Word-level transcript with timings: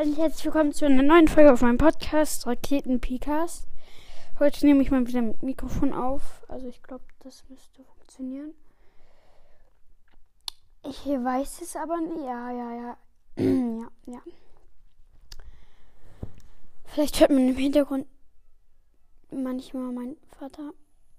Hallo 0.00 0.12
und 0.12 0.16
herzlich 0.16 0.46
willkommen 0.46 0.72
zu 0.72 0.86
einer 0.86 1.02
neuen 1.02 1.28
Folge 1.28 1.52
auf 1.52 1.60
meinem 1.60 1.76
Podcast 1.76 2.46
Raketen 2.46 3.00
Pikas. 3.00 3.66
Heute 4.38 4.64
nehme 4.64 4.80
ich 4.80 4.90
mal 4.90 5.06
wieder 5.06 5.20
mit 5.20 5.42
Mikrofon 5.42 5.92
auf. 5.92 6.42
Also 6.48 6.68
ich 6.68 6.82
glaube, 6.82 7.04
das 7.18 7.44
müsste 7.50 7.84
funktionieren. 7.84 8.54
Ich 10.84 11.04
weiß 11.04 11.60
es 11.60 11.76
aber 11.76 12.00
nicht. 12.00 12.16
Ja, 12.16 12.50
ja, 12.50 12.72
ja. 12.72 12.96
ja, 13.36 13.88
ja. 14.06 14.22
Vielleicht 16.86 17.20
hört 17.20 17.30
man 17.30 17.50
im 17.50 17.56
Hintergrund 17.56 18.06
manchmal 19.30 19.92
meinen 19.92 20.16
Vater. 20.38 20.72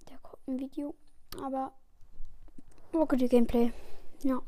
Der 0.09 0.17
guckt 0.23 0.47
ein 0.47 0.59
Video. 0.59 0.95
Aber 1.43 1.71
Rocket 2.95 3.29
Gameplay. 3.29 3.71
Ja. 4.23 4.41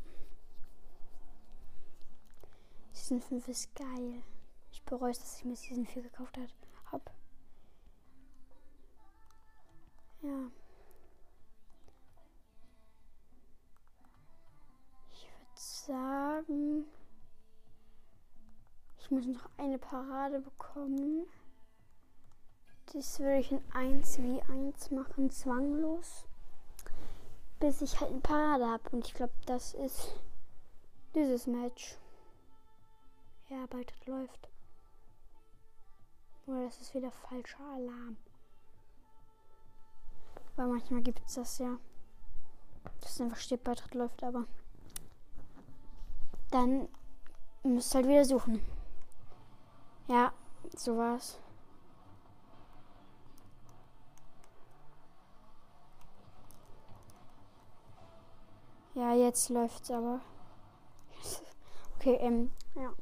Season 3.04 3.20
5 3.20 3.48
ist 3.48 3.74
geil. 3.76 4.22
Ich 4.72 4.82
bereue 4.84 5.10
es, 5.10 5.18
dass 5.18 5.36
ich 5.36 5.44
mir 5.44 5.56
Season 5.56 5.84
4 5.84 6.04
gekauft 6.04 6.38
habe. 6.90 7.02
Ja. 10.22 10.50
Ich 15.12 15.28
würde 15.28 15.52
sagen, 15.54 16.86
ich 18.96 19.10
muss 19.10 19.26
noch 19.26 19.50
eine 19.58 19.78
Parade 19.78 20.40
bekommen. 20.40 21.26
Das 22.94 23.20
würde 23.20 23.40
ich 23.40 23.52
in 23.52 23.62
1 23.74 24.22
wie 24.22 24.40
1 24.50 24.92
machen, 24.92 25.28
zwanglos. 25.28 26.24
Bis 27.60 27.82
ich 27.82 28.00
halt 28.00 28.12
eine 28.12 28.20
Parade 28.20 28.66
habe. 28.66 28.88
Und 28.92 29.06
ich 29.06 29.12
glaube, 29.12 29.34
das 29.44 29.74
ist 29.74 30.18
dieses 31.14 31.46
Match. 31.46 31.98
Ja, 33.48 33.66
bald 33.66 33.92
läuft. 34.06 34.48
Oder 36.46 36.64
das 36.64 36.80
ist 36.80 36.94
wieder 36.94 37.10
falscher 37.10 37.64
Alarm. 37.74 38.16
Weil 40.56 40.68
manchmal 40.68 41.02
gibt 41.02 41.20
es 41.26 41.34
das 41.34 41.58
ja. 41.58 41.78
Dass 43.00 43.20
einfach 43.20 43.36
steht, 43.38 43.64
Beitritt 43.64 43.94
läuft, 43.94 44.22
aber. 44.22 44.46
Dann 46.50 46.88
müsst 47.62 47.94
halt 47.94 48.06
wieder 48.06 48.24
suchen. 48.24 48.60
Ja, 50.06 50.32
so 50.76 50.96
war's. 50.96 51.38
Ja, 58.94 59.12
jetzt 59.12 59.48
läuft's 59.48 59.90
aber. 59.90 60.20
okay, 61.96 62.14
ähm, 62.20 62.52
ja. 62.76 62.92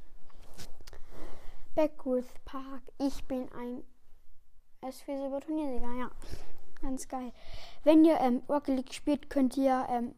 Beckwith 1.75 2.35
Park. 2.45 2.83
Ich 2.99 3.25
bin 3.25 3.51
ein 3.53 3.83
SV 4.83 5.17
Silber 5.17 5.41
Turniersieger, 5.41 5.95
ja. 5.95 6.11
Ganz 6.83 7.09
geil. 7.09 7.33
Wenn 7.85 8.05
ihr 8.05 8.19
ähm, 8.21 8.43
Rocket 8.49 8.77
League 8.77 8.93
spielt, 8.93 9.31
könnt 9.31 9.57
ihr 9.57 9.87
ähm, 9.89 10.15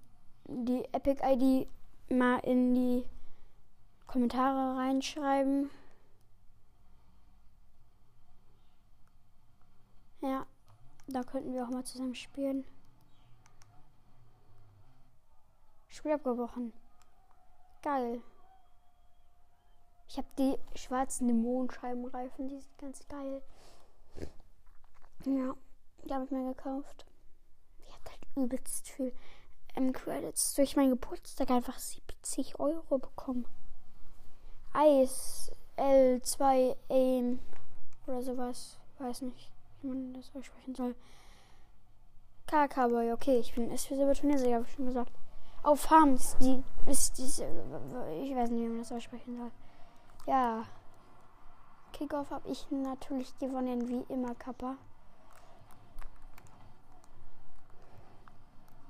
die 0.47 0.85
Epic 0.93 1.23
ID 1.23 1.69
mal 2.11 2.39
in 2.39 2.75
die 2.75 3.05
Kommentare 4.07 4.77
reinschreiben. 4.77 5.71
Ja, 10.23 10.47
da 11.07 11.23
könnten 11.23 11.53
wir 11.53 11.65
auch 11.65 11.71
mal 11.71 11.85
zusammen 11.85 12.15
spielen. 12.15 12.65
Spiel 15.89 16.13
abgebrochen. 16.13 16.73
Geil. 17.83 18.23
Ich 20.15 20.19
habe 20.19 20.29
die 20.39 20.79
schwarzen 20.79 21.27
Dämonenscheibenreifen, 21.27 22.47
die 22.47 22.61
sind 22.61 22.79
ganz 22.79 23.05
geil. 23.09 23.43
Ja, 25.25 25.57
die 26.05 26.15
habe 26.15 26.25
ich 26.25 26.31
mir 26.31 26.55
gekauft. 26.55 27.05
Ich 27.85 27.93
habe 27.93 28.11
halt 28.11 28.21
übelst 28.37 28.89
viel 28.91 29.13
ähm, 29.75 29.93
Credits 29.93 30.55
durch 30.55 30.77
meinen 30.77 30.91
Geburtstag 30.91 31.51
einfach 31.51 31.81
70 31.81 32.61
Euro 32.61 32.99
bekommen. 32.99 33.45
Eis 34.73 35.51
L2 35.77 36.77
Aim 36.91 37.41
oder 38.07 38.23
sowas. 38.23 38.79
Weiß 39.01 39.23
nicht, 39.23 39.51
wie 39.83 39.89
man 39.89 40.15
das 40.15 40.31
aussprechen 40.37 40.77
soll. 40.77 40.95
KK-Boy, 42.47 43.11
okay, 43.11 43.41
ich 43.41 43.53
bin 43.53 43.69
S 43.73 43.87
für 43.87 43.97
Silberturniersieger, 43.97 44.55
habe 44.55 44.65
ich 44.65 44.75
schon 44.75 44.87
gesagt. 44.87 45.11
Auf 45.65 45.81
Farms, 45.81 46.37
die 46.39 46.63
ist 46.89 47.19
diese. 47.19 47.47
Ich 48.23 48.33
weiß 48.33 48.51
nicht, 48.51 48.63
wie 48.63 48.69
man 48.69 48.79
das 48.79 48.93
aussprechen 48.93 49.39
soll. 49.39 49.51
Ja. 50.27 50.65
Kickoff 51.93 52.31
habe 52.31 52.49
ich 52.49 52.71
natürlich 52.71 53.37
gewonnen, 53.39 53.89
wie 53.89 54.13
immer, 54.13 54.35
Kappa. 54.35 54.77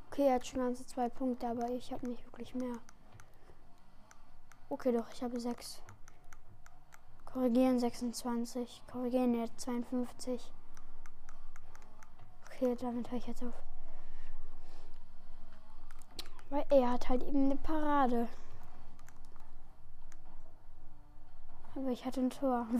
Okay, 0.06 0.28
er 0.28 0.34
hat 0.34 0.46
schon 0.46 0.60
ganze 0.60 0.86
zwei 0.86 1.08
Punkte, 1.08 1.48
aber 1.48 1.68
ich 1.70 1.92
habe 1.92 2.06
nicht 2.08 2.24
wirklich 2.24 2.54
mehr. 2.54 2.76
Okay, 4.68 4.92
doch, 4.92 5.10
ich 5.12 5.22
habe 5.22 5.40
sechs. 5.40 5.82
Korrigieren 7.26 7.80
26. 7.80 8.82
Korrigieren 8.90 9.34
jetzt 9.34 9.60
52. 9.60 10.52
Okay, 12.46 12.76
damit 12.80 13.10
höre 13.10 13.18
ich 13.18 13.26
jetzt 13.26 13.42
auf. 13.42 13.60
Weil 16.48 16.64
er 16.70 16.92
hat 16.92 17.08
halt 17.08 17.24
eben 17.24 17.46
eine 17.46 17.56
Parade. 17.56 18.28
Aber 21.76 21.90
ich 21.90 22.04
hatte 22.04 22.20
ein 22.20 22.30
Tor. 22.30 22.66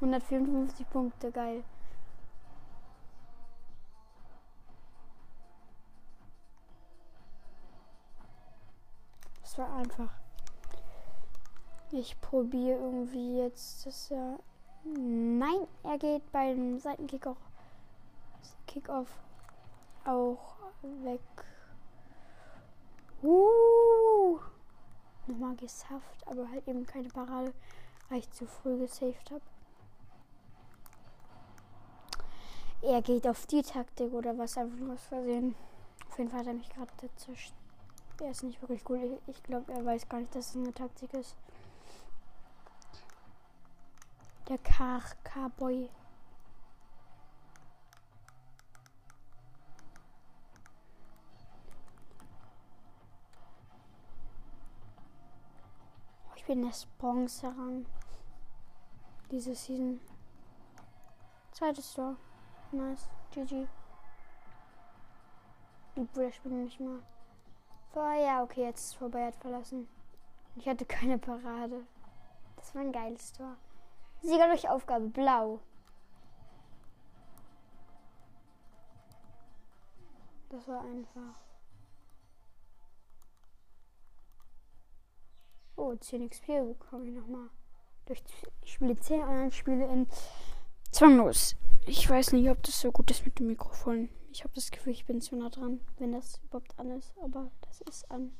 154 0.00 0.88
Punkte, 0.88 1.30
geil. 1.30 1.62
Das 9.42 9.58
war 9.58 9.76
einfach. 9.76 10.10
Ich 11.90 12.20
probiere 12.20 12.78
irgendwie 12.78 13.38
jetzt 13.38 13.84
das 13.84 14.08
ja. 14.10 14.38
Nein, 14.84 15.66
er 15.82 15.98
geht 15.98 16.30
beim 16.30 16.78
Seitenkick 16.78 17.26
auch. 17.26 17.36
Kickoff 18.66 19.08
auch 20.04 20.54
weg. 20.82 21.20
Uh 23.22 23.69
nochmal 25.30 25.56
gesafft, 25.56 26.26
aber 26.26 26.50
halt 26.50 26.66
eben 26.68 26.86
keine 26.86 27.08
Parade, 27.08 27.52
weil 28.08 28.18
ich 28.18 28.30
zu 28.32 28.46
früh 28.46 28.78
gesaved 28.78 29.30
habe. 29.30 29.42
Er 32.82 33.02
geht 33.02 33.26
auf 33.26 33.46
die 33.46 33.62
Taktik 33.62 34.12
oder 34.12 34.36
was 34.38 34.56
einfach 34.56 34.78
nur 34.78 34.94
was 34.94 35.04
versehen. 35.04 35.54
Auf 36.08 36.18
jeden 36.18 36.30
Fall 36.30 36.40
hat 36.40 36.46
er 36.46 36.54
mich 36.54 36.70
gerade 36.70 36.90
zerstört. 37.16 37.54
Er 38.20 38.30
ist 38.30 38.42
nicht 38.42 38.60
wirklich 38.60 38.84
gut. 38.84 38.98
Ich 39.26 39.42
glaube, 39.42 39.72
er 39.72 39.84
weiß 39.84 40.08
gar 40.08 40.20
nicht, 40.20 40.34
dass 40.34 40.50
es 40.50 40.56
eine 40.56 40.74
Taktik 40.74 41.12
ist. 41.14 41.34
Der 44.48 44.58
KK-Boy. 44.58 45.88
Bin 56.50 56.62
der 56.62 56.72
Bronze-Rang. 56.98 57.86
Diese 59.30 59.54
Season. 59.54 60.00
Zweites 61.52 61.94
Tor. 61.94 62.16
Nice. 62.72 63.08
GG. 63.30 63.68
Obwohl 65.94 66.24
der 66.24 66.32
Spiel 66.32 66.50
nicht 66.50 66.80
mal. 66.80 67.04
Vor, 67.92 68.12
ja, 68.14 68.42
okay, 68.42 68.64
jetzt 68.64 68.86
ist 68.86 68.94
vorbei, 68.94 69.26
hat 69.26 69.36
verlassen. 69.36 69.88
Ich 70.56 70.68
hatte 70.68 70.84
keine 70.84 71.18
Parade. 71.18 71.86
Das 72.56 72.74
war 72.74 72.82
ein 72.82 72.90
geiles 72.90 73.32
Tor. 73.32 73.56
Sieger 74.20 74.48
durch 74.48 74.68
Aufgabe, 74.68 75.06
blau. 75.06 75.60
Das 80.48 80.66
war 80.66 80.80
einfach. 80.80 81.49
Oh, 85.80 85.96
10 85.96 86.28
XP 86.28 86.46
bekomme 86.46 87.06
ich 87.06 87.14
nochmal. 87.14 87.48
Durch 88.04 88.22
ich 88.62 88.74
spiele 88.74 89.00
10 89.00 89.22
anderen 89.22 89.50
Spiele 89.50 89.86
in 89.86 90.06
zwanglos. 90.90 91.56
Ich 91.86 92.06
weiß 92.06 92.32
nicht, 92.32 92.50
ob 92.50 92.62
das 92.62 92.78
so 92.78 92.92
gut 92.92 93.10
ist 93.10 93.24
mit 93.24 93.38
dem 93.38 93.46
Mikrofon. 93.46 94.10
Ich 94.30 94.44
habe 94.44 94.52
das 94.54 94.70
Gefühl, 94.70 94.92
ich 94.92 95.06
bin 95.06 95.22
zu 95.22 95.36
nah 95.36 95.48
dran, 95.48 95.80
wenn 95.96 96.12
das 96.12 96.38
überhaupt 96.44 96.78
an 96.78 96.90
ist. 96.90 97.14
Aber 97.22 97.50
das 97.62 97.80
ist 97.80 98.10
an. 98.10 98.30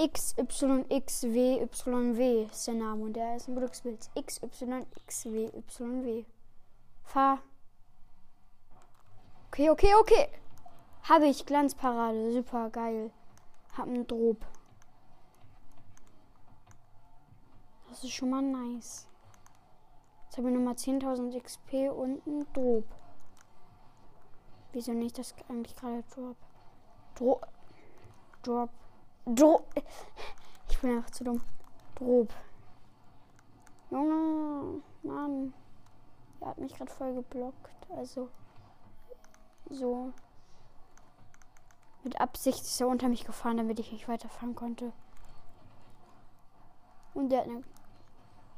XYXWYW 0.00 2.46
ist 2.50 2.66
der 2.66 2.74
Name 2.74 3.04
und 3.04 3.12
der 3.12 3.36
ist 3.36 3.46
ein 3.46 3.56
Glücksbild. 3.56 4.08
XYXWYW. 4.18 6.24
Fahr. 7.02 7.42
Okay, 9.48 9.68
okay, 9.68 9.94
okay. 10.00 10.28
Habe 11.02 11.26
ich 11.26 11.44
Glanzparade. 11.44 12.32
Super 12.32 12.70
geil. 12.70 13.10
Hab 13.76 13.88
einen 13.88 14.06
Drop. 14.06 14.38
Das 17.94 18.02
ist 18.02 18.10
schon 18.10 18.30
mal 18.30 18.42
nice. 18.42 19.06
Jetzt 20.24 20.36
habe 20.36 20.48
ich 20.48 20.54
nochmal 20.56 20.74
10.000 20.74 21.40
XP 21.40 21.92
und 21.96 22.26
ein 22.26 22.44
Drop. 22.52 22.84
Wieso 24.72 24.92
nicht 24.92 25.16
das 25.16 25.32
eigentlich 25.48 25.76
gerade 25.76 26.02
Drop? 26.12 26.36
Drop. 27.14 27.48
Drop. 28.42 28.70
Drop. 29.26 29.64
Ich 30.68 30.80
bin 30.80 30.96
einfach 30.96 31.10
zu 31.10 31.22
dumm. 31.22 31.40
Drop. 31.94 32.34
Junge, 33.92 34.82
Mann. 35.04 35.54
Er 36.40 36.48
hat 36.48 36.58
mich 36.58 36.74
gerade 36.74 36.90
voll 36.90 37.14
geblockt. 37.14 37.70
Also. 37.90 38.28
So. 39.70 40.12
Mit 42.02 42.20
Absicht 42.20 42.62
ist 42.62 42.80
er 42.80 42.88
unter 42.88 43.08
mich 43.08 43.24
gefahren, 43.24 43.56
damit 43.56 43.78
ich 43.78 43.92
nicht 43.92 44.08
weiterfahren 44.08 44.56
konnte. 44.56 44.92
Und 47.14 47.28
der 47.28 47.42
hat 47.42 47.46
eine 47.46 47.62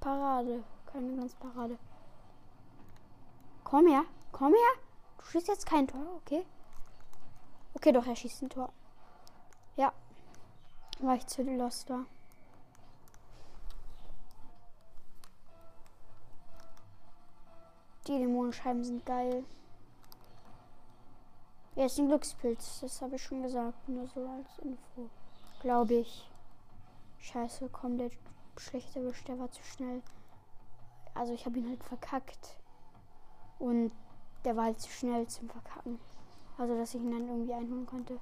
Parade. 0.07 0.63
Keine 0.93 1.17
ganz 1.17 1.35
Parade. 1.35 1.77
Komm 3.65 3.89
her. 3.89 4.05
Komm 4.31 4.53
her. 4.53 4.83
Du 5.19 5.25
schießt 5.25 5.49
jetzt 5.49 5.67
kein 5.67 5.89
Tor, 5.89 6.07
okay? 6.19 6.47
Okay, 7.75 7.91
doch, 7.91 8.07
er 8.07 8.15
schießt 8.15 8.43
ein 8.43 8.49
Tor. 8.49 8.73
Ja. 9.75 9.93
Weil 11.01 11.19
ich 11.19 11.27
zu 11.27 11.43
lost 11.43 11.91
war. 11.91 12.07
Die 18.07 18.17
Dämonenscheiben 18.17 18.85
sind 18.85 19.05
geil. 19.05 19.45
Ja, 21.75 21.87
ist 21.87 21.99
ein 21.99 22.07
Glückspilz. 22.07 22.79
Das 22.79 23.03
habe 23.03 23.17
ich 23.17 23.25
schon 23.25 23.43
gesagt. 23.43 23.89
Nur 23.89 24.07
so 24.07 24.21
als 24.29 24.57
Info. 24.61 25.11
Glaube 25.63 25.95
ich. 25.95 26.31
Scheiße, 27.19 27.69
komm, 27.73 27.99
der 28.57 28.61
schlechte 28.63 29.01
erwischt. 29.01 29.29
Der 29.29 29.39
war 29.39 29.51
zu 29.51 29.63
schnell. 29.63 30.03
Also 31.15 31.33
ich 31.33 31.47
habe 31.47 31.59
ihn 31.59 31.69
halt 31.69 31.83
verkackt. 31.85 32.57
Und 33.59 33.93
der 34.45 34.57
war 34.57 34.65
halt 34.65 34.81
zu 34.81 34.91
schnell 34.91 35.27
zum 35.27 35.49
Verkacken. 35.49 35.99
Also 36.59 36.77
dass 36.77 36.95
ich 36.95 37.01
ihn 37.01 37.11
dann 37.11 37.29
irgendwie 37.29 37.55
einholen 37.55 37.87
konnte. 37.87 38.19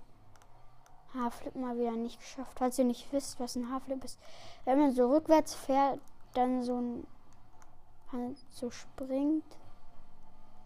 Haarflip 1.14 1.54
mal 1.54 1.78
wieder 1.78 1.92
nicht 1.92 2.20
geschafft. 2.20 2.52
Falls 2.56 2.78
ihr 2.78 2.84
nicht 2.84 3.12
wisst, 3.12 3.38
was 3.38 3.56
ein 3.56 3.70
Haarflip 3.70 4.02
ist. 4.04 4.18
Wenn 4.64 4.78
man 4.78 4.92
so 4.92 5.12
rückwärts 5.12 5.54
fährt, 5.54 6.00
dann 6.34 6.62
so 6.62 6.80
ein 6.80 7.06
so 8.50 8.70
springt, 8.70 9.44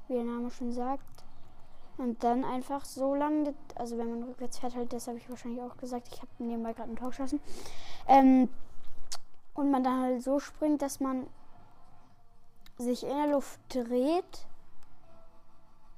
wie 0.06 0.14
der 0.14 0.24
Name 0.24 0.50
schon 0.50 0.72
sagt. 0.72 1.02
Und 1.96 2.22
dann 2.22 2.44
einfach 2.44 2.84
so 2.84 3.14
lange, 3.14 3.54
also 3.74 3.98
wenn 3.98 4.10
man 4.10 4.22
rückwärts 4.22 4.58
fährt, 4.58 4.76
halt, 4.76 4.92
das 4.92 5.08
habe 5.08 5.18
ich 5.18 5.28
wahrscheinlich 5.28 5.62
auch 5.62 5.76
gesagt. 5.76 6.08
Ich 6.12 6.18
habe 6.18 6.30
nebenbei 6.38 6.72
gerade 6.72 6.88
einen 6.88 6.96
Tor 6.96 7.08
geschossen. 7.08 7.40
Ähm, 8.06 8.48
und 9.58 9.72
man 9.72 9.82
dann 9.82 10.00
halt 10.00 10.22
so 10.22 10.38
springt, 10.38 10.82
dass 10.82 11.00
man 11.00 11.26
sich 12.76 13.02
in 13.02 13.16
der 13.16 13.26
Luft 13.26 13.58
dreht, 13.68 14.46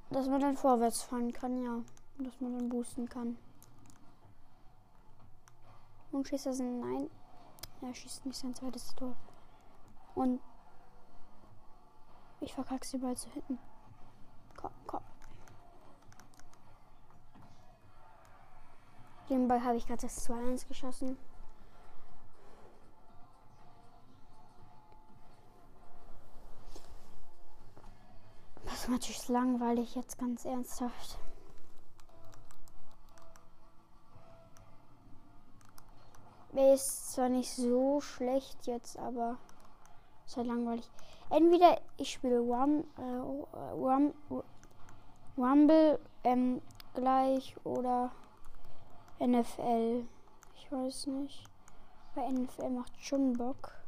dass 0.09 0.27
man 0.27 0.41
dann 0.41 0.57
vorwärts 0.57 1.03
fahren 1.03 1.31
kann, 1.31 1.63
ja. 1.63 1.83
Dass 2.17 2.41
man 2.41 2.57
dann 2.57 2.69
boosten 2.69 3.07
kann. 3.07 3.37
Und 6.11 6.27
schießt 6.27 6.47
er 6.47 6.53
sein 6.53 6.79
Nein. 6.79 7.09
Er 7.83 7.93
schießt 7.93 8.25
nicht 8.25 8.39
sein 8.39 8.55
zweites 8.55 8.95
Tor. 8.95 9.15
Und 10.15 10.41
ich 12.39 12.55
verkacke 12.55 12.85
sie 12.85 12.97
bald 12.97 13.19
zu 13.19 13.29
hinten. 13.29 13.59
Komm, 14.57 14.71
komm. 14.87 15.03
Den 19.29 19.47
Ball 19.47 19.63
habe 19.63 19.77
ich 19.77 19.85
gerade 19.85 20.01
das 20.01 20.27
2-1 20.27 20.67
geschossen. 20.67 21.15
Natürlich 28.91 29.29
langweilig 29.29 29.95
jetzt 29.95 30.19
ganz 30.19 30.45
ernsthaft. 30.45 31.17
Er 36.53 36.73
ist 36.73 37.13
zwar 37.13 37.29
nicht 37.29 37.49
so 37.49 38.01
schlecht 38.01 38.67
jetzt, 38.67 38.99
aber 38.99 39.37
ist 40.25 40.35
halt 40.35 40.47
langweilig. 40.47 40.89
Entweder 41.29 41.79
ich 41.97 42.11
spiele 42.11 42.39
Rum, 42.39 42.83
äh, 42.97 43.71
Rum, 43.73 44.13
Rumble 45.37 45.97
ähm, 46.25 46.61
gleich 46.93 47.55
oder 47.63 48.11
NFL. 49.19 50.05
Ich 50.55 50.71
weiß 50.71 51.07
nicht. 51.07 51.45
Bei 52.13 52.29
NFL 52.29 52.69
macht 52.69 52.93
schon 53.01 53.33
Bock. 53.33 53.80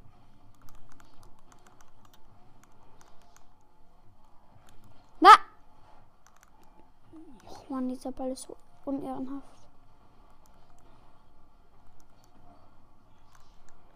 Och 7.73 7.81
man, 7.81 7.89
dieser 7.89 8.11
Ball 8.11 8.29
ist 8.29 8.43
so 8.43 8.55
unehrenhaft. 8.85 9.67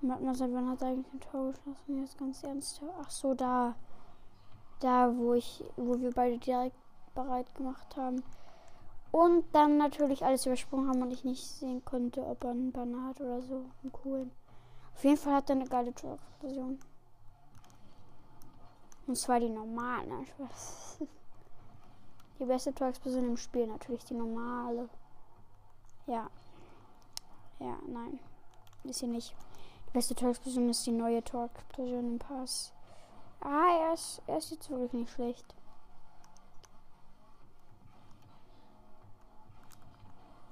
Warte 0.01 0.51
wann 0.51 0.69
hat 0.69 0.81
er 0.81 0.87
eigentlich 0.87 1.13
ein 1.13 1.19
Tor 1.19 1.51
geschossen? 1.51 2.01
Jetzt 2.01 2.17
ganz 2.17 2.41
ernst. 2.41 2.81
Ach 2.99 3.11
so, 3.11 3.35
da. 3.35 3.75
Da, 4.79 5.15
wo 5.15 5.35
ich, 5.35 5.63
wo 5.75 5.99
wir 5.99 6.11
beide 6.11 6.39
direkt 6.39 6.75
bereit 7.13 7.53
gemacht 7.53 7.95
haben. 7.95 8.23
Und 9.11 9.45
dann 9.53 9.77
natürlich 9.77 10.25
alles 10.25 10.47
übersprungen 10.47 10.89
haben 10.89 11.03
und 11.03 11.11
ich 11.11 11.23
nicht 11.23 11.45
sehen 11.45 11.85
konnte, 11.85 12.25
ob 12.25 12.45
er 12.45 12.51
einen 12.51 12.71
Banner 12.71 13.09
hat 13.09 13.21
oder 13.21 13.43
so. 13.43 13.65
Einen 13.83 13.91
coolen. 13.91 14.31
Auf 14.95 15.03
jeden 15.03 15.17
Fall 15.17 15.35
hat 15.35 15.51
er 15.51 15.55
eine 15.55 15.67
geile 15.67 15.93
Torexplosion. 15.93 16.79
Und 19.05 19.15
zwar 19.15 19.39
die 19.39 19.49
normale. 19.49 20.25
Die 22.39 22.45
beste 22.45 22.73
Torexplosion 22.73 23.29
im 23.29 23.37
Spiel 23.37 23.65
natürlich 23.67 24.03
die 24.05 24.13
normale. 24.13 24.89
Ja. 26.05 26.29
Ja, 27.59 27.77
nein. 27.87 28.19
Ist 28.83 28.99
sie 28.99 29.07
nicht. 29.07 29.33
Die 29.87 29.93
beste 29.93 30.13
Torexplosion 30.13 30.69
ist 30.69 30.85
die 30.85 30.91
neue 30.91 31.23
Torexplosion 31.23 32.13
im 32.13 32.19
Pass. 32.19 32.73
Ah, 33.41 33.87
er 33.87 33.93
ist, 33.93 34.21
er 34.27 34.37
ist 34.37 34.51
jetzt 34.51 34.69
wirklich 34.69 34.93
nicht 34.93 35.11
schlecht. 35.11 35.55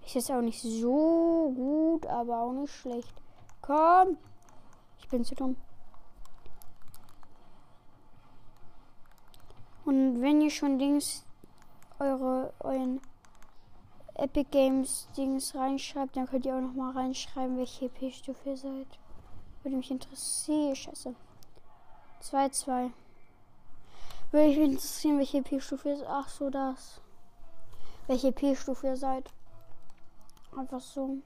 Ist 0.05 0.15
jetzt 0.15 0.31
auch 0.31 0.41
nicht 0.41 0.61
so 0.61 1.51
gut, 1.55 2.05
aber 2.07 2.41
auch 2.41 2.51
nicht 2.51 2.73
schlecht. 2.73 3.13
Komm! 3.61 4.17
Ich 4.99 5.07
bin 5.09 5.23
zu 5.23 5.35
dumm. 5.35 5.55
Und 9.83 10.21
wenn 10.21 10.41
ihr 10.41 10.49
schon 10.49 10.79
Dings 10.79 11.24
eure 11.99 12.53
euren 12.59 13.01
Epic 14.15 14.49
Games 14.51 15.09
Dings 15.17 15.53
reinschreibt, 15.55 16.15
dann 16.15 16.27
könnt 16.27 16.45
ihr 16.45 16.55
auch 16.55 16.61
noch 16.61 16.73
mal 16.73 16.91
reinschreiben, 16.91 17.57
welche 17.57 17.85
EP-Stufe 17.85 18.49
ihr 18.49 18.57
seid. 18.57 18.87
Würde 19.61 19.77
mich 19.77 19.91
interessieren. 19.91 20.75
Scheiße. 20.75 21.15
2-2. 22.21 22.91
Würde 24.31 24.47
mich 24.47 24.57
interessieren, 24.57 25.17
welche 25.17 25.39
EP-Stufe 25.39 25.89
ihr 25.89 25.97
seid. 25.97 26.07
Ach 26.09 26.29
so, 26.29 26.49
das. 26.49 27.01
Welche 28.07 28.29
EP-Stufe 28.29 28.87
ihr 28.87 28.97
seid. 28.97 29.29
Einfach 30.57 30.79
so. 30.79 31.17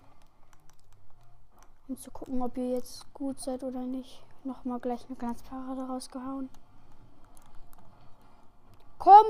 Um 1.87 1.97
zu 1.97 2.09
gucken, 2.11 2.41
ob 2.41 2.57
ihr 2.57 2.71
jetzt 2.71 3.13
gut 3.13 3.39
seid 3.39 3.63
oder 3.63 3.81
nicht. 3.81 4.23
Nochmal 4.43 4.79
gleich 4.79 5.05
eine 5.07 5.15
Glanzparade 5.15 5.87
rausgehauen. 5.87 6.49
Komm! 8.97 9.25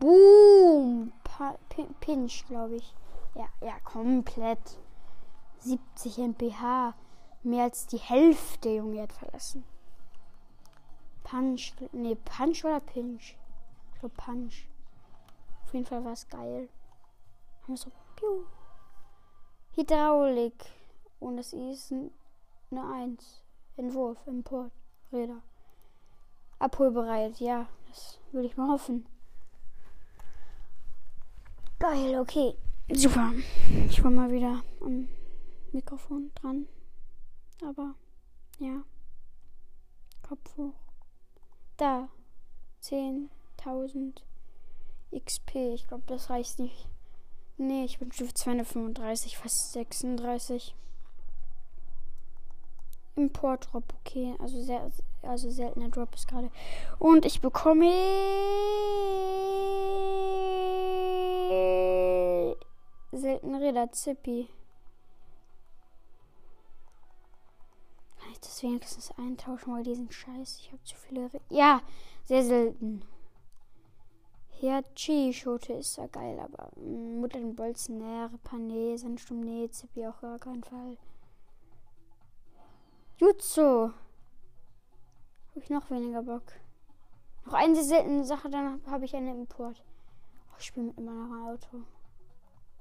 Boom! 0.00 1.12
Pa 1.22 1.56
Pinch, 2.00 2.46
glaube 2.48 2.76
ich. 2.76 2.94
Ja, 3.34 3.46
ja, 3.60 3.78
komplett. 3.84 4.78
70 5.60 6.18
mph. 6.18 6.94
Mehr 7.42 7.64
als 7.64 7.86
die 7.86 7.98
Hälfte, 7.98 8.70
Junge, 8.70 9.02
hat 9.02 9.12
verlassen. 9.12 9.64
Punch. 11.22 11.74
Ne, 11.92 12.16
Punch 12.16 12.64
oder 12.64 12.80
Pinch? 12.80 13.36
Ich 13.92 14.00
glaube 14.00 14.14
Punch. 14.16 14.68
Auf 15.64 15.74
jeden 15.74 15.86
Fall 15.86 16.04
war 16.04 16.12
es 16.12 16.28
geil. 16.28 16.68
Haben 17.62 17.76
so. 17.76 17.90
Piu. 18.16 18.44
Hydraulik. 19.76 20.64
Und 21.20 21.36
das 21.36 21.52
ist 21.52 21.92
eine 21.92 22.92
1. 22.94 23.42
Entwurf, 23.76 24.18
Import, 24.26 24.72
Räder. 25.12 25.42
Abholbereit, 26.58 27.38
ja. 27.38 27.68
Das 27.88 28.18
würde 28.32 28.48
ich 28.48 28.56
mal 28.56 28.70
hoffen. 28.70 29.06
Geil, 31.80 32.20
okay. 32.20 32.54
Super. 32.92 33.32
Ich 33.88 34.04
war 34.04 34.10
mal 34.10 34.30
wieder 34.30 34.62
am 34.82 35.08
Mikrofon 35.72 36.30
dran. 36.34 36.68
Aber 37.66 37.94
ja. 38.58 38.82
Kopf 40.22 40.58
hoch. 40.58 40.74
Da. 41.78 42.08
10.000 42.82 44.20
XP. 45.24 45.54
Ich 45.74 45.88
glaube, 45.88 46.04
das 46.06 46.28
reicht 46.28 46.58
nicht. 46.58 46.86
Nee, 47.56 47.84
ich 47.86 47.98
bin 47.98 48.12
Stufe 48.12 48.34
235, 48.34 49.38
fast 49.38 49.72
36. 49.72 50.74
Import 53.16 53.72
Drop, 53.72 53.94
okay. 54.00 54.34
Also 54.38 54.62
sehr, 54.62 54.90
also 55.22 55.50
seltener 55.50 55.88
Drop 55.88 56.14
ist 56.14 56.28
gerade. 56.28 56.50
Und 56.98 57.24
ich 57.24 57.40
bekomme 57.40 57.86
selten 63.12 63.54
Räder 63.54 63.90
Zippy. 63.92 64.48
Kann 68.18 68.32
ich 68.32 68.40
das 68.40 68.62
wenigstens 68.62 69.12
eintauschen, 69.18 69.74
weil 69.74 69.82
diesen 69.82 70.10
Scheiß. 70.10 70.58
Ich 70.58 70.72
habe 70.72 70.82
zu 70.84 70.96
viele. 70.96 71.24
Räder. 71.26 71.40
ja, 71.50 71.82
sehr 72.24 72.44
selten. 72.44 73.02
Ja, 74.60 74.82
Chi-Schote 74.94 75.72
ist 75.72 75.96
ja 75.96 76.06
geil, 76.06 76.38
aber 76.38 76.70
Mutter 76.76 77.38
den 77.38 77.56
Bolzen, 77.56 77.96
Nähre, 77.96 78.36
Panee, 78.44 78.94
Sandsturm, 78.96 79.40
nee, 79.40 79.70
Zippy 79.70 80.06
auch 80.06 80.20
gar 80.20 80.38
keinen 80.38 80.62
Fall. 80.62 80.98
Jutsu. 83.16 83.90
Habe 85.50 85.60
ich 85.60 85.70
noch 85.70 85.90
weniger 85.90 86.22
Bock. 86.22 86.44
Noch 87.46 87.54
eine 87.54 87.82
seltene 87.82 88.24
Sache, 88.24 88.50
dann 88.50 88.82
habe 88.86 89.06
ich 89.06 89.16
einen 89.16 89.40
Import. 89.40 89.82
Ich 90.60 90.66
spiele 90.66 90.88
mit 90.88 91.00
meinem 91.00 91.46
Auto. 91.46 91.84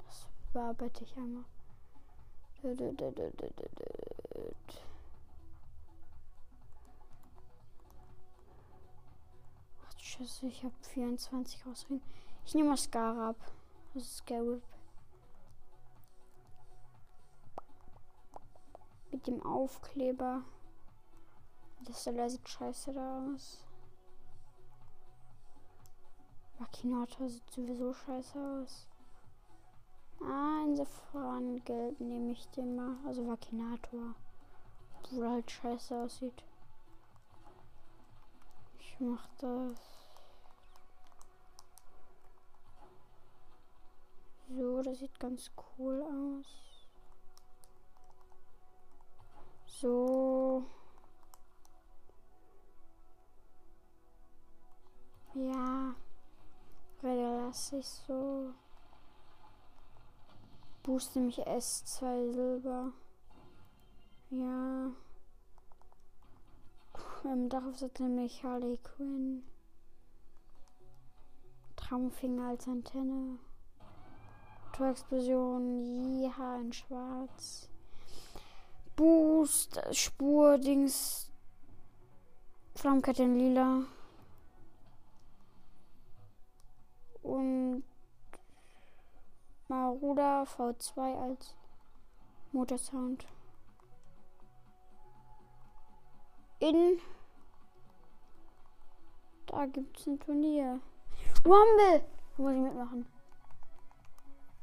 Das 0.05 0.27
bearbeite 0.51 1.05
ich 1.05 1.15
einmal. 1.15 1.45
Ach 9.87 9.97
Scheiße, 9.97 10.47
ich 10.47 10.61
habe 10.65 10.75
24 10.81 11.65
rausreden. 11.65 12.01
Ich 12.45 12.53
nehme 12.53 12.67
mal 12.67 12.77
Scarab. 12.77 13.37
Das 13.93 14.03
ist 14.03 14.17
Scarab. 14.17 14.61
Mit 19.09 19.25
dem 19.25 19.41
Aufkleber. 19.41 20.43
Das 21.85 22.03
da 22.03 22.29
sieht 22.29 22.49
scheiße 22.49 22.91
da 22.91 23.33
aus. 23.33 23.68
Makinator 26.59 27.29
sieht 27.29 27.49
sowieso 27.51 27.93
scheiße 27.93 28.37
aus. 28.37 28.85
Ah, 30.21 30.63
insofern 30.65 31.63
gelb 31.63 31.99
nehme 32.01 32.33
ich 32.33 32.45
den 32.49 32.75
mal. 32.75 32.97
Also 33.05 33.25
Vakinator. 33.25 34.13
Wo 35.11 35.23
halt 35.23 35.49
scheiße 35.49 35.95
aussieht. 35.95 36.43
Ich 38.77 38.99
mach 38.99 39.25
das. 39.37 39.79
So, 44.49 44.81
das 44.81 44.99
sieht 44.99 45.17
ganz 45.19 45.51
cool 45.77 46.03
aus. 46.03 46.87
So. 49.65 50.65
Ja. 55.35 55.95
Räder 57.01 57.45
lasse 57.45 57.77
ich 57.77 57.87
so. 57.87 58.53
Boost 60.83 61.15
nämlich 61.15 61.39
S2 61.39 62.33
Silber. 62.33 62.91
Ja. 64.31 64.91
Im 67.23 67.49
Dachaufsattel 67.49 68.07
nämlich 68.07 68.43
Harley 68.43 68.77
Quinn. 68.77 69.43
Traumfinger 71.75 72.49
als 72.49 72.67
Antenne. 72.67 73.39
Torexplosion, 74.73 76.21
Jiha 76.21 76.61
in 76.61 76.73
Schwarz. 76.73 77.69
Boost, 78.95 79.81
Spur, 79.91 80.57
Dings. 80.57 81.31
Flammkette 82.75 83.23
in 83.23 83.37
lila. 83.37 83.83
Und 87.23 87.83
Maruda 89.67 90.43
V2 90.43 91.21
als 91.21 91.55
Motorsound. 92.51 93.27
In. 96.59 96.99
Da 99.45 99.65
gibt 99.65 99.99
es 99.99 100.07
ein 100.07 100.19
Turnier. 100.19 100.79
Rumble! 101.45 102.03
Muss 102.37 102.53
ich 102.53 102.59
mitmachen. 102.59 103.05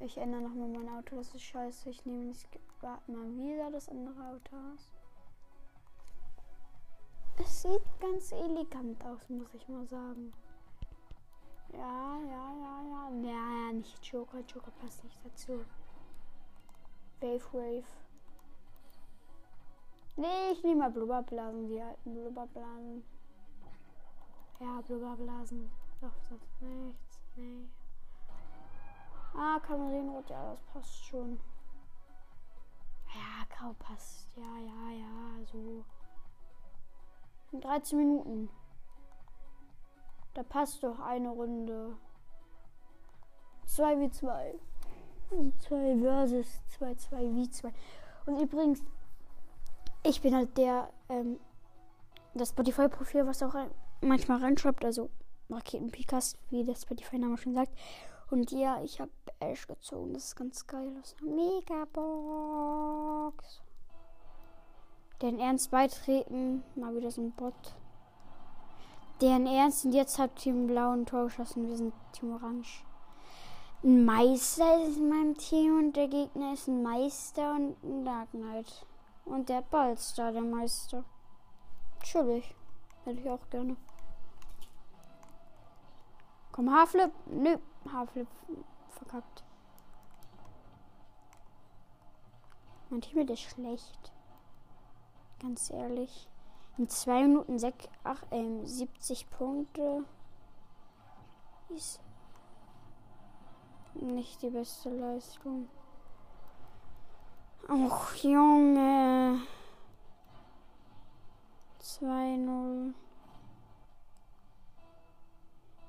Ich 0.00 0.16
ändere 0.18 0.42
nochmal 0.42 0.68
mein 0.68 0.88
Auto. 0.88 1.16
Das 1.16 1.34
ist 1.34 1.42
scheiße. 1.42 1.90
Ich 1.90 2.04
nehme 2.04 2.24
nicht. 2.24 2.46
Warte 2.80 3.10
mal, 3.10 3.26
wie 3.36 3.56
sah 3.56 3.70
das 3.70 3.88
andere 3.88 4.20
Auto 4.28 4.56
aus? 4.56 4.92
Es 7.38 7.62
sieht 7.62 7.82
ganz 8.00 8.32
elegant 8.32 9.02
aus, 9.04 9.28
muss 9.28 9.52
ich 9.54 9.68
mal 9.68 9.86
sagen. 9.86 10.32
Ja, 11.76 12.18
ja, 12.20 12.52
ja, 12.62 12.82
ja. 12.90 13.10
Ja, 13.22 13.66
ja, 13.66 13.72
nicht 13.72 14.04
Joker. 14.04 14.40
Joker 14.40 14.70
passt 14.80 15.04
nicht 15.04 15.18
dazu. 15.24 15.64
Wave 17.20 17.52
Wave. 17.52 17.84
Nee, 20.16 20.52
ich 20.52 20.62
nehme 20.62 20.80
mal 20.80 20.90
Blubberblasen, 20.90 21.68
die 21.68 21.80
alten 21.80 22.14
Blubberblasen. 22.14 23.04
Ja, 24.60 24.80
Blubberblasen. 24.80 25.70
Doch, 26.00 26.12
sonst 26.28 26.62
nichts. 26.62 27.20
Nee. 27.36 27.68
Ah, 29.34 29.60
Kamerinrot, 29.60 30.30
ja, 30.30 30.50
das 30.50 30.62
passt 30.62 31.04
schon. 31.04 31.38
Ja, 33.14 33.44
grau 33.54 33.74
passt. 33.78 34.28
Ja, 34.36 34.58
ja, 34.58 34.90
ja, 34.90 35.44
so. 35.44 35.84
In 37.52 37.60
13 37.60 37.98
Minuten. 37.98 38.48
Da 40.36 40.42
passt 40.42 40.82
doch 40.82 41.00
eine 41.00 41.30
Runde. 41.30 41.96
2 43.64 44.00
wie 44.00 44.10
2. 44.10 44.54
2 45.60 45.98
versus 45.98 46.46
2, 46.76 46.94
2 46.94 47.34
wie 47.34 47.48
2. 47.48 47.72
Und 48.26 48.42
übrigens, 48.42 48.82
ich 50.02 50.20
bin 50.20 50.34
halt 50.34 50.58
der, 50.58 50.90
ähm, 51.08 51.40
das 52.34 52.50
Spotify-Profil, 52.50 53.26
was 53.26 53.42
auch 53.42 53.54
manchmal 54.02 54.42
reinschreibt, 54.42 54.84
also 54.84 55.08
Raketenpikas, 55.48 56.36
wie 56.50 56.64
der 56.64 56.74
Spotify-Name 56.74 57.38
schon 57.38 57.54
sagt. 57.54 57.72
Und 58.30 58.52
ja, 58.52 58.82
ich 58.82 59.00
habe 59.00 59.10
Ash 59.40 59.66
gezogen. 59.66 60.12
Das 60.12 60.24
ist 60.24 60.36
ganz 60.36 60.66
geil. 60.66 60.92
Das 61.00 61.14
ist 61.14 61.22
Megabox. 61.22 62.42
Den 65.22 65.38
Ernst 65.38 65.70
beitreten. 65.70 66.62
Mal 66.74 66.94
wieder 66.94 67.10
so 67.10 67.22
ein 67.22 67.32
Bot. 67.32 67.54
Deren 69.20 69.46
Ernst 69.46 69.86
und 69.86 69.92
jetzt 69.92 70.18
hat 70.18 70.36
Team 70.36 70.66
Blau 70.66 70.90
ein 70.90 71.06
Tor 71.06 71.24
geschossen. 71.24 71.68
Wir 71.68 71.76
sind 71.76 71.94
Team 72.12 72.34
Orange. 72.34 72.84
Ein 73.82 74.04
Meister 74.04 74.84
ist 74.84 74.98
in 74.98 75.08
meinem 75.08 75.36
Team 75.38 75.78
und 75.78 75.96
der 75.96 76.08
Gegner 76.08 76.52
ist 76.52 76.68
ein 76.68 76.82
Meister 76.82 77.54
und 77.54 77.82
ein 77.82 78.04
Dark 78.04 78.30
Knight. 78.32 78.84
Und 79.24 79.48
der 79.48 79.62
Ballstar, 79.62 80.32
der 80.32 80.42
Meister. 80.42 81.02
Entschuldig. 81.96 82.54
Hätte 83.04 83.20
ich 83.20 83.30
auch 83.30 83.48
gerne. 83.48 83.76
Komm, 86.52 86.70
Haarflip. 86.70 87.10
Nö. 87.26 87.56
Haarflip 87.90 88.28
verkackt. 88.90 89.44
Mein 92.90 93.00
Team 93.00 93.26
ist 93.26 93.40
schlecht. 93.40 94.12
Ganz 95.40 95.70
ehrlich. 95.70 96.28
In 96.78 96.88
2 96.88 97.22
Minuten 97.22 97.58
6, 97.58 97.88
ach, 98.04 98.22
äh, 98.30 98.64
70 98.64 99.30
Punkte. 99.30 100.04
Ist 101.70 102.00
nicht 103.94 104.42
die 104.42 104.50
beste 104.50 104.90
Leistung. 104.90 105.68
Och, 107.68 108.14
Junge. 108.22 109.40
2-0. 111.80 112.94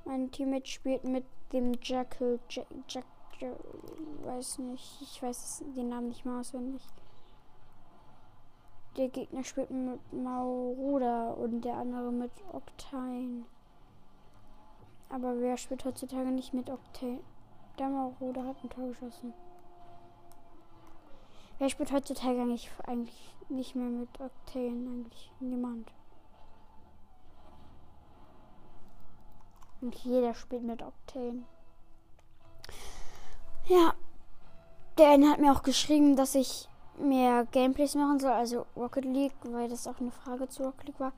Mein 0.06 0.32
Teammate 0.32 0.68
spielt 0.68 1.04
mit 1.04 1.26
dem 1.52 1.74
Jackal. 1.82 2.40
Jack, 2.50 2.68
Jack, 2.88 3.06
Jack, 3.40 3.56
weiß 4.24 4.60
nicht. 4.60 5.02
Ich 5.02 5.22
weiß 5.22 5.64
den 5.76 5.90
Namen 5.90 6.08
nicht 6.08 6.26
mehr 6.26 6.40
auswendig. 6.40 6.82
Der 8.98 9.10
Gegner 9.10 9.44
spielt 9.44 9.70
mit 9.70 10.00
Mauruda 10.12 11.32
und 11.32 11.62
der 11.62 11.76
andere 11.76 12.12
mit 12.12 12.32
Octane. 12.52 13.46
Aber 15.10 15.40
wer 15.40 15.56
spielt 15.58 15.86
heutzutage 15.86 16.32
nicht 16.32 16.54
mit 16.54 16.70
Octane? 16.70 17.20
Der 17.78 17.90
Mauruda 17.90 18.44
hat 18.44 18.56
ein 18.64 18.70
Tor 18.70 18.88
geschossen. 18.88 19.34
Wer 21.60 21.70
spielt 21.70 21.92
heutzutage 21.92 22.42
eigentlich, 22.42 22.72
eigentlich 22.86 23.36
nicht 23.50 23.76
mehr 23.76 23.90
mit 23.90 24.10
Octane? 24.20 24.90
Eigentlich 24.90 25.32
niemand. 25.40 25.92
Und 29.82 29.96
jeder 29.96 30.34
spielt 30.34 30.64
mit 30.64 30.82
Octane. 30.82 31.44
Ja. 33.68 33.94
Der 34.98 35.12
eine 35.12 35.30
hat 35.30 35.40
mir 35.40 35.52
auch 35.52 35.62
geschrieben, 35.62 36.16
dass 36.16 36.34
ich 36.34 36.68
mehr 36.98 37.46
Gameplays 37.46 37.96
machen 37.96 38.20
soll, 38.20 38.32
also 38.32 38.66
Rocket 38.76 39.06
League, 39.06 39.36
weil 39.44 39.70
das 39.70 39.88
auch 39.88 40.00
eine 40.00 40.12
Frage 40.12 40.48
zu 40.48 40.64
Rocket 40.64 40.88
League 40.88 41.00
war. 41.00 41.14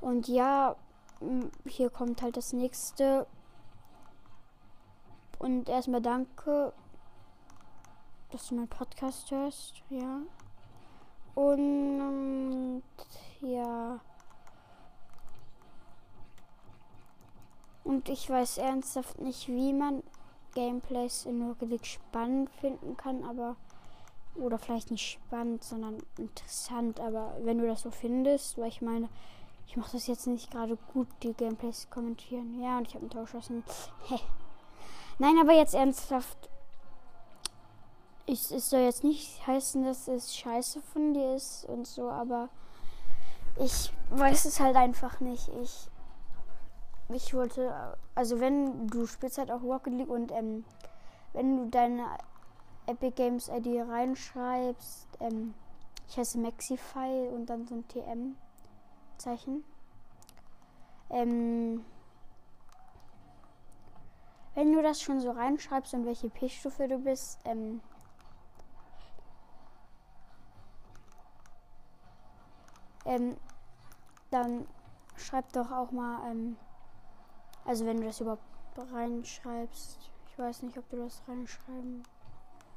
Und 0.00 0.28
ja, 0.28 0.76
hier 1.66 1.90
kommt 1.90 2.22
halt 2.22 2.36
das 2.36 2.52
nächste. 2.52 3.26
Und 5.38 5.68
erstmal 5.68 6.00
danke, 6.00 6.72
dass 8.30 8.48
du 8.48 8.54
meinen 8.54 8.68
Podcast 8.68 9.30
hörst, 9.30 9.82
ja. 9.90 10.20
Und 11.34 12.82
ja. 13.40 14.00
Und 17.84 18.08
ich 18.08 18.28
weiß 18.28 18.58
ernsthaft 18.58 19.20
nicht, 19.20 19.46
wie 19.48 19.72
man 19.72 20.02
Gameplays 20.54 21.26
in 21.26 21.42
Rocket 21.42 21.68
League 21.68 21.86
spannend 21.86 22.50
finden 22.60 22.96
kann, 22.96 23.22
aber 23.22 23.56
oder 24.38 24.58
vielleicht 24.58 24.90
nicht 24.90 25.06
spannend, 25.06 25.64
sondern 25.64 25.98
interessant. 26.18 27.00
Aber 27.00 27.36
wenn 27.42 27.58
du 27.58 27.66
das 27.66 27.82
so 27.82 27.90
findest, 27.90 28.58
weil 28.58 28.68
ich 28.68 28.82
meine, 28.82 29.08
ich 29.66 29.76
mache 29.76 29.92
das 29.92 30.06
jetzt 30.06 30.26
nicht 30.26 30.50
gerade 30.50 30.76
gut, 30.92 31.08
die 31.22 31.32
Gameplays 31.32 31.88
kommentieren. 31.90 32.60
Ja, 32.60 32.78
und 32.78 32.88
ich 32.88 32.94
habe 32.94 33.06
ein 33.06 33.10
Tor 33.10 33.22
geschossen. 33.22 33.64
Nein, 35.18 35.36
aber 35.40 35.52
jetzt 35.52 35.74
ernsthaft. 35.74 36.36
Ich, 38.26 38.50
es 38.50 38.70
soll 38.70 38.80
jetzt 38.80 39.04
nicht 39.04 39.46
heißen, 39.46 39.84
dass 39.84 40.08
es 40.08 40.34
scheiße 40.34 40.82
von 40.82 41.14
dir 41.14 41.36
ist 41.36 41.64
und 41.66 41.86
so, 41.86 42.10
aber 42.10 42.48
ich 43.58 43.92
weiß 44.10 44.44
es 44.46 44.60
halt 44.60 44.76
einfach 44.76 45.20
nicht. 45.20 45.48
Ich, 45.62 45.88
ich 47.08 47.34
wollte, 47.34 47.96
also 48.14 48.40
wenn 48.40 48.88
du 48.88 49.06
spielst 49.06 49.38
halt 49.38 49.50
auch 49.50 49.62
Rocket 49.62 49.94
League 49.94 50.10
und 50.10 50.32
ähm, 50.32 50.64
wenn 51.32 51.56
du 51.56 51.70
deine 51.70 52.04
Epic 52.86 53.16
Games 53.16 53.48
ID 53.48 53.88
reinschreibst, 53.88 55.08
ähm, 55.20 55.54
ich 56.08 56.16
heiße 56.16 56.38
Maxify 56.38 57.28
und 57.32 57.46
dann 57.46 57.66
so 57.66 57.74
ein 57.74 57.88
TM-Zeichen. 57.88 59.64
Ähm, 61.10 61.84
wenn 64.54 64.72
du 64.72 64.82
das 64.82 65.02
schon 65.02 65.20
so 65.20 65.30
reinschreibst 65.32 65.94
und 65.94 66.06
welche 66.06 66.30
P-Stufe 66.30 66.88
du 66.88 66.98
bist, 66.98 67.40
ähm, 67.44 67.80
ähm, 73.04 73.36
dann 74.30 74.66
schreib 75.16 75.52
doch 75.52 75.70
auch 75.72 75.90
mal, 75.90 76.30
ähm, 76.30 76.56
also 77.64 77.84
wenn 77.84 78.00
du 78.00 78.06
das 78.06 78.20
überhaupt 78.20 78.42
reinschreibst. 78.92 80.10
Ich 80.28 80.38
weiß 80.38 80.62
nicht, 80.62 80.78
ob 80.78 80.88
du 80.90 80.98
das 80.98 81.22
reinschreiben 81.26 82.02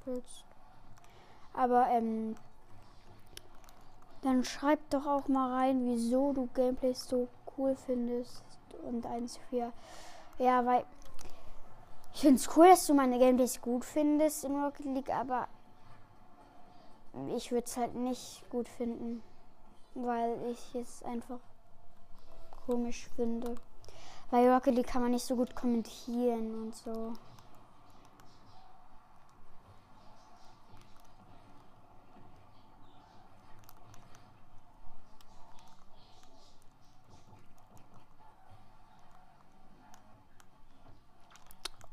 willst. 0.10 0.46
Aber 1.54 1.88
ähm, 1.90 2.36
dann 4.22 4.44
schreib 4.44 4.80
doch 4.90 5.06
auch 5.06 5.28
mal 5.28 5.52
rein, 5.52 5.86
wieso 5.86 6.34
du 6.34 6.48
Gameplays 6.54 7.08
so 7.08 7.28
cool 7.58 7.76
findest 7.76 8.44
und 8.84 9.06
1-4. 9.06 9.72
Ja, 10.38 10.66
weil 10.66 10.86
ich 12.14 12.22
finde 12.22 12.36
es 12.36 12.50
cool, 12.56 12.68
dass 12.68 12.88
du 12.88 12.94
meine 12.94 13.18
Gameplays 13.20 13.62
gut 13.62 13.86
findest 13.86 14.44
in 14.44 14.62
Rocket 14.62 14.86
League, 14.86 15.10
aber 15.10 15.48
ich 17.36 17.52
würde 17.52 17.66
es 17.66 17.78
halt 17.78 17.96
nicht 17.96 18.44
gut 18.50 18.68
finden, 18.68 19.22
weil 19.96 20.38
ich 20.52 20.76
es 20.76 21.04
einfach 21.04 21.40
komisch 22.66 23.08
finde. 23.16 23.56
Weil 24.32 24.52
Rocket 24.52 24.76
League 24.76 24.88
kann 24.88 25.02
man 25.02 25.12
nicht 25.12 25.26
so 25.26 25.36
gut 25.36 25.56
kommentieren 25.56 26.64
und 26.64 26.76
so. 26.76 27.14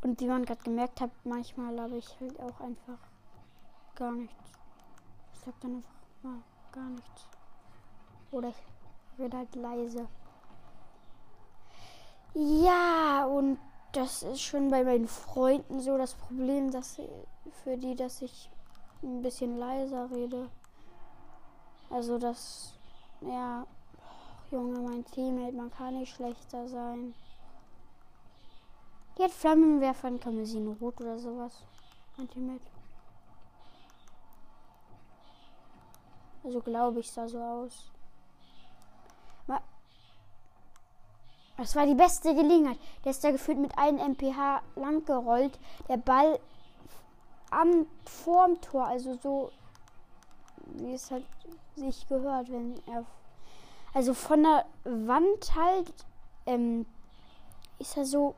Und 0.06 0.20
wie 0.20 0.28
man 0.28 0.44
gerade 0.44 0.62
gemerkt 0.62 1.00
hat, 1.00 1.10
manchmal 1.24 1.80
habe 1.80 1.96
ich 1.96 2.06
halt 2.20 2.38
auch 2.38 2.60
einfach 2.60 2.98
gar 3.96 4.12
nichts. 4.12 4.52
Ich 5.32 5.40
sag 5.40 5.60
dann 5.60 5.74
einfach 5.78 5.90
mal 6.22 6.42
gar 6.70 6.88
nichts. 6.90 7.26
Oder 8.30 8.50
ich 8.50 9.18
rede 9.18 9.36
halt 9.36 9.56
leise. 9.56 10.06
Ja, 12.34 13.24
und 13.24 13.58
das 13.90 14.22
ist 14.22 14.42
schon 14.42 14.70
bei 14.70 14.84
meinen 14.84 15.08
Freunden 15.08 15.80
so 15.80 15.98
das 15.98 16.14
Problem, 16.14 16.70
dass 16.70 17.00
für 17.64 17.76
die, 17.76 17.96
dass 17.96 18.22
ich 18.22 18.48
ein 19.02 19.22
bisschen 19.22 19.58
leiser 19.58 20.08
rede. 20.12 20.48
Also 21.90 22.16
das, 22.16 22.74
ja, 23.22 23.66
Junge, 24.52 24.78
mein 24.78 25.04
Teammate, 25.06 25.56
man 25.56 25.72
kann 25.72 25.98
nicht 25.98 26.14
schlechter 26.14 26.68
sein. 26.68 27.12
Die 29.16 29.22
hat 29.22 29.30
Flammenwerfer 29.30 30.08
in 30.08 30.20
Kamezin 30.20 30.76
Rot 30.80 31.00
oder 31.00 31.18
sowas. 31.18 31.62
Mein. 32.16 32.60
Also 36.44 36.60
glaube 36.60 37.00
ich, 37.00 37.10
sah 37.10 37.26
so 37.26 37.40
aus. 37.40 37.90
Das 41.56 41.74
war 41.74 41.86
die 41.86 41.94
beste 41.94 42.34
Gelegenheit. 42.34 42.78
Der 43.04 43.12
ist 43.12 43.24
da 43.24 43.30
gefühlt 43.30 43.58
mit 43.58 43.76
einem 43.78 43.98
MPH 44.12 44.62
lang 44.74 45.04
gerollt. 45.06 45.58
Der 45.88 45.96
Ball 45.96 46.38
am 47.50 47.86
vorm 48.04 48.60
Tor, 48.60 48.86
also 48.86 49.14
so 49.22 49.50
wie 50.74 50.92
es 50.92 51.10
halt 51.10 51.24
sich 51.76 52.06
gehört, 52.08 52.50
wenn 52.50 52.74
er 52.86 53.04
also 53.94 54.12
von 54.12 54.42
der 54.42 54.66
Wand 54.84 55.54
halt 55.54 55.92
ähm, 56.44 56.84
ist 57.78 57.96
er 57.96 58.04
so 58.04 58.34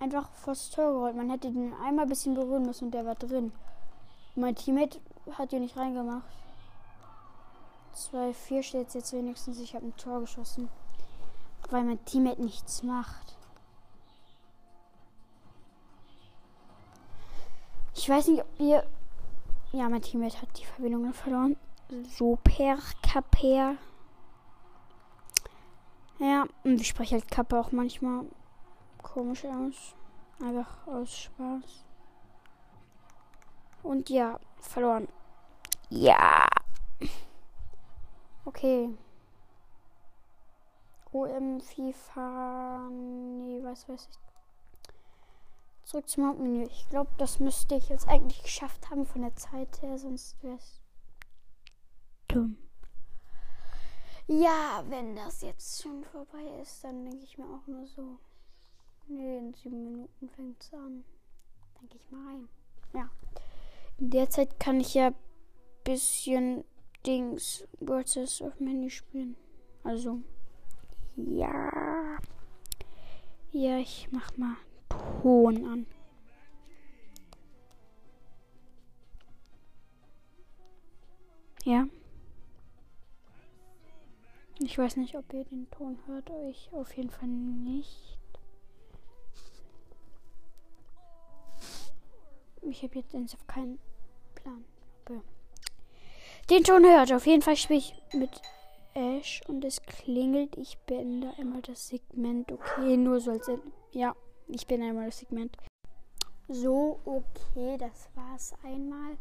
einfach 0.00 0.28
vors 0.30 0.70
Tor 0.70 0.92
gerollt. 0.92 1.16
Man 1.16 1.30
hätte 1.30 1.50
den 1.50 1.72
einmal 1.74 2.04
ein 2.04 2.08
bisschen 2.08 2.34
berühren 2.34 2.64
müssen 2.64 2.86
und 2.86 2.90
der 2.92 3.06
war 3.06 3.14
drin. 3.14 3.52
Mein 4.34 4.54
Teammate 4.54 5.00
hat 5.32 5.52
ihn 5.52 5.62
nicht 5.62 5.76
reingemacht. 5.76 6.24
2-4 7.94 8.62
steht 8.62 8.94
jetzt 8.94 9.12
wenigstens. 9.12 9.58
Ich 9.58 9.74
habe 9.74 9.86
ein 9.86 9.96
Tor 9.96 10.20
geschossen 10.20 10.68
weil 11.70 11.84
mein 11.84 12.04
Teammate 12.04 12.42
nichts 12.42 12.82
macht. 12.82 13.36
Ich 17.94 18.08
weiß 18.08 18.28
nicht, 18.28 18.42
ob 18.42 18.60
ihr. 18.60 18.86
Ja, 19.72 19.88
mein 19.88 20.02
Teammate 20.02 20.40
hat 20.40 20.58
die 20.58 20.64
Verbindung 20.64 21.12
verloren. 21.12 21.56
Super 22.16 22.78
Kaper. 23.02 23.76
Ja, 26.18 26.46
und 26.64 26.80
ich 26.80 26.88
spreche 26.88 27.16
halt 27.16 27.30
Kappe 27.30 27.58
auch 27.58 27.72
manchmal 27.72 28.24
komisch 29.16 29.46
aus. 29.46 29.94
Einfach 30.42 30.86
aus 30.86 31.16
Spaß. 31.16 31.86
Und 33.82 34.10
ja, 34.10 34.38
verloren. 34.58 35.08
Ja. 35.88 36.46
Okay. 38.44 38.94
OM, 41.12 41.62
FIFA, 41.62 42.90
nee, 42.90 43.58
was 43.62 43.88
weiß 43.88 44.06
ich. 44.10 44.18
Zurück 45.84 46.10
zum 46.10 46.26
Hauptmenü. 46.26 46.64
Ich 46.64 46.86
glaube, 46.90 47.10
das 47.16 47.40
müsste 47.40 47.76
ich 47.76 47.88
jetzt 47.88 48.06
eigentlich 48.08 48.42
geschafft 48.42 48.90
haben 48.90 49.06
von 49.06 49.22
der 49.22 49.34
Zeit 49.34 49.80
her, 49.80 49.96
sonst 49.96 50.42
wäre 50.42 50.56
es 50.56 50.82
dumm. 52.28 52.58
Ja, 54.26 54.84
wenn 54.88 55.16
das 55.16 55.40
jetzt 55.40 55.80
schon 55.80 56.04
vorbei 56.04 56.60
ist, 56.60 56.84
dann 56.84 57.06
denke 57.06 57.24
ich 57.24 57.38
mir 57.38 57.46
auch 57.46 57.66
nur 57.66 57.86
so. 57.86 58.18
Nee, 59.08 59.38
in 59.38 59.54
sieben 59.54 59.84
Minuten 59.84 60.28
fängt 60.30 60.62
es 60.62 60.72
an. 60.74 61.04
Denke 61.80 61.96
ich 61.96 62.10
mal 62.10 62.26
rein. 62.26 62.48
Ja. 62.92 63.10
In 63.98 64.10
der 64.10 64.28
Zeit 64.30 64.58
kann 64.58 64.80
ich 64.80 64.94
ja 64.94 65.12
bisschen 65.84 66.64
Dings 67.06 67.66
Versus 67.84 68.42
auf 68.42 68.58
Menü 68.58 68.90
spielen. 68.90 69.36
Also 69.84 70.20
ja. 71.16 72.18
Ja, 73.52 73.78
ich 73.78 74.08
mach 74.10 74.36
mal 74.36 74.56
Ton 75.22 75.64
an. 75.64 75.86
Ja. 81.64 81.86
Ich 84.60 84.78
weiß 84.78 84.96
nicht, 84.96 85.16
ob 85.16 85.32
ihr 85.32 85.44
den 85.44 85.70
Ton 85.70 85.98
hört, 86.06 86.30
euch 86.30 86.70
auf 86.72 86.96
jeden 86.96 87.10
Fall 87.10 87.28
nicht. 87.28 88.18
Ich 92.62 92.82
habe 92.82 92.96
jetzt 92.96 93.14
auf 93.14 93.46
keinen 93.46 93.78
Plan. 94.34 94.64
Den 96.50 96.62
Ton 96.62 96.84
hört. 96.84 97.12
Auf 97.12 97.26
jeden 97.26 97.42
Fall 97.42 97.56
spiele 97.56 97.80
ich 97.80 97.94
mit 98.12 98.40
Ash 98.94 99.40
und 99.48 99.64
es 99.64 99.82
klingelt. 99.82 100.56
Ich 100.56 100.78
beende 100.86 101.32
einmal 101.38 101.62
das 101.62 101.88
Segment. 101.88 102.52
Okay, 102.52 102.96
nur 102.96 103.20
so 103.20 103.32
als. 103.32 103.50
Ja, 103.92 104.14
ich 104.46 104.66
bin 104.66 104.82
einmal 104.82 105.06
das 105.06 105.18
Segment. 105.18 105.56
So, 106.48 107.00
okay, 107.04 107.76
das 107.78 108.08
war's 108.14 108.54
einmal. 108.62 109.16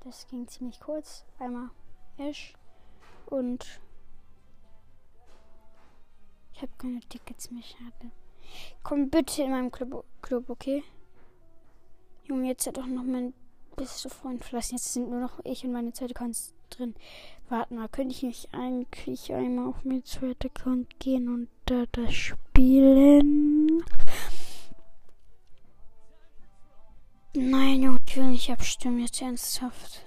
Das 0.00 0.26
ging 0.28 0.48
ziemlich 0.48 0.80
kurz. 0.80 1.26
Einmal 1.38 1.70
Ash 2.16 2.54
und 3.26 3.80
ich 6.54 6.62
habe 6.62 6.72
keine 6.78 7.00
Tickets 7.00 7.50
mehr, 7.50 7.62
schade. 7.62 8.10
Komm 8.82 9.10
bitte 9.10 9.42
in 9.42 9.50
meinem 9.50 9.70
Club, 9.70 10.04
Club 10.22 10.48
okay? 10.48 10.82
Junge, 12.28 12.48
jetzt 12.48 12.66
hat 12.66 12.76
doch 12.76 12.86
noch 12.86 13.04
mein 13.04 13.32
bester 13.76 14.10
Freund 14.10 14.44
verlassen. 14.44 14.74
Jetzt 14.74 14.92
sind 14.92 15.08
nur 15.08 15.20
noch 15.20 15.40
ich 15.44 15.64
und 15.64 15.72
meine 15.72 15.92
zweite 15.92 16.14
Kunst 16.14 16.54
drin. 16.68 16.94
Warte 17.48 17.72
mal, 17.72 17.88
könnte 17.88 18.14
ich 18.14 18.22
nicht 18.22 18.48
eigentlich 18.52 19.32
einmal 19.32 19.68
auf 19.68 19.84
mein 19.84 20.04
zweiter 20.04 20.48
Account 20.48 21.00
gehen 21.00 21.28
und 21.28 21.48
da 21.64 21.84
das 21.92 22.12
spielen? 22.12 23.82
Nein, 27.34 27.82
Junge, 27.82 28.00
ich 28.06 28.16
will 28.16 28.24
nicht 28.24 28.50
abstimmen, 28.50 29.00
jetzt 29.00 29.22
ernsthaft. 29.22 30.04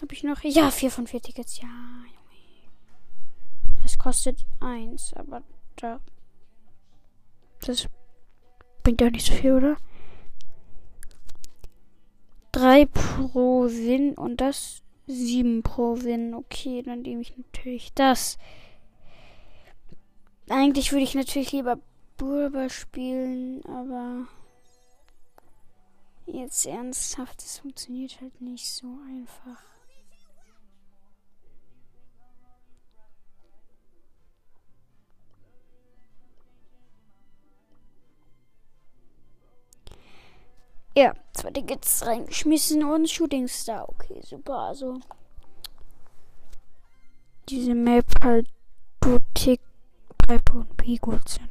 Habe 0.00 0.14
ich 0.14 0.22
noch? 0.22 0.42
Ja, 0.44 0.70
vier 0.70 0.90
von 0.90 1.06
vier 1.06 1.22
Tickets. 1.22 1.60
Ja, 1.60 1.68
Junge. 1.68 2.16
Das 3.82 3.98
kostet 3.98 4.46
eins, 4.60 5.12
aber 5.14 5.42
da. 5.76 6.00
Das 7.60 7.88
bringt 8.82 9.00
ja 9.00 9.10
nicht 9.10 9.26
so 9.26 9.32
viel, 9.32 9.54
oder? 9.54 9.76
Drei 12.56 12.86
pro 12.86 13.64
Win 13.66 14.14
und 14.14 14.40
das 14.40 14.80
sieben 15.06 15.62
pro 15.62 16.00
Win. 16.00 16.32
Okay, 16.32 16.80
dann 16.80 17.02
nehme 17.02 17.20
ich 17.20 17.36
natürlich 17.36 17.92
das. 17.92 18.38
Eigentlich 20.48 20.90
würde 20.90 21.04
ich 21.04 21.14
natürlich 21.14 21.52
lieber 21.52 21.78
Burber 22.16 22.70
spielen, 22.70 23.62
aber 23.66 24.26
jetzt 26.24 26.64
ernsthaft, 26.64 27.42
es 27.42 27.58
funktioniert 27.58 28.22
halt 28.22 28.40
nicht 28.40 28.72
so 28.72 28.86
einfach. 29.06 29.62
Ja, 40.96 41.12
zwei 41.34 41.50
Tickets 41.50 42.06
reingeschmissen 42.06 42.82
und 42.82 43.06
Shooting 43.10 43.48
Star. 43.48 43.86
Okay, 43.86 44.18
super. 44.22 44.58
Also 44.60 44.98
diese 47.50 47.74
Map 47.74 48.06
halt 48.24 48.48
du 49.00 49.18
Tick, 49.34 49.60
Pipe 50.16 50.52
und 50.54 50.74
P 50.78 50.96
gut 50.96 51.28
sind. 51.28 51.50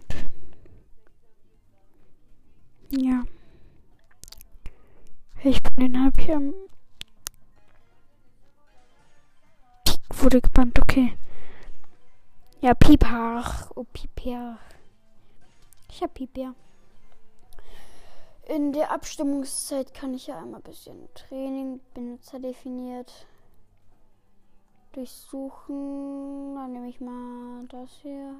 Ja. 2.90 3.24
Ich 5.44 5.62
bin 5.62 5.76
den 5.94 6.04
habe 6.04 6.20
ich 6.20 6.34
am 6.34 6.56
Peak 9.84 10.24
wurde 10.24 10.42
gebannt, 10.42 10.80
okay. 10.80 11.16
Ja, 12.62 12.74
Piepach. 12.74 13.70
Oh, 13.76 13.86
Pieper. 13.94 14.58
Ich 15.92 16.02
hab 16.02 16.16
Pieper. 16.16 16.56
In 18.48 18.74
der 18.74 18.92
Abstimmungszeit 18.92 19.94
kann 19.96 20.14
ich 20.14 20.28
ja 20.28 20.38
einmal 20.38 20.60
ein 20.60 20.64
bisschen 20.64 21.10
Training, 21.16 21.80
Benutzer 21.96 22.40
definiert, 22.40 23.26
durchsuchen. 24.92 26.54
Dann 26.56 26.74
nehme 26.74 26.90
ich 26.90 27.02
mal 27.02 27.66
das 27.70 27.90
hier. 28.04 28.36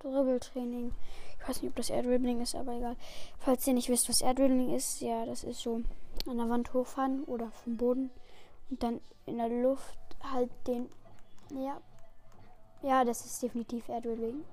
Dribbeltraining. 0.00 0.92
Ich 1.38 1.48
weiß 1.48 1.62
nicht, 1.62 1.70
ob 1.70 1.76
das 1.76 1.90
Airdribbling 1.90 2.40
ist, 2.40 2.54
aber 2.54 2.72
egal. 2.72 2.96
Falls 3.38 3.66
ihr 3.66 3.74
nicht 3.74 3.88
wisst, 3.88 4.08
was 4.08 4.20
Airdribbling 4.20 4.74
ist, 4.74 5.00
ja, 5.00 5.24
das 5.24 5.44
ist 5.44 5.60
so 5.60 5.80
an 6.28 6.36
der 6.36 6.48
Wand 6.48 6.74
hochfahren 6.74 7.24
oder 7.24 7.50
vom 7.52 7.76
Boden 7.76 8.10
und 8.68 8.82
dann 8.82 9.00
in 9.26 9.38
der 9.38 9.48
Luft 9.48 9.98
halt 10.22 10.50
den. 10.66 10.88
Ja. 11.50 11.80
Ja, 12.82 13.04
das 13.04 13.24
ist 13.24 13.42
definitiv 13.42 13.88
Airdribbling. 13.88 14.44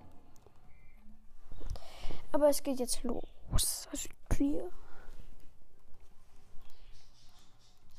Aber 2.32 2.49
es 2.49 2.63
geht 2.63 2.79
jetzt 2.79 3.03
los. 3.03 3.88
Also 3.91 4.10
clear. 4.29 4.69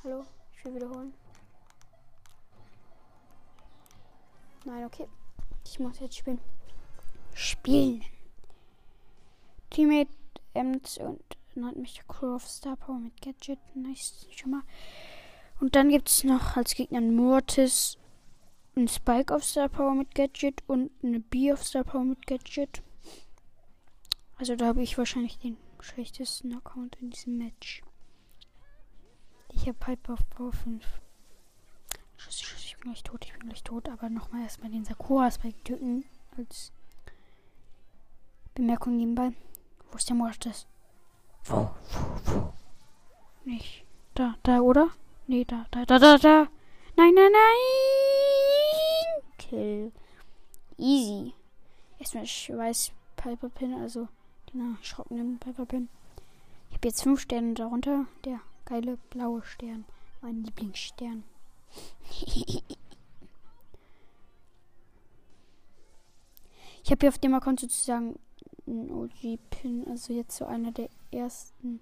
Hallo, 0.04 0.22
ich 0.54 0.62
will 0.62 0.74
wiederholen. 0.74 1.14
Nein, 4.66 4.84
okay. 4.84 5.08
Ich 5.64 5.78
muss 5.78 5.98
jetzt 5.98 6.18
spielen. 6.18 6.40
Spielen. 7.32 8.04
Teammate 9.70 10.10
Ems 10.52 10.98
und 10.98 11.22
dann 11.54 11.80
mich 11.80 11.94
der 11.94 12.04
Crew 12.04 12.34
of 12.34 12.46
Star 12.46 12.76
Power 12.76 12.98
mit 12.98 13.18
Gadget. 13.22 13.58
Nice, 13.74 14.26
schon 14.36 14.50
mal. 14.50 14.62
Und 15.58 15.74
dann 15.74 15.88
gibt 15.88 16.10
es 16.10 16.22
noch 16.22 16.58
als 16.58 16.74
Gegner 16.74 16.98
einen 16.98 17.16
Mortis, 17.16 17.96
einen 18.76 18.88
Spike 18.88 19.32
of 19.32 19.42
Star 19.42 19.70
Power 19.70 19.94
mit 19.94 20.14
Gadget 20.14 20.62
und 20.66 20.90
eine 21.02 21.20
B 21.20 21.50
of 21.50 21.64
Star 21.64 21.82
Power 21.82 22.04
mit 22.04 22.26
Gadget. 22.26 22.82
Also 24.36 24.54
da 24.54 24.66
habe 24.66 24.82
ich 24.82 24.98
wahrscheinlich 24.98 25.38
den 25.38 25.56
schlechtesten 25.80 26.54
Account 26.54 26.96
in 27.00 27.08
diesem 27.08 27.38
Match. 27.38 27.82
Ich 29.64 29.68
habe 29.68 29.78
Piper 29.78 30.12
auf 30.12 30.28
Power 30.28 30.52
5. 30.52 30.84
Schuss, 32.18 32.42
Schuss, 32.42 32.64
ich 32.66 32.76
bin 32.76 32.92
gleich 32.92 33.02
tot, 33.02 33.24
ich 33.24 33.32
bin 33.32 33.48
gleich 33.48 33.62
tot. 33.62 33.88
Aber 33.88 34.10
nochmal 34.10 34.42
erstmal 34.42 34.70
den 34.70 34.84
Sakura-Spike 34.84 35.64
töten. 35.64 36.04
Als 36.36 36.70
Bemerkung 38.54 38.98
nebenbei. 38.98 39.32
Wo 39.90 39.96
ist 39.96 40.06
der 40.06 40.16
Mortis? 40.16 40.66
Wo, 41.44 41.70
wo, 41.70 41.70
wo? 42.26 42.52
Nicht. 43.46 43.86
Da, 44.12 44.34
da, 44.42 44.60
oder? 44.60 44.90
Nee, 45.28 45.46
da, 45.46 45.64
da, 45.70 45.86
da, 45.86 45.98
da, 45.98 46.18
da. 46.18 46.46
Nein, 46.96 47.14
nein, 47.14 47.32
nein. 47.32 49.22
Kill. 49.38 49.92
Easy. 50.76 51.32
Erstmal 51.98 52.26
Schweiß 52.26 52.92
Piper 53.16 53.48
Pin, 53.48 53.72
also 53.80 54.08
den 54.52 54.76
erschrockenen 54.76 55.38
Piper 55.38 55.64
Pin. 55.64 55.88
Ich 56.68 56.76
habe 56.76 56.88
jetzt 56.88 57.02
fünf 57.02 57.20
Sterne 57.20 57.54
darunter. 57.54 58.04
Der 58.26 58.40
geile 58.64 58.96
blaue 59.10 59.42
Stern. 59.42 59.84
Mein 60.20 60.42
Lieblingsstern. 60.44 61.24
ich 66.82 66.90
habe 66.90 67.00
hier 67.00 67.08
auf 67.08 67.18
dem 67.18 67.34
Account 67.34 67.60
sozusagen 67.60 68.18
einen 68.66 68.90
OG-Pin. 68.90 69.86
Also 69.88 70.12
jetzt 70.12 70.36
so 70.36 70.46
einer 70.46 70.72
der 70.72 70.88
ersten. 71.10 71.80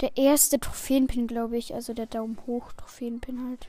Der 0.00 0.16
erste 0.16 0.60
Trophäenpin, 0.60 1.26
glaube 1.26 1.56
ich. 1.56 1.74
Also 1.74 1.92
der 1.94 2.06
Daumen 2.06 2.38
hoch 2.46 2.72
Trophäenpin 2.72 3.48
halt. 3.48 3.68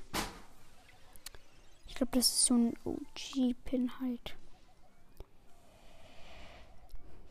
Ich 1.88 1.96
glaube, 1.96 2.12
das 2.14 2.28
ist 2.28 2.46
so 2.46 2.54
ein 2.56 2.74
OG-Pin 2.86 4.00
halt. 4.00 4.36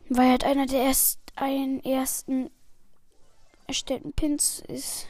Weil 0.09 0.29
halt 0.29 0.43
einer 0.43 0.65
der 0.65 0.83
erst, 0.83 1.19
einen 1.35 1.83
ersten 1.83 2.49
erstellten 3.69 4.13
Pins 4.13 4.61
ist, 4.61 5.05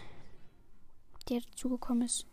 der 1.30 1.40
dazugekommen 1.40 2.04
ist. 2.04 2.28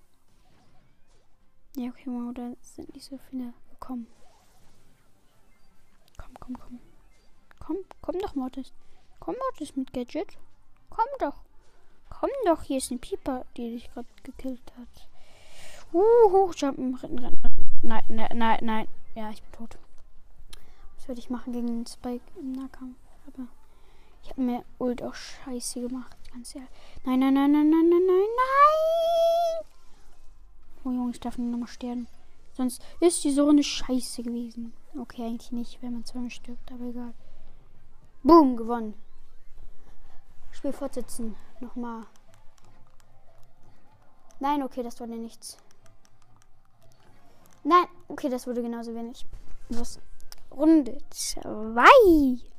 Ja, 1.77 1.89
okay, 1.91 2.07
wow, 2.07 2.35
da 2.35 2.51
sind 2.63 2.93
nicht 2.95 3.07
so 3.07 3.17
viele 3.31 3.55
gekommen. 3.71 4.09
Komm, 6.19 6.35
komm, 6.41 6.59
komm. 6.59 6.81
Komm, 7.61 7.77
komm 8.03 8.19
doch, 8.19 8.35
Mortis. 8.35 8.73
Komm, 9.21 9.37
Mortis 9.39 9.77
mit 9.77 9.93
Gadget. 9.93 10.37
Komm 10.91 11.07
doch. 11.21 11.45
Komm 12.11 12.31
doch, 12.45 12.65
hier 12.65 12.79
ist 12.79 12.91
ein 12.91 12.99
Pieper, 12.99 13.47
die 13.57 13.71
dich 13.71 13.93
gerade 13.93 14.09
gekillt 14.25 14.73
hat. 14.77 15.09
Uh, 15.93 16.33
hochjumpen, 16.33 16.97
rennen, 16.97 17.19
rennen. 17.21 17.41
Nein, 17.83 18.03
nein, 18.09 18.37
nein, 18.37 18.59
nein. 18.63 18.89
Ja, 19.15 19.31
ich 19.31 19.43
bin 19.45 19.53
tot. 19.53 19.79
Was 20.97 21.07
würde 21.07 21.21
ich 21.21 21.31
machen 21.31 21.53
gegen 21.53 21.69
den 21.69 21.87
Spike 21.87 22.25
im 22.37 22.51
Nahkampf? 22.51 22.97
Ich 24.27 24.31
habe 24.33 24.43
mir 24.43 24.65
Ult 24.81 25.05
auch 25.05 25.15
scheiße 25.15 25.83
gemacht. 25.83 26.17
Ganz 26.33 26.57
ehrlich. 26.57 26.69
Nein, 27.05 27.21
nein, 27.21 27.33
nein, 27.35 27.53
nein, 27.53 27.71
nein, 27.71 27.89
nein, 27.89 28.07
nein, 28.07 28.27
nein. 28.37 29.65
Oh 30.83 30.91
Junge, 30.91 31.13
ich 31.13 31.21
darf 31.21 31.39
nur 31.39 31.49
noch 31.49 31.59
mal 31.59 31.69
sterben. 31.69 32.09
Sonst 32.53 32.83
ist 32.99 33.23
die 33.23 33.31
eine 33.49 33.63
scheiße 33.63 34.25
gewesen. 34.25 34.73
Okay, 34.99 35.23
eigentlich 35.23 35.53
nicht, 35.53 35.81
wenn 35.81 35.93
man 35.93 36.05
zweimal 36.05 36.31
stirbt, 36.31 36.73
aber 36.73 36.87
egal. 36.87 37.15
Boom, 38.25 38.57
gewonnen. 38.57 38.95
Spiel 40.51 40.73
fortsetzen. 40.73 41.37
Nochmal. 41.61 42.03
Nein, 44.41 44.65
okay, 44.65 44.83
das 44.83 44.99
ja 45.13 45.17
nichts. 45.19 45.57
Nein, 47.63 47.87
okay, 48.09 48.29
das 48.29 48.49
wurde 48.49 48.61
genauso 48.61 48.93
wenig. 48.93 49.25
Was? 49.69 50.01
Runde 50.51 50.99
2. 51.11 52.56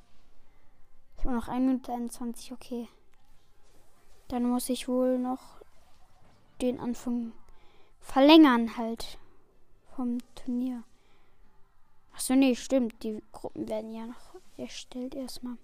Ich 1.17 1.25
habe 1.25 1.35
noch 1.35 1.47
1 1.47 1.65
Minute 1.65 1.91
21, 1.91 2.51
okay. 2.53 2.87
Dann 4.27 4.43
muss 4.43 4.69
ich 4.69 4.87
wohl 4.87 5.17
noch 5.17 5.61
den 6.61 6.79
Anfang 6.79 7.33
verlängern 7.99 8.77
halt 8.77 9.17
vom 9.95 10.19
Turnier. 10.35 10.83
Achso, 12.13 12.35
nee, 12.35 12.55
stimmt. 12.55 13.03
Die 13.03 13.21
Gruppen 13.31 13.67
werden 13.67 13.93
ja 13.93 14.07
noch 14.07 14.35
erstellt 14.57 15.15
erstmal. 15.15 15.57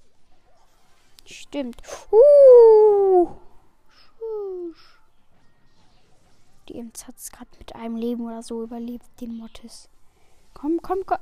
Stimmt. 1.25 1.81
Uh. 2.11 3.35
Die 6.67 6.75
Ems 6.75 7.07
hat 7.07 7.17
es 7.17 7.31
gerade 7.31 7.49
mit 7.59 7.75
einem 7.75 7.95
Leben 7.95 8.25
oder 8.25 8.41
so 8.41 8.63
überlebt, 8.63 9.05
den 9.19 9.37
Mortis. 9.37 9.89
Komm, 10.53 10.81
komm, 10.81 11.05
komm. 11.05 11.19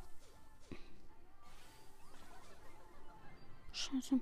Scheiße. 3.92 4.20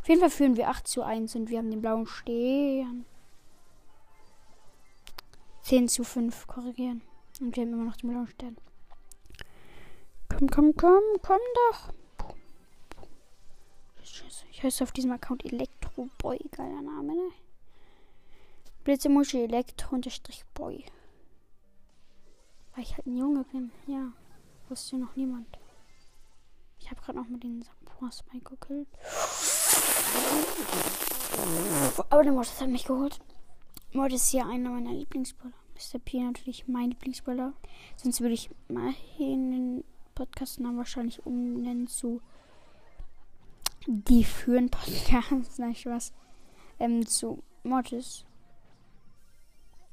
Auf 0.00 0.08
jeden 0.08 0.20
Fall 0.20 0.30
führen 0.30 0.56
wir 0.56 0.68
8 0.68 0.86
zu 0.86 1.02
1 1.02 1.34
und 1.36 1.48
wir 1.48 1.58
haben 1.58 1.70
den 1.70 1.80
blauen 1.80 2.06
Stern. 2.06 3.04
10 5.62 5.88
zu 5.88 6.04
5 6.04 6.46
korrigieren. 6.46 7.02
Und 7.40 7.56
wir 7.56 7.62
haben 7.62 7.72
immer 7.72 7.84
noch 7.84 7.96
den 7.96 8.10
blauen 8.10 8.26
Stern. 8.28 8.56
Komm, 10.28 10.48
komm, 10.48 10.74
komm, 10.76 11.02
komm 11.22 11.40
doch. 11.70 11.92
Scheiße. 14.02 14.46
Ich 14.50 14.62
heiße 14.62 14.82
auf 14.82 14.92
diesem 14.92 15.12
Account 15.12 15.44
Elektroboy. 15.44 16.38
Geiler 16.50 16.82
Name, 16.82 17.14
ne? 17.14 17.30
Blitzemuschi 18.84 19.44
Elektro-Boy. 19.44 20.84
Weil 22.74 22.82
ich 22.82 22.96
halt 22.96 23.06
ein 23.06 23.16
Junge 23.16 23.44
bin. 23.44 23.70
Ja. 23.86 24.12
Wusste 24.68 24.96
noch 24.96 25.14
niemand. 25.14 25.58
Ich 26.82 26.90
habe 26.90 27.00
gerade 27.00 27.18
noch 27.18 27.28
mal 27.28 27.38
den 27.38 27.64
Spike 28.10 28.56
gekillt. 28.56 28.88
Aber 32.10 32.24
der 32.24 32.32
Mortis 32.32 32.60
hat 32.60 32.68
mich 32.68 32.84
geholt. 32.84 33.20
Mortis 33.92 34.24
ist 34.24 34.30
hier 34.30 34.46
einer 34.46 34.70
meiner 34.70 34.92
Lieblingsbrawler. 34.92 35.54
Mr. 35.74 35.98
P 36.00 36.20
natürlich 36.20 36.66
mein 36.66 36.90
Lieblingsbrawler. 36.90 37.52
Sonst 37.96 38.20
würde 38.20 38.34
ich 38.34 38.50
mal 38.68 38.94
den 39.18 39.84
Podcast-Namen 40.14 40.76
wahrscheinlich 40.76 41.24
umnennen 41.24 41.86
zu 41.86 42.20
die 43.86 44.24
führen 44.24 44.68
Podcast. 44.68 45.30
Nein, 45.58 45.76
was. 45.84 46.12
Ähm, 46.78 47.06
zu 47.06 47.42
Mortis. 47.62 48.24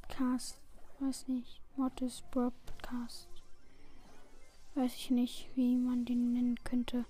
Cast. 0.07 0.59
Weiß 0.99 1.27
nicht. 1.27 1.61
Mortis 1.75 2.23
Broadcast. 2.31 3.28
Weiß 4.79 4.95
ich 4.95 5.09
nicht, 5.09 5.49
wie 5.55 5.75
man 5.75 6.05
den 6.05 6.31
nennen 6.31 6.63
könnte. 6.63 7.03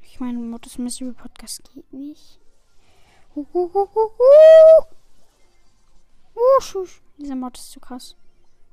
Ich 0.00 0.18
meine, 0.18 0.38
Mortis 0.38 0.78
Mystery 0.78 1.12
Podcast 1.12 1.62
geht 1.74 1.92
nicht. 1.92 2.40
Uh, 3.36 3.44
uh, 3.52 3.70
uh, 3.74 3.86
uh, 3.94 4.10
uh. 4.18 4.84
Uh, 6.34 6.60
schusch. 6.60 7.02
Dieser 7.18 7.36
Mod 7.36 7.58
ist 7.58 7.70
zu 7.70 7.80
krass. 7.80 8.16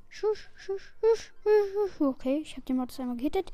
Schusch, 0.08 0.48
schusch, 0.54 0.94
schusch, 1.02 1.34
schusch. 1.42 2.00
Okay, 2.00 2.38
ich 2.38 2.52
habe 2.52 2.62
den 2.62 2.78
Mod 2.78 2.98
einmal 2.98 3.18
gehittet. 3.18 3.52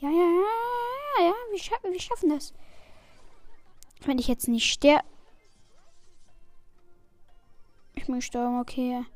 Ja, 0.00 0.10
ja, 0.10 0.10
ja, 0.10 0.44
ja, 1.16 1.24
ja. 1.28 1.34
Wir, 1.50 1.58
scha 1.58 1.76
wir 1.82 1.98
schaffen 1.98 2.28
das. 2.28 2.52
Wenn 4.02 4.18
ich 4.18 4.28
jetzt 4.28 4.48
nicht 4.48 4.70
sterbe. 4.70 5.08
Ich 7.94 8.04
bin 8.04 8.16
gestorben, 8.16 8.60
okay. 8.60 9.06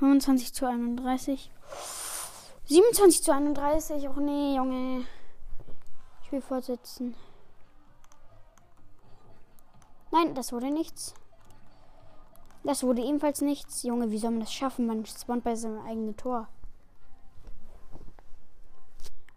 25 0.00 0.54
zu 0.54 0.66
31. 0.66 1.50
27 2.64 3.22
zu 3.22 3.32
31. 3.34 4.08
Och 4.08 4.16
nee, 4.16 4.56
Junge. 4.56 5.04
Ich 6.24 6.32
will 6.32 6.40
fortsetzen. 6.40 7.14
Nein, 10.10 10.34
das 10.34 10.52
wurde 10.52 10.70
nichts. 10.70 11.14
Das 12.64 12.82
wurde 12.82 13.02
ebenfalls 13.02 13.42
nichts. 13.42 13.82
Junge, 13.82 14.10
wie 14.10 14.18
soll 14.18 14.30
man 14.30 14.40
das 14.40 14.54
schaffen? 14.54 14.86
Man 14.86 15.04
spawnt 15.04 15.44
bei 15.44 15.54
seinem 15.54 15.84
eigenen 15.84 16.16
Tor. 16.16 16.48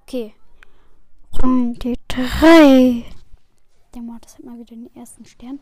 Okay. 0.03 0.33
Runde 1.41 1.95
3. 2.07 3.03
Der 3.93 4.01
Mord 4.01 4.25
hat 4.25 4.43
mal 4.45 4.57
wieder 4.57 4.75
den 4.75 4.95
ersten 4.95 5.25
Stern. 5.25 5.59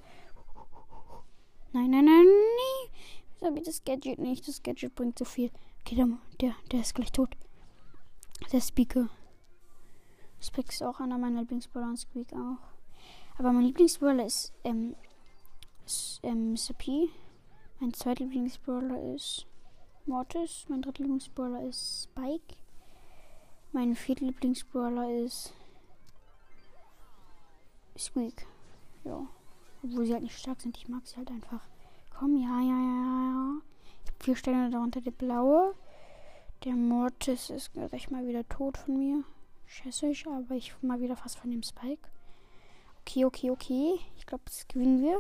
Nein, 1.73 1.89
nein, 1.89 2.05
nein, 2.05 2.25
nee. 2.25 2.91
Wieso 3.41 3.51
habe 3.51 3.62
das 3.62 3.84
Gadget 3.84 4.19
nicht? 4.19 4.47
Das 4.47 4.62
Gadget 4.62 4.93
bringt 4.93 5.17
so 5.17 5.25
viel. 5.25 5.49
Okay, 5.82 5.95
der, 5.95 6.08
der, 6.39 6.56
der 6.71 6.82
ist 6.82 6.93
gleich 6.93 7.12
tot. 7.12 7.36
Der 8.51 8.62
Speaker. 8.62 9.10
Speak 10.39 10.69
ist 10.69 10.84
auch 10.84 10.99
einer 10.99 11.17
meiner 11.17 11.41
Lieblingsbrawler 11.41 11.88
und 11.88 11.97
Squeak 11.97 12.34
auch. 12.34 12.58
Aber 13.39 13.51
mein 13.51 13.63
Lieblingsbrawler 13.65 14.25
ist, 14.25 14.54
ähm, 14.63 14.95
ist 15.86 16.19
ähm, 16.21 16.54
Mr. 16.54 16.73
P. 16.77 17.10
Mein 17.80 17.93
zweiter 17.93 18.25
Lieblingsbrawler 18.25 19.15
ist 19.15 19.47
Mortis. 20.06 20.65
Mein 20.67 20.84
dritter 20.84 21.01
Lieblingsbrawler 21.01 21.63
ist 21.63 22.04
Spike. 22.04 22.56
Mein 23.71 23.95
vierter 23.95 24.25
Lieblingsbrawler 24.25 25.23
ist 25.23 25.54
Squeak. 27.97 28.45
Ja. 29.04 29.27
Obwohl 29.84 30.06
sie 30.06 30.13
halt 30.13 30.23
nicht 30.23 30.38
stark 30.38 30.62
sind. 30.62 30.77
Ich 30.77 30.88
mag 30.88 31.08
sie 31.08 31.17
halt 31.17 31.32
einfach. 31.32 31.62
Komm, 32.21 32.38
ja, 32.38 32.62
ja, 32.62 32.77
ja, 32.77 33.31
ja. 33.31 33.62
Ich 34.03 34.12
habe 34.12 34.23
vier 34.23 34.36
Sterne 34.36 34.69
darunter. 34.69 35.01
Der 35.01 35.10
blaue. 35.10 35.73
Der 36.63 36.75
Mortis 36.75 37.49
ist 37.49 37.73
gleich 37.73 38.12
mal 38.12 38.27
wieder 38.27 38.47
tot 38.47 38.77
von 38.77 38.95
mir. 38.95 39.23
Schätze 39.65 40.05
ich, 40.05 40.27
aber 40.27 40.53
ich 40.53 40.71
mal 40.84 41.01
wieder 41.01 41.15
fast 41.15 41.39
von 41.39 41.49
dem 41.49 41.63
Spike. 41.63 42.07
Okay, 42.99 43.25
okay, 43.25 43.49
okay. 43.49 43.99
Ich 44.17 44.27
glaube, 44.27 44.43
das 44.45 44.67
gewinnen 44.67 45.01
wir. 45.01 45.19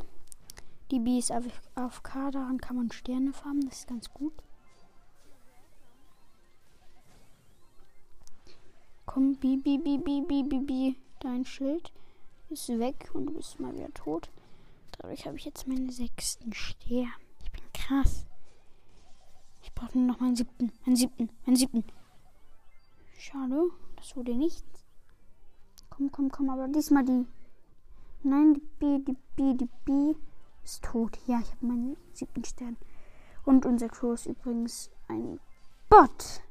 Die 0.91 0.99
B 0.99 1.17
ist 1.17 1.31
auf 1.31 1.45
AFK, 1.73 2.29
daran 2.33 2.61
kann 2.61 2.75
man 2.75 2.91
Sterne 2.91 3.33
farmen, 3.33 3.67
das 3.67 3.79
ist 3.79 3.87
ganz 3.87 4.13
gut. 4.13 4.33
Komm, 9.07 9.37
B, 9.37 9.57
B, 9.57 9.79
B, 9.79 9.97
B, 9.97 10.21
B, 10.21 10.43
B, 10.43 10.59
B. 10.59 10.93
Dein 11.19 11.45
Schild 11.45 11.91
ist 12.51 12.69
weg 12.69 13.09
und 13.15 13.25
du 13.25 13.33
bist 13.33 13.59
mal 13.59 13.73
wieder 13.73 13.91
tot. 13.91 14.29
Dadurch 14.97 15.25
habe 15.25 15.37
ich 15.37 15.45
jetzt 15.45 15.67
meinen 15.67 15.89
sechsten 15.89 16.53
Stern. 16.53 17.11
Ich 17.43 17.51
bin 17.51 17.63
krass. 17.73 18.25
Ich 19.61 19.73
brauche 19.73 19.97
nur 19.97 20.07
noch 20.07 20.19
meinen 20.19 20.35
siebten, 20.35 20.71
meinen 20.85 20.95
siebten, 20.95 21.29
meinen 21.45 21.55
siebten. 21.55 21.83
Schade, 23.17 23.69
das 23.95 24.15
wurde 24.15 24.35
nichts. 24.35 24.63
Komm, 25.89 26.11
komm, 26.11 26.31
komm, 26.31 26.49
aber 26.49 26.67
diesmal 26.67 27.03
die. 27.05 27.25
Nein, 28.23 28.53
die 28.53 28.61
B, 28.79 28.99
die 28.99 29.17
B, 29.35 29.53
die 29.53 29.69
B 29.85 30.15
ist 30.63 30.83
tot. 30.83 31.17
Ja, 31.27 31.39
ich 31.39 31.51
habe 31.51 31.65
meinen 31.65 31.97
siebten 32.13 32.43
Stern. 32.43 32.77
Und 33.45 33.65
unser 33.65 33.89
Crow 33.89 34.13
ist 34.13 34.27
übrigens 34.27 34.91
ein 35.07 35.39
Bot. 35.89 36.41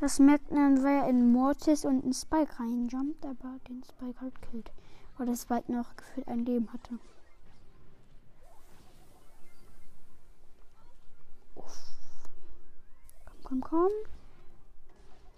Das 0.00 0.18
merkt 0.18 0.50
man, 0.50 0.82
weil 0.82 1.02
er 1.02 1.08
in 1.08 1.32
Mortis 1.32 1.84
und 1.84 2.04
in 2.04 2.12
Spike 2.12 2.58
reinjumpt, 2.58 3.24
aber 3.26 3.58
den 3.68 3.82
Spike 3.84 4.20
halt 4.20 4.40
killt. 4.42 4.72
Weil 5.18 5.26
der 5.26 5.36
Spike 5.36 5.70
noch 5.70 5.94
gefühlt 5.96 6.26
ein 6.26 6.44
Leben 6.46 6.72
hatte. 6.72 6.98
Komm, 13.50 13.60
komm, 13.62 13.80
komm. 13.80 13.90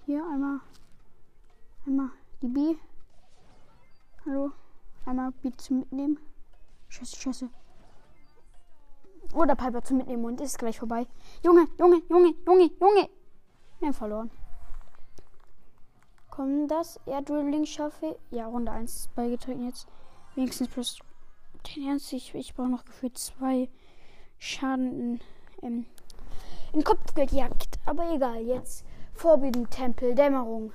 Hier 0.05 0.23
einmal. 0.23 0.61
Einmal 1.87 2.11
die 2.43 2.49
B. 2.49 2.77
Hallo. 4.27 4.53
Einmal 5.07 5.33
B 5.41 5.51
zum 5.57 5.79
Mitnehmen. 5.79 6.19
Scheiße, 6.91 7.17
scheiße. 7.17 7.49
Oder 9.33 9.57
Piper 9.57 9.83
zum 9.83 9.97
Mitnehmen 9.97 10.27
und 10.27 10.43
ist 10.43 10.59
gleich 10.59 10.79
vorbei. 10.79 11.07
Junge, 11.43 11.67
Junge, 11.79 12.03
Junge, 12.11 12.35
Junge, 12.47 12.71
Junge. 12.79 13.09
Wir 13.79 13.89
haben 13.89 13.95
verloren. 13.95 14.31
Kommen 16.29 16.69
das 16.69 17.01
Erdribbling 17.07 17.65
schaffe? 17.65 18.19
Ja, 18.31 18.47
Runde 18.47 18.73
1 18.73 19.09
beigetreten 19.15 19.65
jetzt. 19.65 19.89
Wenigstens 20.35 20.69
plus 20.69 20.99
den 21.67 21.89
Ernst. 21.89 22.13
Ich, 22.13 22.35
ich 22.35 22.55
brauche 22.55 22.69
noch 22.69 22.85
gefühlt 22.85 23.17
zwei 23.17 23.71
Schaden 24.39 24.93
in, 24.93 25.21
in, 25.63 25.87
in 26.73 26.85
Kopfgeldjagd. 26.85 27.79
Aber 27.87 28.13
egal, 28.13 28.41
jetzt 28.43 28.85
Vorbild 29.15 29.71
Tempel, 29.71 30.15
Dämmerung. 30.15 30.73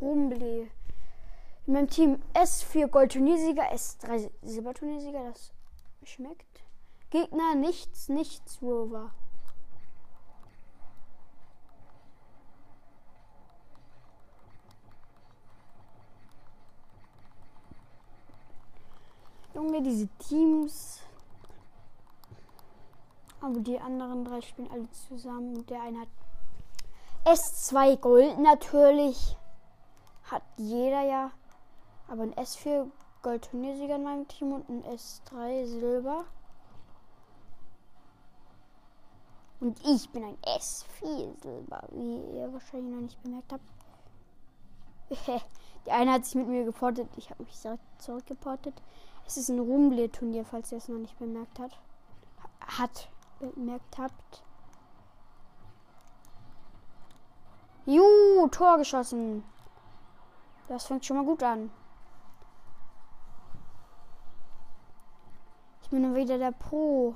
Rumbly. 0.00 0.70
In 1.66 1.72
meinem 1.72 1.88
Team 1.88 2.22
S4 2.34 2.86
Goldturniersieger, 2.88 3.72
S3 3.72 4.30
Silberturniersieger, 4.42 5.24
das 5.24 5.52
schmeckt. 6.04 6.62
Gegner 7.10 7.54
nichts, 7.54 8.08
nichts, 8.08 8.60
Rover. 8.62 9.10
Junge, 19.54 19.82
diese 19.82 20.08
Teams. 20.18 21.00
Aber 23.46 23.60
die 23.60 23.78
anderen 23.78 24.24
drei 24.24 24.40
spielen 24.40 24.68
alle 24.72 24.90
zusammen. 24.90 25.64
Der 25.66 25.80
eine 25.80 26.00
hat 26.00 26.08
S2 27.24 27.96
Gold 27.96 28.40
natürlich. 28.40 29.36
Hat 30.24 30.42
jeder 30.56 31.02
ja. 31.02 31.30
Aber 32.08 32.24
ein 32.24 32.34
S4 32.34 32.90
Gold-Turniersieger 33.22 33.94
in 33.94 34.02
meinem 34.02 34.26
Team 34.26 34.52
und 34.52 34.68
ein 34.68 34.82
S3 34.82 35.64
Silber. 35.64 36.24
Und 39.60 39.78
ich 39.86 40.10
bin 40.10 40.24
ein 40.24 40.38
S4 40.42 41.40
Silber, 41.40 41.84
wie 41.92 42.16
ihr 42.36 42.52
wahrscheinlich 42.52 42.94
noch 42.94 43.02
nicht 43.02 43.22
bemerkt 43.22 43.52
habt. 43.52 43.70
Der 45.86 45.94
eine 45.94 46.14
hat 46.14 46.24
sich 46.24 46.34
mit 46.34 46.48
mir 46.48 46.64
geportet, 46.64 47.08
ich 47.16 47.30
habe 47.30 47.44
mich 47.44 47.56
direkt 47.62 48.02
zurückgeportet. 48.02 48.74
Es 49.24 49.36
ist 49.36 49.50
ein 49.50 49.60
Rumble-Turnier, 49.60 50.44
falls 50.44 50.72
ihr 50.72 50.78
es 50.78 50.88
noch 50.88 50.98
nicht 50.98 51.16
bemerkt 51.20 51.60
habt. 51.60 51.78
Hat 52.60 53.08
bemerkt 53.38 53.98
habt. 53.98 54.42
Juhu, 57.86 58.48
Tor 58.48 58.78
geschossen. 58.78 59.44
Das 60.68 60.86
fängt 60.86 61.06
schon 61.06 61.16
mal 61.16 61.24
gut 61.24 61.42
an. 61.42 61.70
Ich 65.82 65.90
bin 65.90 66.14
wieder 66.16 66.36
der 66.38 66.50
Pro. 66.50 67.14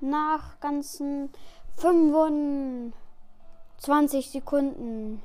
Nach 0.00 0.60
ganzen 0.60 1.32
25 1.76 2.92
Sekunden. 4.30 5.22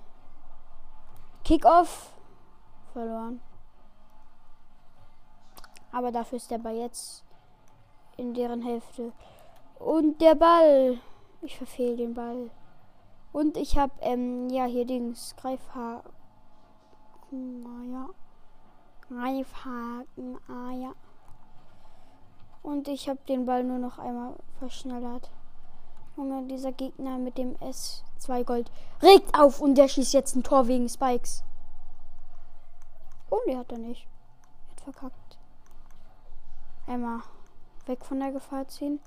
Kickoff. 1.43 2.13
Verloren. 2.93 3.41
Aber 5.91 6.13
dafür 6.13 6.37
ist 6.37 6.49
der 6.49 6.59
Ball 6.59 6.75
jetzt 6.75 7.24
in 8.17 8.33
deren 8.33 8.61
Hälfte. 8.61 9.11
Und 9.79 10.21
der 10.21 10.35
Ball. 10.35 10.99
Ich 11.41 11.57
verfehle 11.57 11.97
den 11.97 12.13
Ball. 12.13 12.49
Und 13.31 13.57
ich 13.57 13.77
habe, 13.77 13.91
ähm, 14.01 14.49
ja, 14.49 14.65
hier 14.65 14.85
Dings, 14.85 15.35
Greifhaken. 15.35 16.11
Ah, 17.31 17.83
ja. 17.91 18.09
Greifhaken, 19.09 20.37
ah, 20.47 20.71
ja. 20.71 20.93
Und 22.63 22.87
ich 22.87 23.07
habe 23.09 23.19
den 23.27 23.45
Ball 23.45 23.63
nur 23.63 23.77
noch 23.77 23.99
einmal 23.99 24.35
verschnellert. 24.57 25.29
Junge, 26.17 26.47
dieser 26.47 26.71
Gegner 26.71 27.17
mit 27.17 27.37
dem 27.37 27.55
S2 27.57 28.43
Gold 28.45 28.71
regt 29.03 29.37
auf 29.37 29.59
und 29.59 29.75
der 29.75 29.89
schießt 29.89 30.13
jetzt 30.13 30.35
ein 30.35 30.43
Tor 30.43 30.67
wegen 30.67 30.87
Spikes. 30.87 31.43
Und 33.29 33.39
oh, 33.39 33.41
der 33.47 33.59
hat 33.59 33.71
er 33.71 33.77
nicht. 33.77 34.07
Er 34.67 34.71
hat 34.71 34.81
verkackt. 34.81 35.37
Einmal 36.87 37.21
weg 37.85 38.05
von 38.05 38.19
der 38.19 38.31
Gefahr 38.31 38.67
ziehen. 38.67 38.99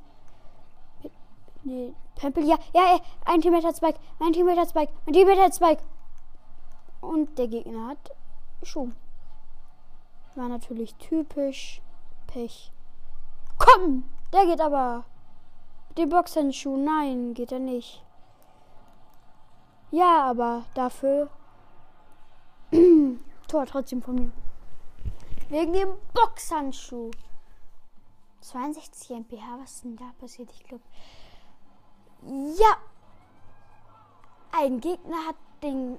Nee, 1.65 1.93
Pempel, 2.15 2.45
ja, 2.45 2.57
ja, 2.73 2.95
ja, 2.95 3.01
ein 3.25 3.41
Teammate 3.41 3.67
hat 3.67 3.77
Spike, 3.77 3.99
ein 4.21 4.33
Teammate 4.33 4.61
hat 4.61 4.71
Spike, 4.71 4.93
ein 5.07 5.13
Teammate 5.13 5.41
hat 5.41 5.55
Spike. 5.55 5.83
Und 7.01 7.39
der 7.39 7.49
Gegner 7.49 7.89
hat 7.89 8.15
Schuh. 8.63 8.91
War 10.35 10.49
natürlich 10.49 10.95
typisch 10.97 11.81
Pech. 12.27 12.73
Komm! 13.59 14.05
Der 14.33 14.47
geht 14.47 14.61
aber. 14.61 15.05
Die 15.97 16.07
Boxhandschuh, 16.07 16.77
nein, 16.77 17.35
geht 17.35 17.51
er 17.51 17.59
nicht. 17.59 18.05
Ja, 19.91 20.25
aber 20.25 20.65
dafür 20.75 21.29
Tor 23.49 23.67
trotzdem 23.67 24.03
von 24.03 24.15
mir. 24.15 24.31
Wegen 25.49 25.73
dem 25.73 25.89
Boxhandschuh. 26.13 27.11
62 28.41 29.11
mph, 29.11 29.59
was 29.61 29.73
ist 29.73 29.85
denn 29.85 29.97
da 29.97 30.13
passiert? 30.21 30.51
Ich 30.53 30.65
glaube. 30.65 30.85
Ja! 32.23 32.77
Ein 34.53 34.81
Gegner 34.81 35.27
hat 35.29 35.37
den. 35.63 35.99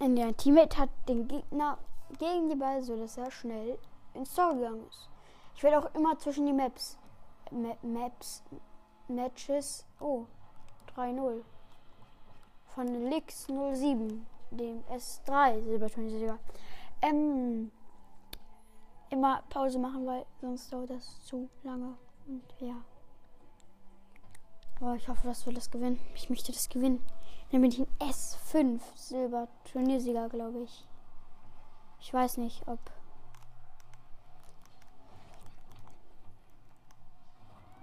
In 0.00 0.16
der 0.16 0.36
Teammate 0.36 0.76
hat 0.76 0.90
den 1.08 1.28
Gegner 1.28 1.78
gegen 2.18 2.48
die 2.48 2.56
Ball, 2.56 2.82
so 2.82 2.96
dass 2.96 3.16
er 3.16 3.30
schnell 3.30 3.78
ins 4.14 4.34
Tor 4.34 4.54
gegangen 4.54 4.84
ist. 4.88 5.08
Ich 5.54 5.62
werde 5.62 5.78
auch 5.78 5.94
immer 5.94 6.18
zwischen 6.18 6.46
die 6.46 6.52
Maps. 6.52 6.98
Ma 7.50 7.76
Maps. 7.82 8.42
Matches. 9.08 9.84
Oh. 10.00 10.24
3-0. 10.96 11.42
Von 12.74 13.10
Lix 13.10 13.46
07, 13.46 14.26
dem 14.50 14.82
S3 14.90 15.62
Silberturniersieger. 15.64 16.38
Ähm, 17.02 17.70
immer 19.10 19.42
Pause 19.50 19.78
machen, 19.78 20.06
weil 20.06 20.26
sonst 20.40 20.72
dauert 20.72 20.90
das 20.90 21.24
zu 21.24 21.48
lange. 21.62 21.96
Und 22.26 22.42
ja. 22.60 22.76
Aber 24.80 24.96
ich 24.96 25.08
hoffe, 25.08 25.26
dass 25.26 25.46
wir 25.46 25.52
das 25.52 25.70
gewinnen. 25.70 26.00
Ich 26.14 26.28
möchte 26.30 26.52
das 26.52 26.68
gewinnen. 26.68 27.04
Dann 27.50 27.60
bin 27.60 27.70
ich 27.70 27.80
ein 27.80 28.10
S5 28.10 28.80
Silberturniersieger, 28.94 30.28
glaube 30.28 30.62
ich. 30.62 30.86
Ich 32.00 32.12
weiß 32.12 32.38
nicht, 32.38 32.66
ob. 32.66 32.80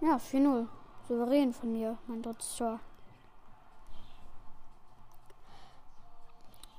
Ja, 0.01 0.17
4-0. 0.17 0.67
Souverän 1.07 1.53
von 1.53 1.73
mir, 1.73 1.97
mein 2.07 2.21
drittes 2.21 2.55
Tor. 2.55 2.79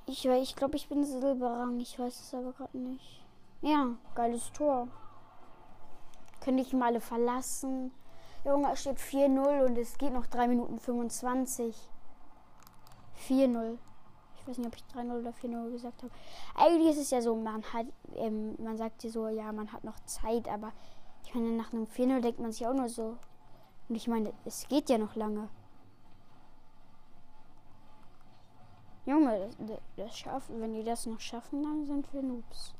Ich, 0.05 0.25
ich 0.25 0.55
glaube, 0.55 0.75
ich 0.75 0.87
bin 0.89 1.05
Silberrang. 1.05 1.79
Ich 1.79 1.97
weiß 1.97 2.19
es 2.19 2.33
aber 2.33 2.53
gerade 2.53 2.77
nicht. 2.77 3.22
Ja, 3.63 3.95
geiles 4.13 4.51
Tor. 4.51 4.89
Könnte 6.41 6.61
ich 6.61 6.73
mal 6.73 6.87
alle 6.87 6.99
verlassen. 6.99 7.93
Junge, 8.43 8.69
es 8.73 8.81
steht 8.81 8.99
4-0 8.99 9.65
und 9.65 9.77
es 9.77 9.97
geht 9.97 10.11
noch 10.11 10.25
3 10.25 10.49
Minuten 10.49 10.79
25. 10.79 11.73
4-0. 13.25 13.77
Ich 14.35 14.45
weiß 14.45 14.57
nicht, 14.57 14.67
ob 14.67 14.75
ich 14.75 14.83
3-0 14.93 15.17
oder 15.17 15.29
4-0 15.29 15.71
gesagt 15.71 16.03
habe. 16.03 16.11
Eigentlich 16.55 16.91
ist 16.91 17.03
es 17.03 17.11
ja 17.11 17.21
so, 17.21 17.37
man 17.37 17.63
hat, 17.63 17.85
ähm, 18.15 18.57
man 18.61 18.75
sagt 18.75 19.01
ja 19.05 19.09
so, 19.09 19.29
ja, 19.29 19.49
man 19.53 19.71
hat 19.71 19.85
noch 19.85 19.97
Zeit, 20.03 20.49
aber 20.49 20.73
ich 21.23 21.33
meine, 21.33 21.51
nach 21.51 21.71
einem 21.71 21.85
4-0 21.85 22.19
denkt 22.19 22.39
man 22.41 22.51
sich 22.51 22.67
auch 22.67 22.73
nur 22.73 22.89
so. 22.89 23.17
Und 23.87 23.95
ich 23.95 24.09
meine, 24.09 24.33
es 24.43 24.67
geht 24.67 24.89
ja 24.89 24.97
noch 24.97 25.15
lange. 25.15 25.47
Junge, 29.05 29.49
das, 29.57 29.79
das 29.95 30.17
schaffen, 30.17 30.59
wenn 30.59 30.73
die 30.73 30.83
das 30.83 31.05
noch 31.05 31.21
schaffen, 31.21 31.63
dann 31.63 31.85
sind 31.85 32.13
wir 32.13 32.21
Noobs. 32.21 32.73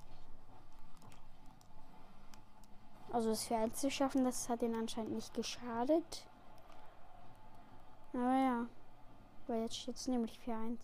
Also 3.14 3.30
das 3.30 3.48
4-1 3.48 3.74
zu 3.74 3.92
schaffen, 3.92 4.26
das 4.26 4.50
hat 4.50 4.64
ihnen 4.64 4.74
anscheinend 4.74 5.14
nicht 5.14 5.36
geschadet. 5.36 6.26
Aber 8.12 8.36
ja. 8.36 8.66
Weil 9.46 9.62
jetzt 9.62 9.78
steht 9.78 9.96
es 9.96 10.08
nämlich 10.08 10.40
4-1. 10.46 10.80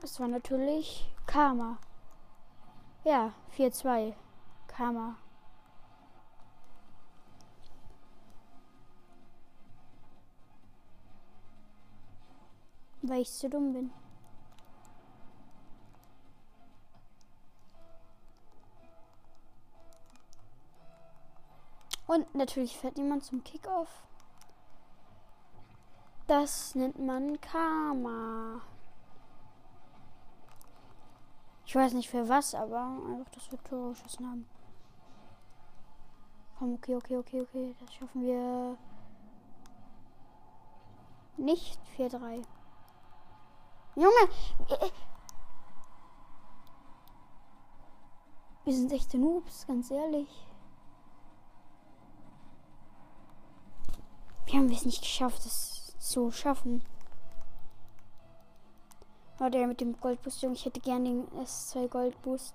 Das 0.00 0.18
war 0.18 0.26
natürlich 0.26 1.08
Karma. 1.26 1.78
Ja, 3.04 3.32
4-2. 3.56 4.14
Karma. 4.66 5.16
Weil 13.08 13.22
ich 13.22 13.32
zu 13.32 13.48
dumm 13.48 13.72
bin. 13.72 13.90
Und 22.06 22.34
natürlich 22.34 22.76
fährt 22.76 22.98
niemand 22.98 23.24
zum 23.24 23.42
Kickoff. 23.42 24.06
Das 26.26 26.74
nennt 26.74 26.98
man 26.98 27.40
Karma. 27.40 28.60
Ich 31.64 31.74
weiß 31.74 31.94
nicht 31.94 32.10
für 32.10 32.28
was, 32.28 32.54
aber 32.54 32.80
einfach, 33.08 33.30
dass 33.30 33.50
wir 33.50 33.62
Tore 33.62 33.90
geschossen 33.90 34.26
haben. 34.26 34.48
Komm, 36.58 36.74
okay, 36.74 36.96
okay, 36.96 37.16
okay, 37.16 37.40
okay. 37.40 37.74
Das 37.80 37.94
schaffen 37.94 38.22
wir 38.22 38.76
nicht. 41.38 41.78
4-3. 41.96 42.42
Junge! 43.98 44.30
Äh, 44.68 44.90
wir 48.64 48.72
sind 48.72 48.92
echte 48.92 49.18
Noobs, 49.18 49.66
ganz 49.66 49.90
ehrlich. 49.90 50.28
Wir 54.46 54.60
haben 54.60 54.70
es 54.70 54.84
nicht 54.84 55.02
geschafft, 55.02 55.44
es 55.44 55.96
zu 55.98 56.30
schaffen. 56.30 56.84
Oh, 59.40 59.48
der 59.48 59.66
mit 59.66 59.80
dem 59.80 59.98
Goldboost, 59.98 60.42
Junge. 60.42 60.54
Ich 60.54 60.64
hätte 60.64 60.78
gerne 60.78 61.08
den 61.08 61.26
S2 61.44 61.88
Goldboost. 61.88 62.54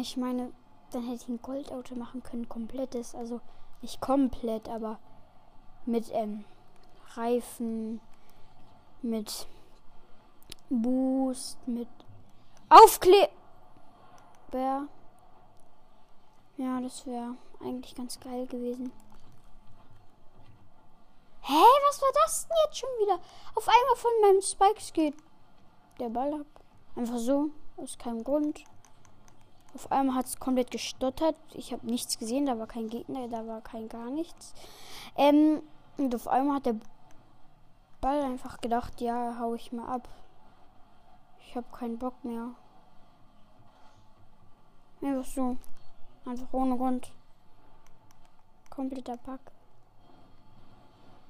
Ich 0.00 0.16
meine, 0.16 0.52
dann 0.90 1.04
hätte 1.04 1.22
ich 1.22 1.28
ein 1.28 1.40
Goldauto 1.40 1.94
machen 1.94 2.24
können. 2.24 2.48
Komplettes. 2.48 3.14
Also 3.14 3.40
nicht 3.80 4.00
komplett, 4.00 4.68
aber 4.68 4.98
mit 5.86 6.10
ähm, 6.12 6.44
Reifen, 7.14 8.00
mit 9.02 9.46
Boost, 10.72 11.58
mit 11.68 11.88
Aufkleber. 12.70 13.28
Ja, 16.56 16.80
das 16.80 17.04
wäre 17.06 17.36
eigentlich 17.60 17.94
ganz 17.94 18.18
geil 18.18 18.46
gewesen. 18.46 18.90
Hä, 21.42 21.62
was 21.88 22.00
war 22.00 22.08
das 22.24 22.46
denn 22.46 22.56
jetzt 22.66 22.78
schon 22.78 22.88
wieder? 23.00 23.18
Auf 23.54 23.68
einmal 23.68 23.96
von 23.96 24.10
meinem 24.22 24.40
Spikes 24.40 24.92
geht 24.92 25.14
der 25.98 26.08
Ball 26.08 26.32
ab. 26.34 26.46
Einfach 26.96 27.18
so, 27.18 27.50
aus 27.76 27.98
keinem 27.98 28.24
Grund. 28.24 28.64
Auf 29.74 29.90
einmal 29.90 30.16
hat 30.16 30.26
es 30.26 30.38
komplett 30.38 30.70
gestottert. 30.70 31.36
Ich 31.52 31.72
habe 31.72 31.86
nichts 31.86 32.18
gesehen, 32.18 32.46
da 32.46 32.58
war 32.58 32.66
kein 32.66 32.88
Gegner, 32.88 33.28
da 33.28 33.46
war 33.46 33.60
kein 33.60 33.88
gar 33.88 34.10
nichts. 34.10 34.54
Ähm, 35.16 35.62
und 35.98 36.14
auf 36.14 36.28
einmal 36.28 36.56
hat 36.56 36.66
der 36.66 36.76
Ball 38.00 38.22
einfach 38.22 38.60
gedacht, 38.60 39.00
ja, 39.00 39.36
hau 39.38 39.54
ich 39.54 39.72
mal 39.72 39.86
ab. 39.86 40.08
Ich 41.52 41.56
habe 41.58 41.66
keinen 41.70 41.98
Bock 41.98 42.14
mehr. 42.24 42.54
Einfach 45.02 45.30
so. 45.30 45.58
Einfach 46.24 46.50
ohne 46.50 46.78
Grund. 46.78 47.12
Kompletter 48.70 49.18
Pack. 49.18 49.52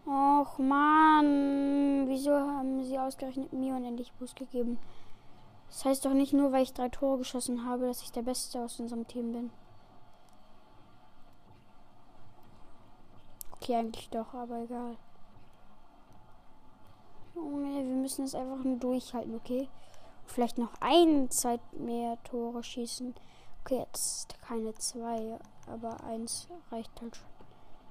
Och 0.07 0.59
man, 0.61 2.05
wieso 2.07 2.31
haben 2.37 2.85
sie 2.85 3.01
ausgerechnet 3.01 3.53
mir 3.53 3.75
unendlich 3.75 4.13
Boost 4.13 4.37
gegeben? 4.37 4.79
Das 5.67 5.85
heißt 5.85 6.05
doch 6.05 6.15
nicht 6.15 6.33
nur, 6.33 6.53
weil 6.53 6.63
ich 6.63 6.73
drei 6.73 6.89
Tore 6.89 7.19
geschossen 7.19 7.67
habe, 7.67 7.89
dass 7.89 8.03
ich 8.03 8.13
der 8.13 8.23
Beste 8.23 8.61
aus 8.61 8.79
unserem 8.79 9.09
Team 9.09 9.33
bin. 9.33 9.51
Okay, 13.55 13.75
eigentlich 13.75 14.09
doch, 14.11 14.33
aber 14.35 14.63
egal. 14.63 14.97
Junge, 17.35 17.75
wir 17.75 17.97
müssen 17.97 18.25
es 18.25 18.37
einfach 18.37 18.63
nur 18.63 18.77
durchhalten, 18.77 19.35
okay? 19.35 19.69
Vielleicht 20.27 20.59
noch 20.59 20.73
ein, 20.81 21.31
zwei 21.31 21.59
mehr 21.73 22.23
Tore 22.25 22.63
schießen. 22.63 23.15
Okay, 23.61 23.79
jetzt 23.79 24.41
keine 24.43 24.75
zwei, 24.75 25.39
aber 25.67 26.03
eins 26.05 26.49
reicht 26.71 27.01
halt 27.01 27.17
schon. 27.17 27.27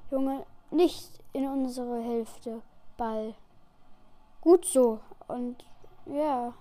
Junge, 0.09 0.45
nicht 0.69 1.11
in 1.33 1.47
unsere 1.47 2.01
Hälfte. 2.01 2.61
Ball. 2.97 3.33
Gut 4.41 4.65
so. 4.65 4.99
Und 5.27 5.65
ja. 6.05 6.53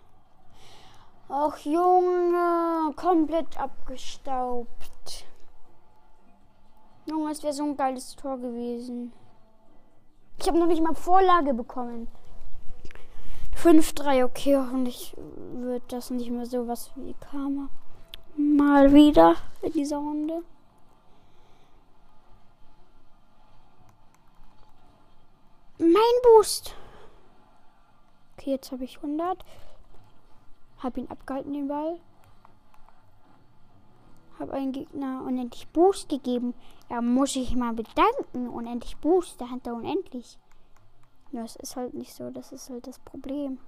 Ach 1.29 1.59
Junge, 1.59 2.93
komplett 2.97 3.59
abgestaubt. 3.59 5.27
Junge, 7.07 7.31
es 7.31 7.43
wäre 7.43 7.53
so 7.53 7.65
ein 7.65 7.77
geiles 7.77 8.17
Tor 8.17 8.39
gewesen. 8.39 9.13
Ich 10.39 10.49
habe 10.49 10.59
noch 10.59 10.67
nicht 10.67 10.83
mal 10.83 10.95
Vorlage 10.95 11.53
bekommen. 11.55 12.09
5-3, 13.63 14.25
okay, 14.25 14.57
hoffentlich 14.57 15.15
wird 15.53 15.93
das 15.93 16.09
nicht 16.09 16.31
mehr 16.31 16.47
so 16.47 16.67
was 16.67 16.91
wie 16.97 17.15
Karma. 17.21 17.69
Mal 18.35 18.95
wieder 18.95 19.37
in 19.61 19.73
dieser 19.73 19.99
Runde. 19.99 20.43
Mein 25.77 25.93
Boost. 26.23 26.75
Okay, 28.39 28.53
jetzt 28.53 28.73
habe 28.73 28.85
ich 28.85 28.97
100. 28.97 29.45
Hab 30.79 30.97
ihn 30.97 31.11
abgehalten, 31.11 31.53
den 31.53 31.69
Ball. 31.69 32.01
Hab 34.39 34.53
einen 34.53 34.73
Gegner 34.73 35.23
unendlich 35.27 35.69
Boost 35.69 36.09
gegeben. 36.09 36.55
Er 36.89 37.03
muss 37.03 37.35
sich 37.35 37.55
mal 37.55 37.75
bedanken. 37.75 38.49
Unendlich 38.49 38.97
Boost, 38.97 39.39
der 39.39 39.51
hat 39.51 39.67
er 39.67 39.75
unendlich. 39.75 40.39
Ja, 41.33 41.43
es 41.45 41.57
ist 41.57 41.77
halt 41.77 41.95
nicht 41.95 42.15
so. 42.15 42.31
Das 42.31 42.53
ist 42.53 42.71
halt 42.71 42.87
das 42.87 42.99
Problem. 42.99 43.59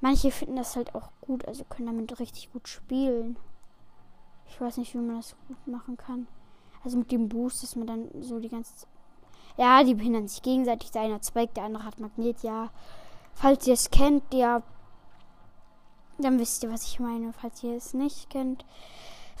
Manche 0.00 0.30
finden 0.30 0.56
das 0.56 0.76
halt 0.76 0.94
auch 0.94 1.10
gut, 1.22 1.46
also 1.46 1.64
können 1.64 1.86
damit 1.86 2.20
richtig 2.20 2.52
gut 2.52 2.68
spielen. 2.68 3.38
Ich 4.48 4.60
weiß 4.60 4.76
nicht, 4.76 4.92
wie 4.94 4.98
man 4.98 5.16
das 5.16 5.34
gut 5.48 5.66
machen 5.66 5.96
kann. 5.96 6.26
Also 6.84 6.98
mit 6.98 7.10
dem 7.10 7.28
Boost, 7.28 7.62
dass 7.62 7.76
man 7.76 7.86
dann 7.86 8.22
so 8.22 8.38
die 8.38 8.50
ganze 8.50 8.86
ja, 9.56 9.84
die 9.84 9.94
behindern 9.94 10.28
sich 10.28 10.42
gegenseitig. 10.42 10.90
Der 10.90 11.02
eine 11.02 11.14
hat 11.14 11.24
Spike, 11.24 11.52
der 11.54 11.64
andere 11.64 11.84
hat 11.84 12.00
Magnet, 12.00 12.42
ja. 12.42 12.70
Falls 13.34 13.66
ihr 13.66 13.74
es 13.74 13.90
kennt, 13.90 14.34
ja, 14.34 14.62
dann 16.18 16.38
wisst 16.38 16.62
ihr, 16.62 16.70
was 16.70 16.84
ich 16.84 17.00
meine. 17.00 17.32
Falls 17.32 17.62
ihr 17.62 17.76
es 17.76 17.94
nicht 17.94 18.30
kennt. 18.30 18.64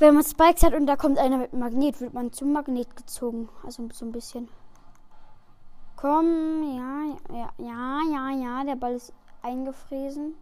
Wenn 0.04 0.16
man 0.16 0.22
Spikes 0.22 0.62
hat 0.62 0.74
und 0.74 0.84
da 0.84 0.96
kommt 0.96 1.18
einer 1.18 1.38
mit 1.38 1.54
Magnet, 1.54 1.98
wird 1.98 2.12
man 2.12 2.30
zum 2.30 2.52
Magnet 2.52 2.94
gezogen. 2.94 3.48
Also 3.64 3.88
so 3.90 4.04
ein 4.04 4.12
bisschen. 4.12 4.50
Komm, 5.96 6.76
ja, 6.76 7.16
ja, 7.34 7.50
ja, 7.56 8.00
ja, 8.12 8.30
ja. 8.32 8.64
Der 8.64 8.76
Ball 8.76 8.92
ist 8.92 9.14
eingefräsen. 9.40 10.34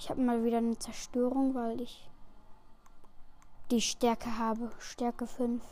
Ich 0.00 0.10
habe 0.10 0.20
mal 0.20 0.42
wieder 0.42 0.58
eine 0.58 0.76
Zerstörung, 0.80 1.54
weil 1.54 1.80
ich 1.80 2.10
die 3.70 3.82
Stärke 3.82 4.36
habe. 4.36 4.72
Stärke 4.80 5.28
5. 5.28 5.62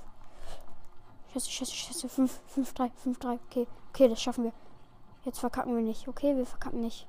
Scheiße, 1.32 1.50
scheiße, 1.50 1.74
scheiße. 1.74 2.08
5, 2.08 2.42
5, 2.46 2.74
3, 2.74 2.90
5, 2.90 3.18
3. 3.18 3.40
Okay, 3.50 3.66
okay, 3.88 4.08
das 4.08 4.22
schaffen 4.22 4.44
wir. 4.44 4.52
Jetzt 5.24 5.40
verkacken 5.40 5.74
wir 5.74 5.82
nicht. 5.82 6.06
Okay, 6.06 6.36
wir 6.36 6.46
verkacken 6.46 6.80
nicht. 6.80 7.08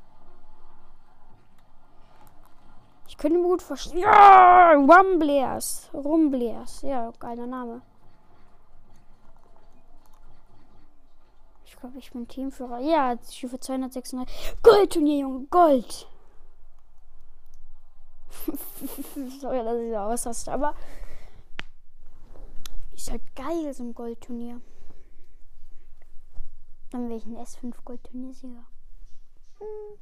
Ich 3.08 3.18
könnte 3.18 3.40
mir 3.40 3.48
gut 3.48 3.62
vorstellen. 3.62 4.00
Ja! 4.00 4.74
Rumblers. 4.74 5.90
Rumblers. 5.94 6.82
Ja, 6.82 7.12
geiler 7.20 7.48
Name. 7.48 7.82
Ich 11.66 11.76
glaube, 11.78 11.98
ich 11.98 12.12
bin 12.12 12.28
Teamführer. 12.28 12.80
Ja, 12.80 13.18
Stufe 13.30 13.60
236. 13.60 14.56
Goldturnier, 14.62 15.20
Junge. 15.20 15.46
Gold. 15.46 16.08
Sorry, 19.40 19.64
dass 19.64 19.78
ich 19.80 19.92
so 19.92 19.98
ausraste, 19.98 20.52
aber 20.52 20.74
ist 22.94 23.12
halt 23.12 23.36
geil, 23.36 23.74
so 23.74 23.84
ein 23.84 23.94
Goldturnier. 23.94 24.60
Dann 26.90 27.10
wäre 27.10 27.18
ich 27.18 27.26
ein 27.26 27.38
S5 27.38 27.74
Goldturniersieger. 27.84 28.66
Hm. 29.60 29.98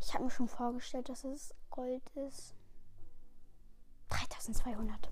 Ich 0.00 0.14
habe 0.14 0.24
mir 0.24 0.30
schon 0.30 0.48
vorgestellt, 0.48 1.08
dass 1.08 1.24
es 1.24 1.54
Gold 1.70 2.02
ist. 2.16 2.54
3200. 4.10 5.10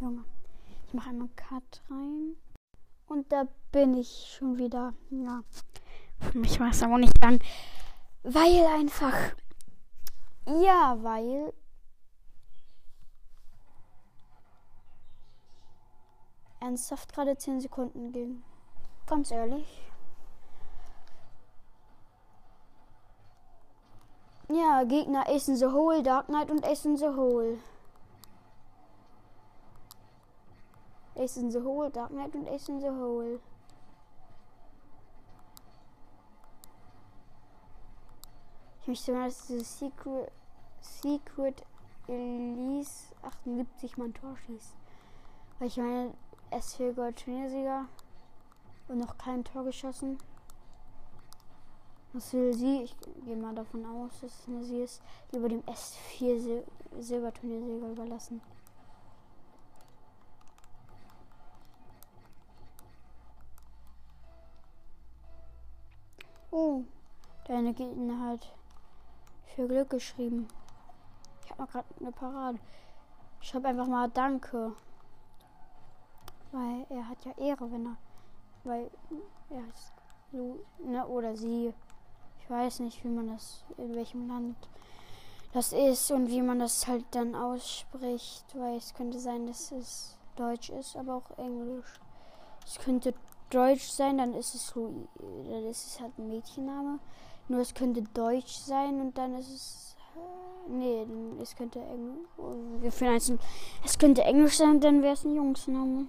Junge. 0.00 0.24
Ich 0.86 0.94
mache 0.94 1.10
einmal 1.10 1.28
Cut 1.36 1.82
rein. 1.90 2.36
Und 3.06 3.30
da 3.32 3.46
bin 3.72 3.94
ich 3.94 4.34
schon 4.36 4.58
wieder. 4.58 4.94
Ja. 5.10 5.42
Ich 6.42 6.58
weiß 6.58 6.82
aber 6.84 6.98
nicht 6.98 7.22
lang. 7.22 7.40
Weil 8.22 8.64
einfach 8.66 9.34
ja, 10.46 10.96
weil 11.00 11.54
ernsthaft 16.60 17.12
gerade 17.14 17.36
10 17.36 17.60
Sekunden 17.60 18.12
ging. 18.12 18.42
Ganz 19.06 19.30
ehrlich. 19.30 19.83
Ja, 24.48 24.84
Gegner 24.84 25.26
in 25.48 25.56
the 25.56 25.66
Hole, 25.66 26.02
Dark 26.02 26.26
Knight 26.26 26.50
und 26.50 26.64
the 26.96 27.08
Hole. 27.08 27.58
Ace 31.16 31.38
in 31.38 31.50
the 31.50 31.60
Hole, 31.60 31.90
Dark 31.90 32.10
Knight 32.10 32.34
und 32.34 32.46
in 32.68 32.80
the 32.80 32.90
Hole. 32.90 33.40
Ich 38.82 38.88
möchte 38.88 39.12
mal, 39.12 39.28
dass 39.28 39.46
dieses 39.46 39.78
Secret, 39.78 40.30
Secret 40.82 41.64
Elise 42.06 43.14
78 43.22 43.96
mal 43.96 44.08
ein 44.08 44.14
Tor 44.14 44.36
schießt. 44.44 44.74
Weil 45.58 45.68
ich 45.68 45.76
meine, 45.78 46.12
S4 46.50 46.92
Gold 46.92 47.24
Turniersieger 47.24 47.86
und 48.88 48.98
noch 48.98 49.16
kein 49.16 49.42
Tor 49.42 49.64
geschossen. 49.64 50.18
Was 52.14 52.32
will 52.32 52.54
sie? 52.54 52.82
Ich 52.82 52.96
gehe 53.24 53.36
mal 53.36 53.52
davon 53.56 53.84
aus, 53.84 54.20
dass 54.20 54.30
es 54.30 54.48
eine 54.48 54.62
sie 54.62 54.82
ist. 54.82 55.02
Über 55.32 55.48
dem 55.48 55.62
S4 55.62 56.38
Sil 56.38 56.62
Silberturniersieger 56.96 57.90
überlassen. 57.90 58.40
Oh, 66.52 66.84
deine 67.48 67.74
Gegner 67.74 68.28
hat 68.28 68.54
für 69.56 69.66
Glück 69.66 69.90
geschrieben. 69.90 70.46
Ich 71.44 71.50
habe 71.50 71.66
gerade 71.66 71.88
eine 71.98 72.12
Parade. 72.12 72.60
Ich 73.40 73.48
schreibe 73.48 73.66
einfach 73.66 73.88
mal 73.88 74.08
Danke. 74.08 74.72
Weil 76.52 76.86
er 76.90 77.08
hat 77.08 77.24
ja 77.24 77.32
Ehre, 77.38 77.72
wenn 77.72 77.86
er. 77.86 77.96
Weil 78.62 78.88
er 79.50 79.66
ist 79.66 79.92
ne, 80.78 81.04
oder 81.08 81.36
sie. 81.36 81.74
Ich 82.44 82.50
weiß 82.50 82.80
nicht, 82.80 83.02
wie 83.02 83.08
man 83.08 83.28
das, 83.28 83.64
in 83.78 83.94
welchem 83.94 84.28
Land 84.28 84.56
das 85.54 85.72
ist 85.72 86.10
und 86.10 86.28
wie 86.28 86.42
man 86.42 86.58
das 86.58 86.86
halt 86.86 87.06
dann 87.12 87.34
ausspricht, 87.34 88.44
weil 88.54 88.76
es 88.76 88.92
könnte 88.92 89.18
sein, 89.18 89.46
dass 89.46 89.72
es 89.72 90.18
Deutsch 90.36 90.68
ist, 90.68 90.94
aber 90.94 91.14
auch 91.14 91.38
Englisch. 91.38 91.86
Es 92.66 92.78
könnte 92.78 93.14
Deutsch 93.48 93.88
sein, 93.88 94.18
dann 94.18 94.34
ist 94.34 94.54
es 94.54 94.74
Louis, 94.74 95.08
dann 95.18 95.64
ist 95.64 95.86
es 95.86 96.00
halt 96.00 96.18
ein 96.18 96.28
Mädchenname. 96.28 96.98
Nur 97.48 97.60
es 97.60 97.72
könnte 97.72 98.02
Deutsch 98.02 98.56
sein 98.56 99.00
und 99.00 99.16
dann 99.16 99.34
ist 99.36 99.48
es. 99.48 99.96
Äh, 100.14 100.70
nee, 100.70 101.06
es 101.40 101.56
könnte 101.56 101.80
Englisch. 101.80 102.28
Es 103.84 103.98
könnte 103.98 104.22
Englisch 104.22 104.58
sein, 104.58 104.80
dann 104.80 105.00
wäre 105.00 105.14
es 105.14 105.24
ein 105.24 105.34
Jungsname. 105.34 106.08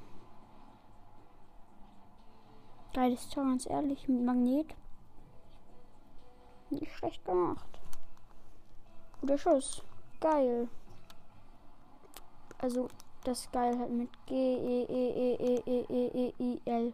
Geiles 2.94 3.30
Tor, 3.30 3.46
ganz 3.46 3.70
ehrlich, 3.70 4.06
mit 4.10 4.22
Magnet. 4.22 4.76
Nicht 6.70 6.91
schlecht 6.95 7.24
gemacht. 7.26 7.80
Guter 9.22 9.38
Schuss. 9.38 9.84
Geil. 10.20 10.68
Also 12.57 12.89
das 13.24 13.51
geil 13.51 13.78
halt 13.80 13.91
mit 13.91 14.09
G 14.28 14.36
E 14.36 14.84
E 14.84 15.09
E 15.13 15.36
E 15.36 15.63
E 15.66 15.86
E 15.89 16.11
E 16.13 16.34
I 16.39 16.61
L. 16.66 16.93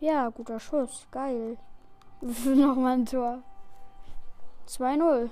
Ja, 0.00 0.28
guter 0.30 0.58
Schuss. 0.58 1.06
Geil. 1.10 1.56
Nochmal 2.20 2.94
ein 2.94 3.06
Tor. 3.06 3.42
2-0. 4.66 5.30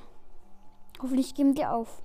Hoffentlich 1.00 1.34
geben 1.34 1.54
die 1.54 1.66
auf. 1.66 2.02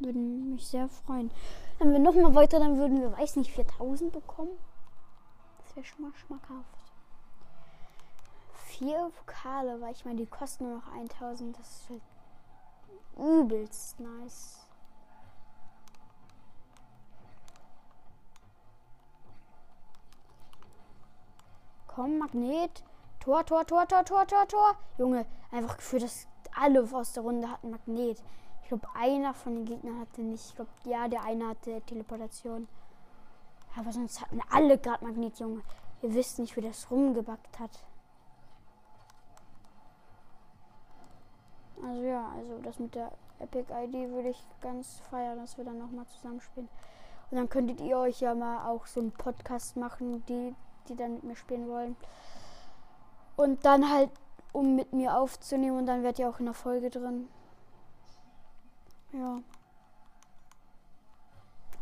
Würden 0.00 0.50
mich 0.50 0.66
sehr 0.66 0.88
freuen. 0.88 1.30
Wenn 1.78 1.92
wir 1.92 1.98
noch 1.98 2.14
mal 2.14 2.34
weiter, 2.34 2.58
dann 2.58 2.76
würden 2.76 3.00
wir, 3.00 3.12
weiß 3.16 3.36
nicht, 3.36 3.52
4000 3.52 4.12
bekommen. 4.12 4.58
Das 5.58 5.76
wäre 5.76 5.86
schon 5.86 6.02
mal 6.02 6.14
schmackhaft. 6.14 6.83
Vier 8.78 9.12
Vokale, 9.16 9.80
weil 9.80 9.92
ich 9.92 10.04
meine, 10.04 10.16
die 10.16 10.26
kosten 10.26 10.64
nur 10.64 10.78
noch 10.78 10.92
1000. 10.92 11.56
Das 11.56 11.68
ist 11.68 11.90
halt 11.90 12.02
übelst 13.16 14.00
nice. 14.00 14.66
Komm, 21.86 22.18
Magnet. 22.18 22.82
Tor, 23.20 23.46
Tor, 23.46 23.64
Tor, 23.64 23.86
Tor, 23.86 24.04
Tor, 24.04 24.26
Tor, 24.26 24.48
Tor. 24.48 24.76
Junge, 24.98 25.24
einfach 25.52 25.80
für 25.80 26.00
das 26.00 26.26
alle 26.56 26.82
aus 26.82 27.12
der 27.12 27.22
Runde 27.22 27.48
hatten 27.48 27.70
Magnet. 27.70 28.20
Ich 28.62 28.68
glaube, 28.68 28.88
einer 28.96 29.34
von 29.34 29.54
den 29.54 29.66
Gegnern 29.66 30.00
hatte 30.00 30.22
nicht. 30.22 30.48
Ich 30.48 30.56
glaube, 30.56 30.70
ja, 30.82 31.06
der 31.06 31.22
eine 31.22 31.50
hatte 31.50 31.80
Teleportation. 31.82 32.66
Aber 33.76 33.92
sonst 33.92 34.20
hatten 34.20 34.40
alle 34.50 34.78
gerade 34.78 35.04
Magnet, 35.04 35.38
Junge. 35.38 35.62
Ihr 36.02 36.12
wisst 36.12 36.40
nicht, 36.40 36.56
wie 36.56 36.60
das 36.60 36.90
rumgebackt 36.90 37.60
hat. 37.60 37.70
Also 41.86 42.02
ja, 42.02 42.30
also 42.36 42.58
das 42.62 42.78
mit 42.78 42.94
der 42.94 43.12
Epic 43.40 43.66
ID 43.70 44.10
würde 44.10 44.30
ich 44.30 44.46
ganz 44.60 45.00
feiern, 45.10 45.38
dass 45.38 45.58
wir 45.58 45.64
dann 45.64 45.78
nochmal 45.78 46.06
zusammenspielen. 46.06 46.68
Und 47.30 47.36
dann 47.36 47.48
könntet 47.48 47.80
ihr 47.80 47.98
euch 47.98 48.20
ja 48.20 48.34
mal 48.34 48.68
auch 48.68 48.86
so 48.86 49.00
einen 49.00 49.12
Podcast 49.12 49.76
machen, 49.76 50.24
die, 50.26 50.54
die 50.88 50.96
dann 50.96 51.14
mit 51.14 51.24
mir 51.24 51.36
spielen 51.36 51.68
wollen. 51.68 51.96
Und 53.36 53.64
dann 53.64 53.90
halt, 53.90 54.10
um 54.52 54.76
mit 54.76 54.92
mir 54.92 55.16
aufzunehmen 55.16 55.78
und 55.78 55.86
dann 55.86 56.02
werdet 56.02 56.20
ihr 56.20 56.28
auch 56.28 56.38
in 56.38 56.46
der 56.46 56.54
Folge 56.54 56.90
drin. 56.90 57.28
Ja. 59.12 59.40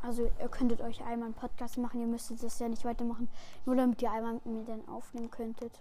Also 0.03 0.31
ihr 0.41 0.49
könntet 0.49 0.81
euch 0.81 1.05
einmal 1.05 1.27
einen 1.27 1.35
Podcast 1.35 1.79
machen, 1.79 2.01
ihr 2.01 2.07
müsstet 2.07 2.43
das 2.43 2.59
ja 2.59 2.69
nicht 2.69 2.85
weitermachen, 2.85 3.29
nur 3.67 3.77
damit 3.77 4.03
ihr 4.03 4.11
einmal 4.11 4.35
mit 4.35 4.47
mir 4.47 4.65
dann 4.65 4.89
aufnehmen 4.89 5.31
könntet. 5.31 5.81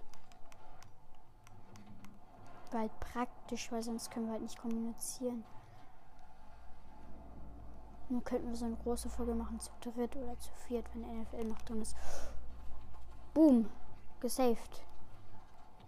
Halt 2.74 2.98
praktisch, 3.02 3.70
weil 3.72 3.84
sonst 3.84 4.12
können 4.12 4.28
wir 4.28 4.34
halt 4.34 4.44
nicht 4.44 4.58
kommunizieren. 4.58 5.44
Nur 8.08 8.24
könnten 8.24 8.48
wir 8.48 8.56
so 8.56 8.66
eine 8.66 8.78
große 8.78 9.10
Folge 9.10 9.36
machen 9.36 9.60
zu 9.60 9.72
dritt 9.82 10.16
oder 10.16 10.38
zu 10.40 10.52
viert, 10.54 10.86
wenn 10.94 11.22
NFL 11.22 11.44
noch 11.46 11.62
drin 11.64 11.82
ist. 11.82 11.98
Boom. 13.34 13.70
Gesaved. 14.22 14.86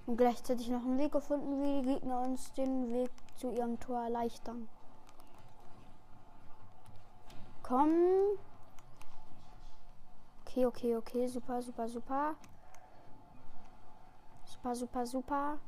Und 0.06 0.18
gleichzeitig 0.18 0.70
noch 0.70 0.82
einen 0.82 0.98
Weg 0.98 1.14
gefunden, 1.14 1.62
wie 1.62 1.82
die 1.82 1.94
Gegner 1.94 2.20
uns 2.22 2.52
den 2.54 2.92
Weg 2.92 3.12
zu 3.38 3.52
ihrem 3.52 3.80
Tor 3.80 4.04
erleichtern. 4.04 4.68
Komm. 7.62 7.94
Okay, 10.42 10.66
okay, 10.66 10.98
okay. 10.98 11.28
Super, 11.28 11.62
super, 11.62 11.88
super. 11.88 12.36
Super, 14.46 14.76
super, 14.76 15.06
super. 15.06 15.60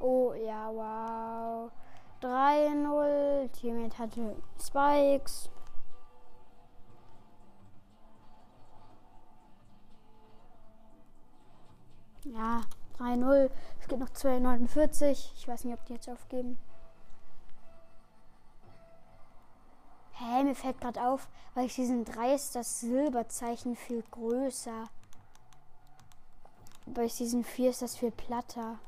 Oh, 0.00 0.32
ja, 0.34 0.70
wow. 0.72 1.70
3-0. 2.20 3.48
Teammate 3.52 3.98
hatte 3.98 4.36
Spikes. 4.60 5.50
Ja, 12.24 12.62
3-0. 12.98 13.50
Es 13.80 13.88
gibt 13.88 14.00
noch 14.00 14.10
2,49. 14.10 15.32
Ich 15.36 15.46
weiß 15.46 15.64
nicht, 15.64 15.74
ob 15.74 15.84
die 15.84 15.94
jetzt 15.94 16.08
aufgeben. 16.08 16.58
Hä, 20.12 20.24
hey, 20.26 20.44
mir 20.44 20.54
fällt 20.54 20.80
gerade 20.80 21.06
auf, 21.06 21.28
weil 21.54 21.66
ich 21.66 21.74
diesen 21.74 22.04
3 22.04 22.34
ist 22.34 22.54
das 22.54 22.80
Silberzeichen 22.80 23.76
viel 23.76 24.02
größer. 24.10 24.84
Bei 26.86 27.06
diesen 27.06 27.44
4 27.44 27.70
ist 27.70 27.82
das 27.82 27.96
viel 27.96 28.12
platter. 28.12 28.78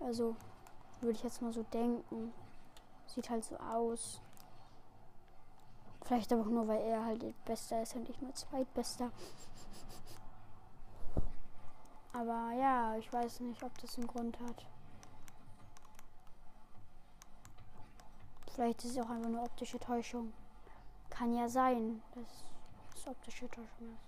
Also, 0.00 0.36
würde 1.00 1.16
ich 1.16 1.22
jetzt 1.22 1.40
mal 1.42 1.52
so 1.52 1.62
denken. 1.64 2.32
Sieht 3.06 3.28
halt 3.30 3.44
so 3.44 3.56
aus. 3.56 4.20
Vielleicht 6.04 6.32
aber 6.32 6.42
auch 6.42 6.46
nur, 6.46 6.66
weil 6.68 6.82
er 6.82 7.04
halt 7.04 7.22
der 7.22 7.32
Beste 7.44 7.74
ist 7.76 7.96
und 7.96 8.08
ich 8.08 8.20
nur 8.20 8.32
Zweitbester. 8.34 9.10
Aber 12.12 12.52
ja, 12.52 12.96
ich 12.96 13.12
weiß 13.12 13.40
nicht, 13.40 13.60
ob 13.62 13.76
das 13.78 13.98
einen 13.98 14.06
Grund 14.06 14.38
hat. 14.40 14.64
Vielleicht 18.54 18.84
ist 18.84 18.92
es 18.92 18.98
auch 18.98 19.10
einfach 19.10 19.28
nur 19.28 19.42
optische 19.42 19.78
Täuschung. 19.78 20.32
Kann 21.10 21.34
ja 21.34 21.46
sein, 21.48 22.02
dass 22.14 22.44
es 22.94 23.06
optische 23.06 23.46
Täuschung 23.48 23.92
ist. 23.92 24.06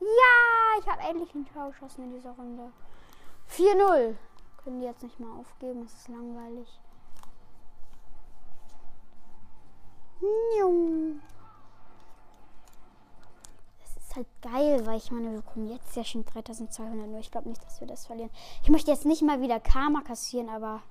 Ja, 0.00 0.80
ich 0.80 0.88
habe 0.88 1.02
endlich 1.02 1.34
einen 1.34 1.46
Tor 1.46 1.68
geschossen 1.68 2.04
in 2.04 2.14
dieser 2.14 2.32
Runde. 2.32 2.72
4-0 3.50 4.16
können 4.66 4.80
die 4.80 4.86
jetzt 4.86 5.04
nicht 5.04 5.20
mal 5.20 5.38
aufgeben. 5.38 5.84
Es 5.84 5.94
ist 5.94 6.08
langweilig. 6.08 6.80
Das 13.78 13.96
ist 13.96 14.16
halt 14.16 14.26
geil, 14.42 14.84
weil 14.84 14.96
ich 14.96 15.12
meine, 15.12 15.34
wir 15.34 15.42
kommen 15.42 15.68
jetzt 15.68 15.94
ja 15.94 16.02
schon 16.02 16.24
3200. 16.24 17.06
Nur 17.06 17.20
ich 17.20 17.30
glaube 17.30 17.48
nicht, 17.48 17.64
dass 17.64 17.78
wir 17.78 17.86
das 17.86 18.06
verlieren. 18.06 18.30
Ich 18.64 18.68
möchte 18.68 18.90
jetzt 18.90 19.06
nicht 19.06 19.22
mal 19.22 19.40
wieder 19.40 19.60
Karma 19.60 20.00
kassieren, 20.00 20.48
aber 20.48 20.82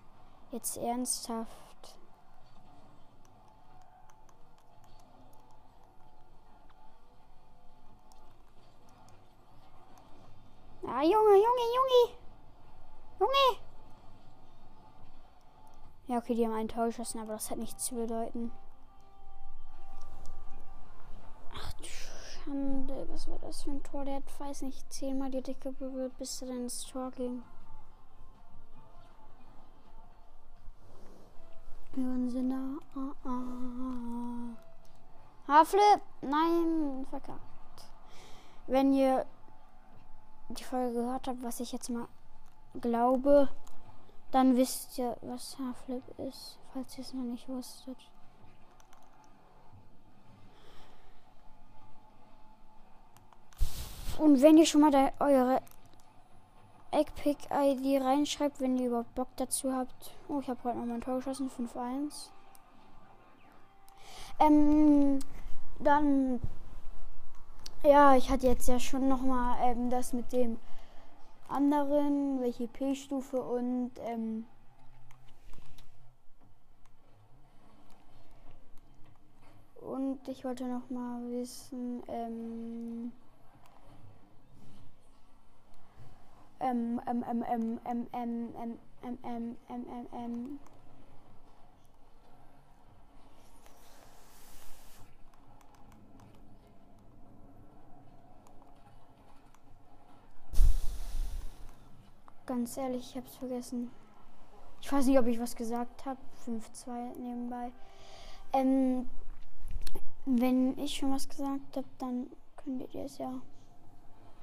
jetzt 0.51 0.77
ernsthaft. 0.77 1.49
Ah, 10.87 11.01
Junge, 11.01 11.35
Junge, 11.35 11.65
Junge. 11.75 12.15
Junge. 13.19 13.64
Ja, 16.07 16.17
okay, 16.17 16.35
die 16.35 16.45
haben 16.45 16.53
einen 16.53 16.69
Tor 16.69 16.85
geschossen, 16.85 17.19
aber 17.19 17.33
das 17.33 17.49
hat 17.49 17.57
nichts 17.57 17.85
zu 17.85 17.95
bedeuten. 17.95 18.51
Ach 21.53 21.73
du 21.73 21.83
Schande, 21.85 23.07
was 23.09 23.27
war 23.27 23.39
das 23.39 23.63
für 23.63 23.71
ein 23.71 23.83
Tor? 23.83 24.05
Der 24.05 24.17
hat, 24.17 24.39
weiß 24.39 24.61
nicht, 24.61 24.93
zehnmal 24.93 25.31
die 25.31 25.41
Decke 25.41 25.71
berührt, 25.71 26.15
bis 26.17 26.41
er 26.41 26.49
dann 26.49 26.63
ins 26.63 26.85
Tor 26.85 27.09
ging. 27.11 27.41
Waren 31.95 32.29
sie 32.29 32.41
nah. 32.41 32.77
Ah, 32.93 33.29
ah. 33.29 34.55
Haarflip! 35.47 36.01
Nein, 36.21 37.07
verkackt. 37.09 37.39
Wenn 38.67 38.93
ihr 38.93 39.25
die 40.49 40.63
Folge 40.63 40.93
gehört 40.93 41.27
habt, 41.27 41.41
was 41.41 41.59
ich 41.61 41.71
jetzt 41.71 41.89
mal 41.89 42.07
glaube, 42.81 43.49
dann 44.35 44.57
wisst 44.57 44.97
ihr, 44.97 45.15
was 45.21 45.57
Haarflip 45.57 46.03
ist, 46.19 46.59
falls 46.73 46.97
ihr 46.97 47.05
es 47.05 47.13
noch 47.13 47.23
nicht 47.23 47.47
wusstet. 47.47 47.95
Und 54.17 54.41
wenn 54.41 54.57
ihr 54.57 54.65
schon 54.65 54.81
mal 54.81 54.91
da 54.91 55.09
eure 55.21 55.61
Eggpick-ID 56.91 58.01
reinschreibt, 58.03 58.59
wenn 58.59 58.77
ihr 58.77 58.87
überhaupt 58.87 59.15
Bock 59.15 59.29
dazu 59.37 59.71
habt. 59.71 60.11
Oh, 60.27 60.41
ich 60.41 60.49
habe 60.49 60.59
heute 60.65 60.79
noch 60.79 60.85
mein 60.85 60.99
Tor 60.99 61.15
geschossen, 61.15 61.49
5-1. 61.49 62.31
Ähm, 64.39 65.19
dann, 65.79 66.41
ja, 67.85 68.17
ich 68.17 68.29
hatte 68.29 68.47
jetzt 68.47 68.67
ja 68.67 68.81
schon 68.81 69.07
noch 69.07 69.21
mal 69.21 69.55
ähm, 69.61 69.89
das 69.89 70.11
mit 70.11 70.33
dem 70.33 70.59
anderen, 71.47 72.41
welche 72.41 72.67
P-Stufe 72.67 73.41
und 73.41 73.91
ähm, 73.99 74.45
und 79.81 80.27
ich 80.27 80.43
wollte 80.43 80.65
noch 80.65 80.89
mal 80.89 81.21
wissen, 81.31 82.01
ähm, 82.07 83.11
ähm, 86.59 87.01
ähm, 87.07 87.23
ähm, 87.29 87.45
ähm, 87.51 87.79
ähm, 87.85 88.07
ähm, 88.13 88.47
ähm, 88.53 88.79
ähm, 89.03 89.17
ähm, 89.23 89.57
ähm, 89.69 89.85
ähm, 89.89 90.07
ähm, 90.13 90.59
Ganz 102.45 102.77
ehrlich, 102.77 103.09
ich 103.09 103.17
hab's 103.17 103.35
vergessen. 103.37 103.89
Ich 104.81 104.91
weiß 104.91 105.07
nicht, 105.07 105.17
ob 105.17 105.25
ich 105.25 105.39
was 105.39 105.55
gesagt 105.55 106.05
habe. 106.05 106.19
5-2 106.45 107.17
nebenbei. 107.17 107.71
Ähm, 108.53 109.09
wenn 110.25 110.77
ich 110.77 110.95
schon 110.95 111.11
was 111.11 111.27
gesagt 111.27 111.75
habe, 111.75 111.87
dann 111.97 112.27
könntet 112.55 112.93
ihr 112.93 113.05
es 113.05 113.17
ja 113.17 113.41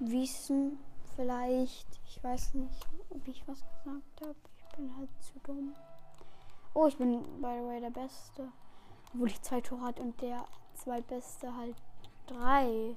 wissen. 0.01 0.79
Vielleicht. 1.15 1.87
Ich 2.07 2.23
weiß 2.25 2.55
nicht, 2.55 2.89
ob 3.11 3.29
ich 3.29 3.47
was 3.47 3.61
gesagt 3.61 4.21
habe. 4.21 4.35
Ich 4.59 4.77
bin 4.77 4.97
halt 4.97 5.11
zu 5.21 5.39
dumm. 5.45 5.73
Oh, 6.75 6.87
ich 6.87 6.97
bin, 6.97 7.23
by 7.41 7.59
the 7.61 7.67
way, 7.67 7.81
der 7.81 7.91
Beste. 7.91 8.49
Obwohl 9.15 9.29
ich 9.29 9.41
zwei 9.43 9.61
Tore 9.61 9.83
hat 9.83 10.01
und 10.01 10.21
der 10.21 10.45
zweitbeste 10.75 11.55
halt 11.57 11.77
drei. 12.27 12.97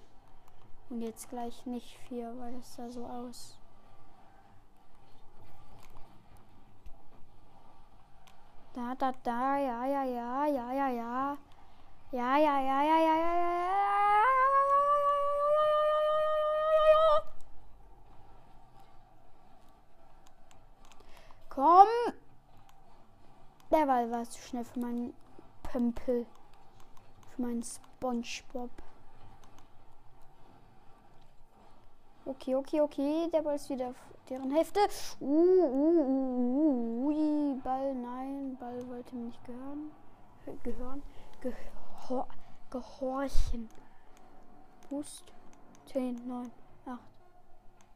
Und 0.89 1.01
jetzt 1.01 1.29
gleich 1.29 1.65
nicht 1.65 1.97
vier, 2.07 2.33
weil 2.39 2.53
das 2.53 2.75
sah 2.75 2.89
so 2.89 3.05
aus. 3.05 3.57
Da, 8.75 8.93
da, 8.93 9.13
da, 9.23 9.57
ja, 9.57 9.85
ja, 9.85 10.03
ja, 10.03 10.45
ja, 10.47 10.73
ja, 10.73 10.89
ja. 10.89 11.37
Ja, 12.11 12.37
ja, 12.37 12.59
ja, 12.59 12.83
ja, 12.83 12.97
ja, 12.99 13.15
ja, 13.15 13.35
ja, 13.35 13.59
ja. 13.59 13.75
Komm! 21.47 21.87
Der 23.71 23.85
Ball 23.85 24.11
war 24.11 24.25
zu 24.25 24.41
schnell 24.41 24.65
für 24.65 24.79
meinen 24.81 25.13
Pömpel. 25.63 26.25
Für 27.29 27.41
meinen 27.41 27.63
Spongebob. 27.63 28.71
Okay, 32.25 32.55
okay, 32.55 32.81
okay. 32.81 33.29
Der 33.31 33.41
Ball 33.41 33.55
ist 33.55 33.69
wieder 33.69 33.95
deren 34.29 34.51
Hälfte. 34.51 34.79
Uh, 35.19 35.25
uh, 35.25 35.99
uh, 35.99 37.09
uh, 37.09 37.61
Ball, 37.61 37.93
nein. 37.95 38.57
Ball 38.59 38.87
wollte 38.87 39.15
mir 39.15 39.25
nicht 39.25 39.43
gehören. 39.45 39.91
Gehören. 40.63 41.01
Gehor 41.41 42.27
gehorchen. 42.69 43.69
Boost. 44.89 45.23
10, 45.87 46.27
9, 46.27 46.51
8, 46.85 46.99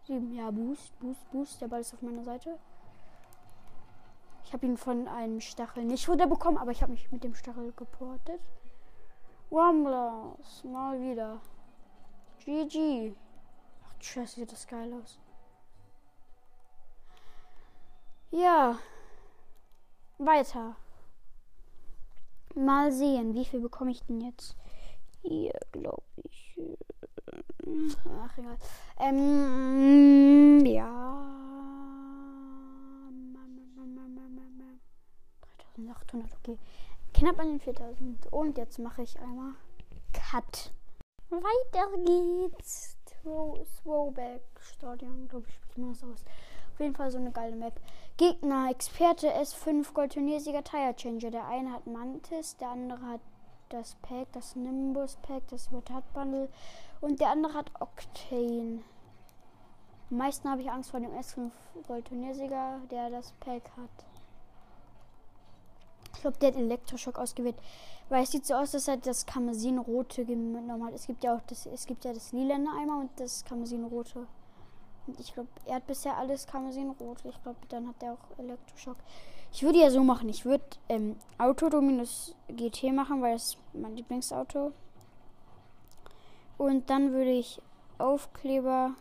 7. 0.07 0.33
Ja, 0.33 0.51
Boost, 0.51 0.97
Boost, 0.99 1.31
Boost. 1.31 1.61
Der 1.61 1.67
Ball 1.67 1.81
ist 1.81 1.93
auf 1.93 2.01
meiner 2.01 2.23
Seite. 2.23 2.57
Ich 4.45 4.53
habe 4.53 4.65
ihn 4.65 4.77
von 4.77 5.07
einem 5.07 5.41
Stachel 5.41 5.83
nicht 5.83 6.07
runterbekommen, 6.09 6.59
aber 6.59 6.71
ich 6.71 6.81
habe 6.81 6.91
mich 6.91 7.11
mit 7.11 7.23
dem 7.23 7.35
Stachel 7.35 7.71
geportet. 7.73 8.41
Rumblers, 9.51 10.63
mal 10.63 10.99
wieder. 11.01 11.39
GG. 12.45 13.13
Scheiße, 13.99 14.35
sieht 14.39 14.51
das 14.51 14.65
geil 14.65 14.93
aus. 14.93 15.19
Ja. 18.31 18.77
Weiter. 20.17 20.75
Mal 22.55 22.91
sehen, 22.91 23.33
wie 23.33 23.45
viel 23.45 23.61
bekomme 23.61 23.91
ich 23.91 24.03
denn 24.03 24.21
jetzt? 24.21 24.55
Hier, 25.21 25.57
glaube 25.71 26.03
ich. 26.23 26.59
Ach, 28.21 28.37
egal. 28.37 28.57
Ähm, 28.99 30.65
ja. 30.65 31.29
3800, 35.75 36.35
okay. 36.37 36.57
Knapp 37.13 37.39
an 37.39 37.47
den 37.47 37.59
4000. 37.59 38.27
Und 38.31 38.57
jetzt 38.57 38.79
mache 38.79 39.03
ich 39.03 39.19
einmal 39.19 39.53
Cut. 40.13 40.71
Weiter 41.29 41.87
geht's. 42.05 42.97
Throwback 43.21 44.41
Stadion, 44.59 45.27
glaube 45.27 45.47
ich, 45.47 45.55
spricht 45.55 45.77
man 45.77 45.89
das 45.89 46.03
aus. 46.03 46.23
Auf 46.79 46.83
jeden 46.83 46.95
Fall 46.95 47.11
so 47.11 47.17
eine 47.17 47.31
geile 47.31 47.57
Map. 47.57 47.77
Gegner, 48.15 48.69
Experte 48.71 49.27
S5 49.33 49.91
Gold 49.91 50.13
Turniersieger 50.13 50.63
Tire 50.63 50.95
Changer. 50.95 51.29
Der 51.29 51.45
eine 51.45 51.73
hat 51.73 51.85
Mantis, 51.85 52.55
der 52.55 52.69
andere 52.69 53.01
hat 53.05 53.19
das 53.67 53.97
Pack, 54.01 54.31
das 54.31 54.55
Nimbus 54.55 55.17
Pack, 55.17 55.45
das 55.49 55.71
Mutat 55.71 56.05
Bundle 56.13 56.47
und 57.01 57.19
der 57.19 57.31
andere 57.31 57.53
hat 57.55 57.69
Octane. 57.81 58.79
Am 60.09 60.17
meisten 60.17 60.49
habe 60.49 60.61
ich 60.61 60.71
Angst 60.71 60.91
vor 60.91 61.01
dem 61.01 61.11
S5 61.11 61.51
Gold 61.85 62.05
Turniersieger, 62.05 62.79
der 62.89 63.09
das 63.09 63.33
Pack 63.41 63.63
hat. 63.75 64.05
Ich 66.13 66.21
glaube, 66.21 66.37
der 66.37 66.53
hat 66.53 66.57
Elektroschock 66.57 67.19
ausgewählt. 67.19 67.57
Weil 68.07 68.23
es 68.23 68.31
sieht 68.31 68.45
so 68.45 68.53
aus, 68.53 68.71
dass 68.71 68.87
er 68.87 68.95
das 68.95 69.25
Karmesinrote 69.25 70.23
genommen 70.23 70.85
hat. 70.85 70.93
Es 70.93 71.07
gibt 71.07 71.25
ja 71.25 71.35
auch 71.35 71.41
das, 71.45 71.65
es 71.65 71.85
gibt 71.85 72.05
ja 72.05 72.13
das 72.13 72.31
lilane 72.31 72.69
Eimer 72.79 73.01
und 73.01 73.09
das 73.19 73.43
Karmesinrote. 73.43 74.27
Ich 75.17 75.33
glaube, 75.33 75.49
er 75.65 75.75
hat 75.75 75.87
bisher 75.87 76.17
alles 76.17 76.45
Karmesinrot. 76.45 77.19
Ich 77.23 77.41
glaube, 77.43 77.59
dann 77.69 77.87
hat 77.87 78.01
er 78.01 78.13
auch 78.13 78.39
Elektroschock. 78.39 78.97
Ich 79.51 79.63
würde 79.63 79.79
ja 79.79 79.89
so 79.89 80.03
machen. 80.03 80.29
Ich 80.29 80.45
würde 80.45 80.63
ähm, 80.89 81.15
Auto 81.37 81.69
Dominus 81.69 82.35
GT 82.47 82.93
machen, 82.93 83.21
weil 83.21 83.33
das 83.33 83.49
ist 83.49 83.57
mein 83.73 83.95
Lieblingsauto. 83.95 84.71
Und 86.57 86.89
dann 86.89 87.13
würde 87.13 87.31
ich 87.31 87.61
Aufkleber 87.97 88.91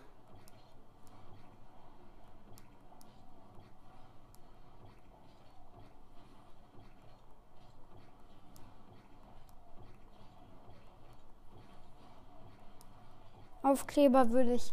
Aufkleber 13.69 14.31
würde 14.31 14.55
ich 14.55 14.73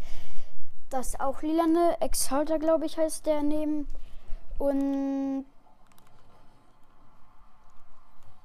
das 0.89 1.19
auch 1.19 1.41
lilane 1.41 1.99
Exalter, 2.01 2.59
glaube 2.59 2.85
ich, 2.85 2.97
heißt 2.97 3.25
der 3.25 3.43
nehmen. 3.43 3.87
Und 4.57 5.45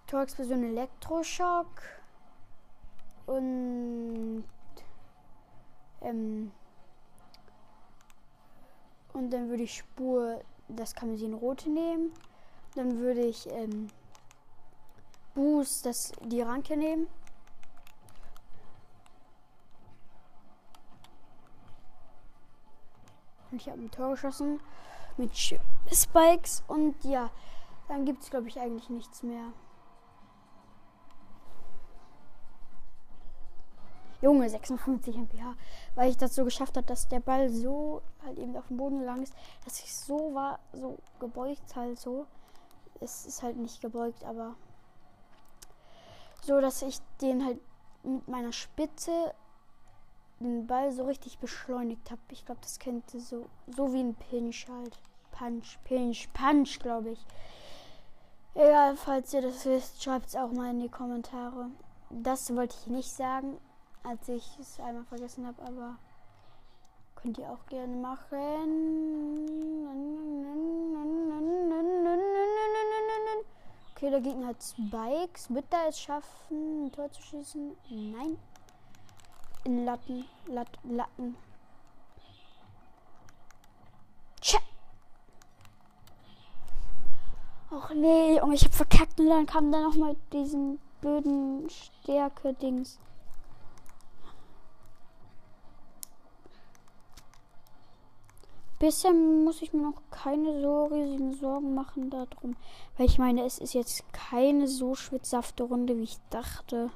Torexplosion 0.07 0.64
Elektroschock. 0.64 1.82
Und 3.26 4.45
ähm, 6.01 6.51
und 9.12 9.30
dann 9.30 9.49
würde 9.49 9.64
ich 9.64 9.76
Spur 9.76 10.41
das 10.68 10.95
Rote 11.34 11.70
nehmen. 11.70 12.12
Dann 12.74 12.99
würde 12.99 13.22
ich 13.22 13.49
ähm, 13.51 13.88
Boost 15.34 15.86
das 15.86 16.12
die 16.22 16.43
Ranke 16.43 16.76
nehmen. 16.76 17.07
Und 23.51 23.61
ich 23.61 23.68
habe 23.68 23.80
ein 23.80 23.90
Tor 23.90 24.11
geschossen 24.11 24.61
mit 25.16 25.32
Spikes. 25.36 26.62
Und 26.68 27.03
ja, 27.05 27.30
dann 27.88 28.05
gibt 28.05 28.22
es, 28.22 28.30
glaube 28.30 28.48
ich, 28.48 28.59
eigentlich 28.61 28.88
nichts 28.88 29.22
mehr. 29.22 29.53
Junge, 34.22 34.48
56 34.48 35.16
mph. 35.16 35.55
Weil 35.94 36.11
ich 36.11 36.16
das 36.16 36.34
so 36.34 36.44
geschafft 36.44 36.76
habe, 36.76 36.86
dass 36.86 37.09
der 37.09 37.20
Ball 37.20 37.48
so 37.48 38.03
halt 38.24 38.38
eben 38.38 38.57
auf 38.57 38.68
dem 38.68 38.76
Boden 38.76 38.98
gelangt 38.98 39.22
ist, 39.22 39.34
dass 39.64 39.80
ich 39.80 39.94
so 39.94 40.34
war, 40.34 40.59
so 40.72 40.98
gebeugt 41.18 41.74
halt 41.74 41.98
so. 41.98 42.26
Es 43.01 43.24
ist 43.24 43.42
halt 43.42 43.57
nicht 43.57 43.80
gebeugt, 43.80 44.24
aber 44.24 44.57
so, 46.42 46.61
dass 46.61 46.82
ich 46.82 46.98
den 47.20 47.44
halt 47.44 47.59
mit 48.03 48.28
meiner 48.28 48.53
Spitze 48.53 49.34
den 50.41 50.66
Ball 50.66 50.91
so 50.91 51.05
richtig 51.05 51.38
beschleunigt 51.38 52.11
habe. 52.11 52.20
Ich 52.30 52.45
glaube, 52.45 52.61
das 52.62 52.78
kennt 52.78 53.12
ihr 53.14 53.20
so, 53.20 53.47
so 53.66 53.93
wie 53.93 54.01
ein 54.01 54.14
Pinch 54.14 54.66
halt. 54.68 54.99
Punch, 55.32 55.78
Pinch, 55.84 56.28
Punch, 56.32 56.78
glaube 56.80 57.11
ich. 57.11 57.26
Egal, 58.55 58.97
falls 58.97 59.32
ihr 59.32 59.43
das 59.43 59.64
wisst, 59.66 60.03
schreibt 60.03 60.28
es 60.28 60.36
auch 60.36 60.51
mal 60.51 60.70
in 60.70 60.80
die 60.80 60.88
Kommentare. 60.88 61.66
Das 62.11 62.55
wollte 62.57 62.74
ich 62.80 62.86
nicht 62.88 63.11
sagen, 63.11 63.59
als 64.03 64.28
ich 64.28 64.59
es 64.59 64.80
einmal 64.80 65.05
vergessen 65.05 65.47
habe, 65.47 65.62
aber 65.62 65.97
könnt 67.14 67.38
ihr 67.38 67.51
auch 67.51 67.64
gerne 67.66 67.97
machen. 67.97 68.26
Okay, 73.95 74.11
der 74.11 74.20
Gegner 74.20 74.49
hat 74.49 74.62
Spikes. 74.62 75.55
Wird 75.55 75.66
er 75.70 75.88
es 75.88 76.01
schaffen, 76.01 76.86
ein 76.86 76.93
Tor 76.93 77.12
zu 77.12 77.22
schießen? 77.22 77.76
Nein 77.91 78.38
in 79.64 79.84
Latten, 79.84 80.24
Lat, 80.46 80.68
Latten. 80.84 81.36
Tja. 84.40 84.58
Och 87.70 87.90
nee, 87.94 88.38
Junge, 88.38 88.54
ich 88.54 88.64
hab 88.64 88.74
verkackt 88.74 89.20
und 89.20 89.28
dann 89.28 89.46
kam 89.46 89.70
da 89.70 89.80
nochmal 89.80 90.16
diesen 90.32 90.80
blöden 91.00 91.68
Stärke-Dings. 91.70 92.98
Bisher 98.80 99.12
muss 99.12 99.61
ich 99.61 99.74
mir 99.74 99.82
noch 99.82 100.00
keine 100.11 100.62
so 100.62 100.86
riesigen 100.86 101.34
Sorgen 101.34 101.74
machen 101.74 102.08
darum. 102.08 102.56
Weil 102.96 103.06
ich 103.06 103.18
meine, 103.18 103.44
es 103.44 103.58
ist 103.58 103.74
jetzt 103.74 104.11
keine 104.14 104.66
so 104.66 104.94
schwitzhafte 104.94 105.64
Runde, 105.64 105.98
wie 105.98 106.04
ich 106.04 106.16
dachte. 106.30 106.90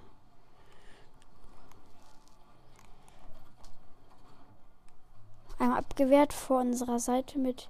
Einmal 5.59 5.78
abgewehrt 5.78 6.32
vor 6.32 6.61
unserer 6.61 6.98
Seite 6.98 7.38
mit 7.38 7.68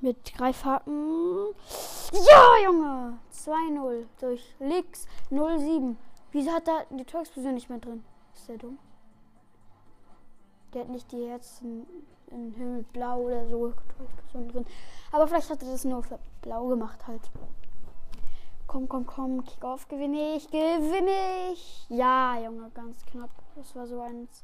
Mit 0.00 0.34
Greifhaken. 0.34 1.54
Ja, 2.12 2.64
Junge! 2.64 3.18
2-0 3.32 4.04
durch 4.18 4.54
Lix 4.58 5.06
07. 5.30 5.96
Wieso 6.32 6.50
hat 6.50 6.66
da 6.66 6.82
die 6.90 7.04
Tor-Explosion 7.04 7.54
nicht 7.54 7.68
mehr 7.68 7.78
drin? 7.78 8.04
Ist 8.34 8.48
der 8.48 8.58
dumm? 8.58 8.78
Der 10.72 10.82
hat 10.82 10.88
nicht 10.88 11.12
die 11.12 11.28
Herzen 11.28 11.86
in 12.30 12.52
Himmelblau 12.52 13.20
oder 13.20 13.46
so 13.46 13.74
drin. 14.32 14.66
Aber 15.12 15.28
vielleicht 15.28 15.50
hat 15.50 15.62
er 15.62 15.70
das 15.70 15.84
nur 15.84 16.02
für 16.02 16.18
blau 16.40 16.66
gemacht 16.66 17.06
halt. 17.06 17.30
Komm, 18.66 18.88
komm, 18.88 19.04
komm. 19.06 19.44
Kickoff 19.44 19.86
gewinne 19.86 20.36
ich. 20.36 20.50
Gewinne 20.50 21.52
ich. 21.52 21.86
Ja, 21.90 22.38
Junge, 22.42 22.70
ganz 22.70 23.04
knapp. 23.04 23.30
Das 23.54 23.76
war 23.76 23.86
so 23.86 24.00
eins, 24.00 24.42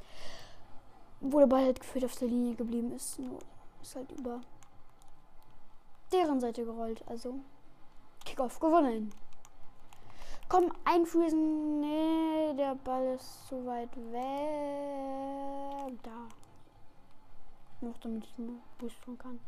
wo 1.21 1.39
der 1.39 1.47
Ball 1.47 1.65
halt 1.65 1.81
gefühlt 1.81 2.05
auf 2.05 2.17
der 2.17 2.29
Linie 2.29 2.55
geblieben 2.55 2.93
ist. 2.93 3.19
Nur 3.19 3.39
ist 3.83 3.97
halt 3.97 4.11
über 4.13 4.41
deren 6.13 6.41
Seite 6.41 6.65
gerollt. 6.65 7.03
Also 7.07 7.35
Kickoff 8.25 8.61
gewonnen. 8.61 9.13
Komm, 10.49 10.73
einfüßen. 10.85 11.81
Nee, 11.81 12.55
der 12.57 12.75
Ball 12.77 13.15
ist 13.15 13.49
zu 13.49 13.67
weit 13.67 13.95
weg. 13.97 15.99
Da. 16.03 16.29
Noch 17.81 17.99
damit 17.99 18.25
ich 18.25 18.39
einen 18.39 18.61
Boost 18.79 19.01
tun 19.03 19.19
kann. 19.19 19.41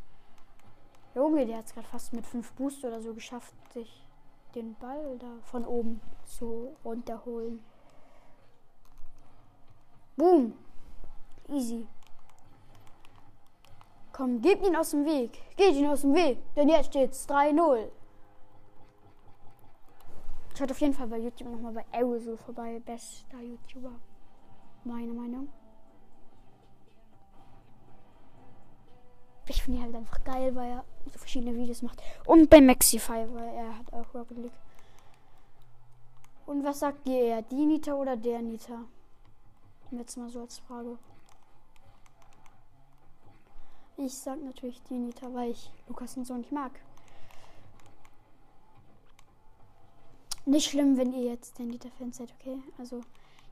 Junge, 1.15 1.45
der 1.45 1.57
hat 1.57 1.65
es 1.65 1.73
gerade 1.73 1.87
fast 1.87 2.13
mit 2.13 2.25
5 2.25 2.53
Boost 2.53 2.85
oder 2.85 3.01
so 3.01 3.13
geschafft, 3.13 3.53
sich 3.73 4.07
den 4.55 4.75
Ball 4.75 5.17
da 5.17 5.39
von 5.43 5.65
oben 5.65 5.99
zu 6.25 6.75
runterholen. 6.85 7.63
Boom. 10.15 10.53
Easy. 11.51 11.85
Komm, 14.13 14.41
gebt 14.41 14.65
ihn 14.65 14.75
aus 14.75 14.91
dem 14.91 15.05
Weg. 15.05 15.41
Geht 15.57 15.75
ihn 15.75 15.87
aus 15.87 16.01
dem 16.01 16.13
Weg. 16.13 16.37
Denn 16.55 16.69
jetzt 16.69 16.87
steht's 16.87 17.27
3-0. 17.27 17.89
Schaut 20.57 20.71
auf 20.71 20.81
jeden 20.81 20.93
Fall 20.93 21.07
bei 21.07 21.17
YouTube 21.17 21.49
nochmal 21.49 21.73
bei 21.73 21.85
Aerosol 21.91 22.37
vorbei. 22.37 22.79
Bester 22.85 23.41
YouTuber. 23.41 23.93
Meine 24.83 25.13
Meinung. 25.13 25.49
Ich 29.47 29.63
finde 29.63 29.79
ihn 29.79 29.83
halt 29.83 29.95
einfach 29.95 30.23
geil, 30.23 30.55
weil 30.55 30.71
er 30.71 30.85
so 31.11 31.17
verschiedene 31.17 31.55
Videos 31.55 31.81
macht. 31.81 32.01
Und 32.25 32.49
bei 32.49 32.61
Maxify, 32.61 33.25
weil 33.33 33.49
er 33.49 33.77
hat 33.77 33.91
auch 33.91 34.13
Rocket 34.13 34.37
League. 34.37 34.51
Und 36.45 36.63
was 36.63 36.79
sagt 36.79 37.07
ihr 37.07 37.21
eher? 37.21 37.41
Die 37.41 37.65
Nita 37.65 37.93
oder 37.93 38.15
der 38.15 38.41
Nita? 38.41 38.85
Jetzt 39.91 40.17
mal 40.17 40.29
so 40.29 40.41
als 40.41 40.59
Frage. 40.59 40.97
Ich 44.03 44.17
sag 44.17 44.41
natürlich 44.41 44.81
die 44.89 44.97
Nita, 44.97 45.31
weil 45.31 45.51
ich 45.51 45.69
Lukas 45.87 46.17
und 46.17 46.25
so 46.25 46.33
nicht 46.33 46.51
mag. 46.51 46.71
Nicht 50.45 50.71
schlimm, 50.71 50.97
wenn 50.97 51.13
ihr 51.13 51.25
jetzt 51.25 51.59
der 51.59 51.67
Nita-Fan 51.67 52.11
seid, 52.11 52.33
okay? 52.39 52.57
Also 52.79 53.01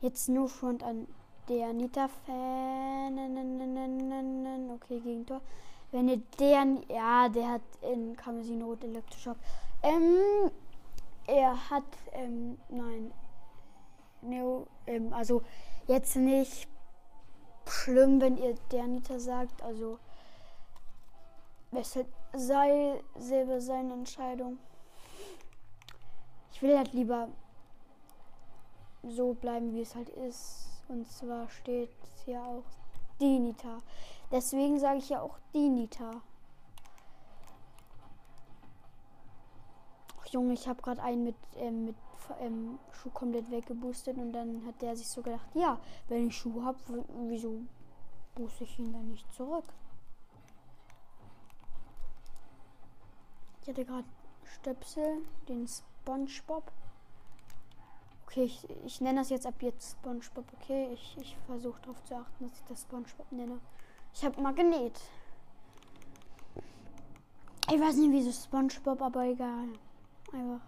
jetzt 0.02 0.28
nur 0.28 0.50
Front 0.50 0.82
an 0.82 1.06
der 1.50 1.72
Nita-Fan. 1.72 3.20
Okay, 4.74 5.00
Gegentor. 5.02 5.41
Wenn 5.91 6.10
ihr 6.10 6.22
der, 6.39 6.66
ja, 6.88 7.30
der 7.30 7.50
hat 7.50 7.62
in 7.82 8.16
Kamezin 8.16 8.64
Rot 8.64 8.84
Elektroschock. 8.84 9.38
Ähm, 9.84 10.50
er 11.28 11.70
hat, 11.70 11.84
ähm, 12.14 12.58
nein, 12.70 13.14
Neo, 14.24 14.66
ähm, 14.88 15.14
also 15.14 15.43
jetzt 15.86 16.16
nicht 16.16 16.68
schlimm, 17.68 18.20
wenn 18.20 18.38
ihr 18.38 18.56
der 18.72 18.88
Nita 18.88 19.20
sagt, 19.20 19.62
also 19.62 20.00
es 21.72 21.95
halt 21.95 22.07
sei 22.34 23.01
selber 23.17 23.61
seine 23.61 23.93
Entscheidung. 23.93 24.57
Ich 26.51 26.61
will 26.61 26.78
halt 26.78 26.93
lieber 26.93 27.30
so 29.03 29.34
bleiben, 29.34 29.74
wie 29.74 29.82
es 29.82 29.95
halt 29.95 30.09
ist. 30.09 30.67
Und 30.88 31.07
zwar 31.07 31.49
steht 31.49 31.91
hier 32.26 32.43
auch 32.43 32.63
Dinita. 33.22 33.82
Deswegen 34.32 34.80
sage 34.80 34.97
ich 34.97 35.09
ja 35.09 35.22
auch 35.22 35.38
Dinita. 35.53 36.22
Ach 40.20 40.26
Junge, 40.28 40.53
ich 40.53 40.67
habe 40.67 40.82
gerade 40.82 41.01
einen 41.01 41.24
mit, 41.24 41.36
ähm, 41.57 41.86
mit 41.86 41.95
ähm, 42.39 42.80
Schuh 42.91 43.09
komplett 43.09 43.49
weggeboostet 43.49 44.17
und 44.17 44.34
dann 44.34 44.65
hat 44.65 44.82
der 44.82 44.95
sich 44.95 45.07
so 45.07 45.22
gedacht, 45.22 45.47
ja, 45.53 45.80
wenn 46.07 46.28
ich 46.28 46.38
Schuh 46.38 46.63
habe, 46.63 46.78
wieso 47.28 47.61
booste 48.36 48.63
ich 48.63 48.80
ihn 48.80 48.93
dann 48.93 49.09
nicht 49.09 49.32
zurück? 49.34 49.65
Hatte 53.70 53.86
gerade 53.86 54.07
Stöpsel, 54.43 55.22
den 55.47 55.67
Spongebob. 55.67 56.72
Okay, 58.26 58.43
ich, 58.43 58.67
ich 58.86 59.01
nenne 59.01 59.20
das 59.20 59.30
jetzt 59.30 59.45
ab 59.45 59.55
jetzt 59.61 59.91
Spongebob, 59.91 60.45
okay? 60.59 60.89
Ich, 60.93 61.17
ich 61.20 61.38
versuche 61.45 61.80
darauf 61.82 62.03
zu 62.03 62.15
achten, 62.15 62.47
dass 62.47 62.59
ich 62.59 62.65
das 62.65 62.82
Spongebob 62.82 63.32
nenne. 63.32 63.59
Ich 64.13 64.26
habe 64.26 64.41
Magnet. 64.41 64.99
Ich 67.72 67.80
weiß 67.80 67.97
nicht, 67.97 68.11
wieso 68.11 68.32
Spongebob, 68.32 69.01
aber 69.01 69.26
egal. 69.26 69.70
Einfach, 70.34 70.65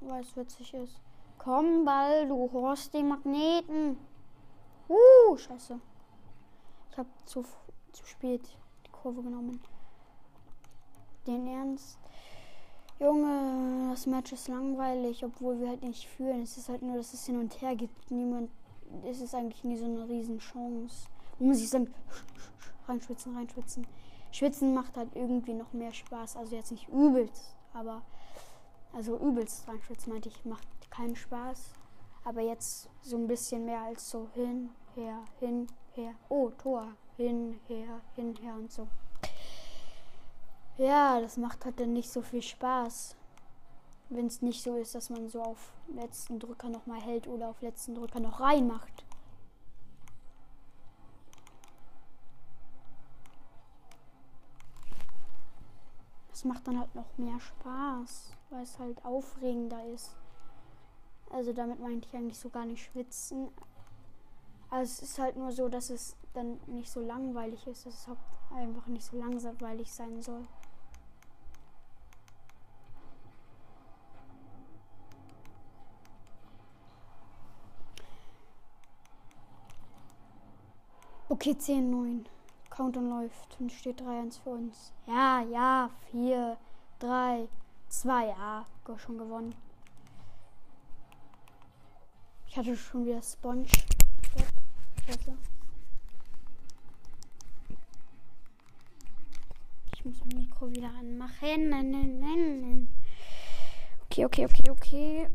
weil 0.00 0.22
es 0.22 0.36
witzig 0.36 0.74
ist. 0.74 1.00
Komm, 1.38 1.84
Ball, 1.84 2.26
du 2.26 2.50
hast 2.66 2.92
den 2.92 3.08
Magneten. 3.08 3.96
Uh, 4.88 5.36
scheiße. 5.36 5.78
Ich 6.90 6.98
habe 6.98 7.08
zu, 7.24 7.44
zu 7.92 8.06
spät 8.06 8.42
die 8.84 8.90
Kurve 8.90 9.22
genommen 9.22 9.60
den 11.28 11.46
Ernst? 11.46 11.98
Junge, 12.98 13.90
das 13.90 14.06
Match 14.06 14.32
ist 14.32 14.48
langweilig, 14.48 15.24
obwohl 15.24 15.60
wir 15.60 15.68
halt 15.68 15.82
nicht 15.82 16.08
fühlen. 16.08 16.42
Es 16.42 16.56
ist 16.56 16.68
halt 16.68 16.82
nur, 16.82 16.96
dass 16.96 17.14
es 17.14 17.26
hin 17.26 17.38
und 17.38 17.60
her 17.60 17.76
geht. 17.76 17.90
Niemand, 18.10 18.50
es 19.04 19.20
ist 19.20 19.34
eigentlich 19.34 19.62
nie 19.62 19.76
so 19.76 19.84
eine 19.84 20.08
Riesenchance. 20.08 21.06
Man 21.38 21.50
muss 21.50 21.60
ich 21.60 21.68
sagen, 21.68 21.94
reinschwitzen, 22.88 23.36
reinschwitzen. 23.36 23.86
Schwitzen 24.32 24.74
macht 24.74 24.96
halt 24.96 25.14
irgendwie 25.14 25.54
noch 25.54 25.72
mehr 25.72 25.92
Spaß. 25.92 26.36
Also 26.36 26.56
jetzt 26.56 26.72
nicht 26.72 26.88
übelst, 26.88 27.56
aber 27.72 28.02
also 28.92 29.16
übelst 29.18 29.68
reinschwitzen 29.68 30.12
meinte 30.12 30.28
ich, 30.28 30.44
macht 30.44 30.66
keinen 30.90 31.14
Spaß. 31.14 31.72
Aber 32.24 32.40
jetzt 32.40 32.88
so 33.02 33.16
ein 33.16 33.28
bisschen 33.28 33.64
mehr 33.64 33.82
als 33.82 34.10
so 34.10 34.28
hin, 34.34 34.70
her, 34.96 35.22
hin, 35.38 35.66
her. 35.92 36.14
Oh, 36.28 36.50
Tor. 36.50 36.88
Hin, 37.16 37.58
her, 37.68 38.00
hin, 38.14 38.34
her 38.42 38.54
und 38.54 38.72
so. 38.72 38.86
Ja, 40.78 41.20
das 41.20 41.36
macht 41.36 41.64
halt 41.64 41.80
dann 41.80 41.92
nicht 41.92 42.08
so 42.08 42.22
viel 42.22 42.40
Spaß. 42.40 43.16
Wenn 44.10 44.26
es 44.26 44.42
nicht 44.42 44.62
so 44.62 44.76
ist, 44.76 44.94
dass 44.94 45.10
man 45.10 45.28
so 45.28 45.42
auf 45.42 45.72
letzten 45.88 46.38
Drücker 46.38 46.68
nochmal 46.68 47.00
hält 47.00 47.26
oder 47.26 47.48
auf 47.48 47.60
letzten 47.60 47.96
Drücker 47.96 48.20
noch 48.20 48.38
reinmacht. 48.38 49.04
Das 56.30 56.44
macht 56.44 56.68
dann 56.68 56.78
halt 56.78 56.94
noch 56.94 57.18
mehr 57.18 57.40
Spaß, 57.40 58.32
weil 58.50 58.62
es 58.62 58.78
halt 58.78 59.04
aufregender 59.04 59.84
ist. 59.86 60.14
Also 61.30 61.52
damit 61.52 61.80
meinte 61.80 62.06
ich 62.06 62.14
eigentlich 62.14 62.38
so 62.38 62.50
gar 62.50 62.64
nicht 62.64 62.84
schwitzen. 62.84 63.48
Also 64.70 64.92
es 64.92 65.02
ist 65.02 65.18
halt 65.18 65.36
nur 65.36 65.50
so, 65.50 65.68
dass 65.68 65.90
es 65.90 66.14
dann 66.34 66.60
nicht 66.68 66.88
so 66.88 67.00
langweilig 67.00 67.66
ist, 67.66 67.84
dass 67.84 67.94
es 67.94 68.08
einfach 68.54 68.86
nicht 68.86 69.04
so 69.04 69.18
langweilig 69.18 69.92
sein 69.92 70.22
soll. 70.22 70.46
Okay, 81.30 81.56
10, 81.56 81.90
9. 81.90 82.26
Countdown 82.70 83.10
läuft 83.10 83.60
und 83.60 83.70
steht 83.70 84.00
3-1 84.00 84.40
für 84.40 84.50
uns. 84.50 84.92
Ja, 85.06 85.42
ja, 85.42 85.90
4, 86.10 86.56
3, 87.00 87.48
2, 87.88 88.26
ja, 88.26 88.66
schon 88.96 89.18
gewonnen. 89.18 89.54
Ich 92.46 92.56
hatte 92.56 92.74
schon 92.76 93.04
wieder 93.04 93.20
Sponge. 93.20 93.66
Ich 99.92 100.04
muss 100.04 100.16
mein 100.24 100.38
Mikro 100.38 100.70
wieder 100.70 100.90
anmachen. 100.98 102.88
Okay, 104.06 104.24
okay, 104.24 104.46
okay, 104.46 104.70
okay. 104.70 105.28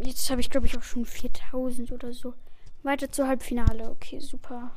Jetzt 0.00 0.28
habe 0.30 0.40
ich, 0.40 0.50
glaube 0.50 0.66
ich, 0.66 0.76
auch 0.76 0.82
schon 0.82 1.04
4000 1.04 1.92
oder 1.92 2.12
so. 2.12 2.34
Weiter 2.82 3.10
zur 3.12 3.28
Halbfinale. 3.28 3.88
Okay, 3.90 4.18
super. 4.18 4.72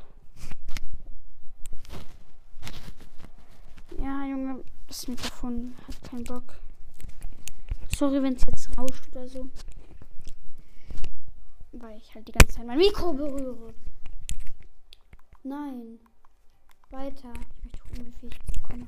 Ja, 4.02 4.26
Junge, 4.26 4.64
das 4.88 5.06
Mikrofon 5.06 5.74
hat 5.86 6.02
keinen 6.02 6.24
Bock. 6.24 6.54
Sorry, 7.88 8.22
wenn 8.22 8.34
es 8.34 8.44
jetzt 8.46 8.76
rauscht 8.76 9.08
oder 9.12 9.28
so. 9.28 9.48
Weil 11.72 11.98
ich 11.98 12.14
halt 12.14 12.26
die 12.26 12.32
ganze 12.32 12.56
Zeit 12.56 12.66
mein 12.66 12.78
Mikro 12.78 13.12
berühre. 13.12 13.72
Nein. 15.44 16.00
Weiter. 16.90 17.32
Ich 17.32 17.64
möchte 17.64 17.78
gucken, 17.78 18.06
wie 18.06 18.12
viel 18.20 18.28
ich 18.28 18.38
bekomme. 18.52 18.86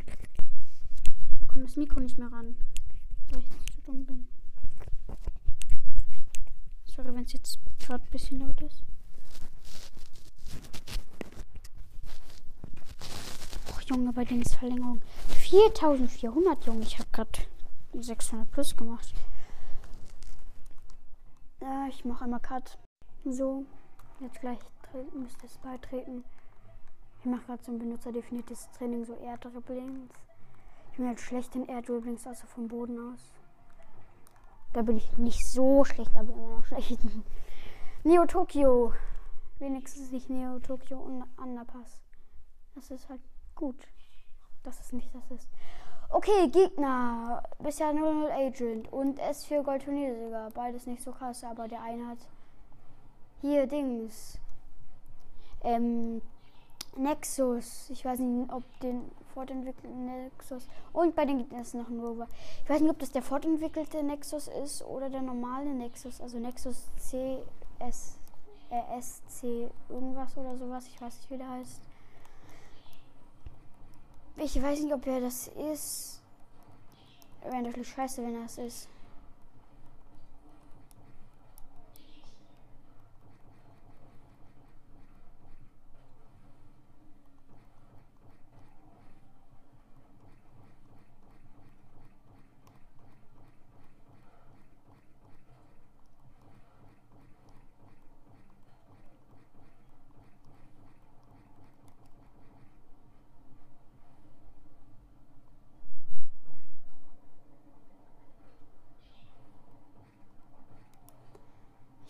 das 1.54 1.76
Mikro 1.76 2.00
nicht 2.00 2.18
mehr 2.18 2.30
ran, 2.30 2.56
weil 3.30 3.40
ich 3.40 3.74
zu 3.74 3.80
dumm 3.82 4.04
bin. 4.04 4.28
Sorry, 6.84 7.14
wenn 7.14 7.24
es 7.24 7.32
jetzt 7.32 7.58
gerade 7.78 8.04
ein 8.04 8.10
bisschen 8.10 8.40
laut 8.40 8.60
ist. 8.60 8.82
Och, 13.70 13.73
Junge, 13.88 14.12
bei 14.12 14.24
denen 14.24 14.42
ist 14.42 14.56
Verlängerung. 14.56 15.00
4400, 15.28 16.66
Junge. 16.66 16.82
Ich 16.82 16.98
habe 16.98 17.08
gerade 17.12 17.30
600 17.92 18.50
plus 18.50 18.76
gemacht. 18.76 19.14
Ja, 21.60 21.86
ich 21.88 22.04
mache 22.04 22.24
einmal 22.24 22.40
Cut. 22.40 22.78
So, 23.24 23.64
jetzt 24.20 24.40
gleich 24.40 24.58
müsste 25.14 25.46
es 25.46 25.56
beitreten. 25.58 26.24
Ich 27.20 27.24
mache 27.24 27.42
gerade 27.46 27.64
so 27.64 27.72
ein 27.72 27.78
benutzerdefiniertes 27.78 28.68
Training, 28.76 29.04
so 29.04 29.14
Air-Dribblings. 29.16 30.12
Ich 30.90 30.96
bin 30.98 31.06
halt 31.06 31.20
schlecht 31.20 31.56
in 31.56 31.66
Air-Dribblings, 31.66 32.26
außer 32.26 32.46
vom 32.46 32.68
Boden 32.68 33.12
aus. 33.12 33.32
Da 34.72 34.82
bin 34.82 34.96
ich 34.96 35.16
nicht 35.16 35.44
so 35.52 35.84
schlecht, 35.84 36.14
aber 36.16 36.32
immer 36.32 36.58
noch 36.58 36.64
schlecht. 36.66 36.98
Neo 38.04 38.26
Tokyo. 38.26 38.92
Wenigstens 39.58 40.10
nicht 40.10 40.28
Neo 40.28 40.58
Tokyo 40.58 40.98
und 40.98 41.24
Underpass. 41.38 42.02
Das 42.74 42.90
ist 42.90 43.08
halt 43.08 43.20
gut. 43.54 43.76
Das 44.62 44.80
ist 44.80 44.92
nicht 44.92 45.14
das 45.14 45.30
ist. 45.30 45.48
Okay, 46.10 46.48
Gegner. 46.48 47.42
Bisher 47.58 47.92
00 47.92 48.30
Agent 48.30 48.92
und 48.92 49.20
S4 49.20 49.62
Gold 49.62 49.84
Turniersieger. 49.84 50.50
Beides 50.54 50.86
nicht 50.86 51.02
so 51.02 51.12
krass, 51.12 51.44
aber 51.44 51.68
der 51.68 51.82
eine 51.82 52.08
hat 52.08 52.18
hier 53.40 53.66
Dings. 53.66 54.38
Ähm, 55.62 56.22
Nexus. 56.96 57.90
Ich 57.90 58.04
weiß 58.04 58.20
nicht, 58.20 58.52
ob 58.52 58.62
den 58.80 59.10
fortentwickelten 59.32 60.06
Nexus. 60.06 60.68
Und 60.92 61.16
bei 61.16 61.24
den 61.24 61.38
Gegnern 61.38 61.62
ist 61.62 61.74
noch 61.74 61.88
ein 61.88 62.00
Rover. 62.00 62.28
Ich 62.62 62.70
weiß 62.70 62.80
nicht, 62.80 62.90
ob 62.90 62.98
das 62.98 63.10
der 63.10 63.22
fortentwickelte 63.22 64.02
Nexus 64.02 64.48
ist 64.48 64.84
oder 64.84 65.10
der 65.10 65.22
normale 65.22 65.74
Nexus. 65.74 66.20
Also 66.20 66.38
Nexus 66.38 66.88
C, 66.98 67.38
S, 67.80 68.18
äh, 68.70 69.68
irgendwas 69.88 70.36
oder 70.36 70.56
sowas. 70.56 70.86
Ich 70.86 71.00
weiß 71.00 71.16
nicht, 71.16 71.30
wie 71.30 71.38
der 71.38 71.50
heißt. 71.50 71.80
Ich 74.36 74.60
weiß 74.60 74.80
nicht, 74.80 74.92
ob 74.92 75.06
er 75.06 75.20
das 75.20 75.48
ist. 75.72 76.20
Wäre 77.42 77.62
natürlich 77.62 77.88
scheiße, 77.88 78.22
wenn 78.22 78.34
er 78.34 78.42
das 78.42 78.58
ist. 78.58 78.88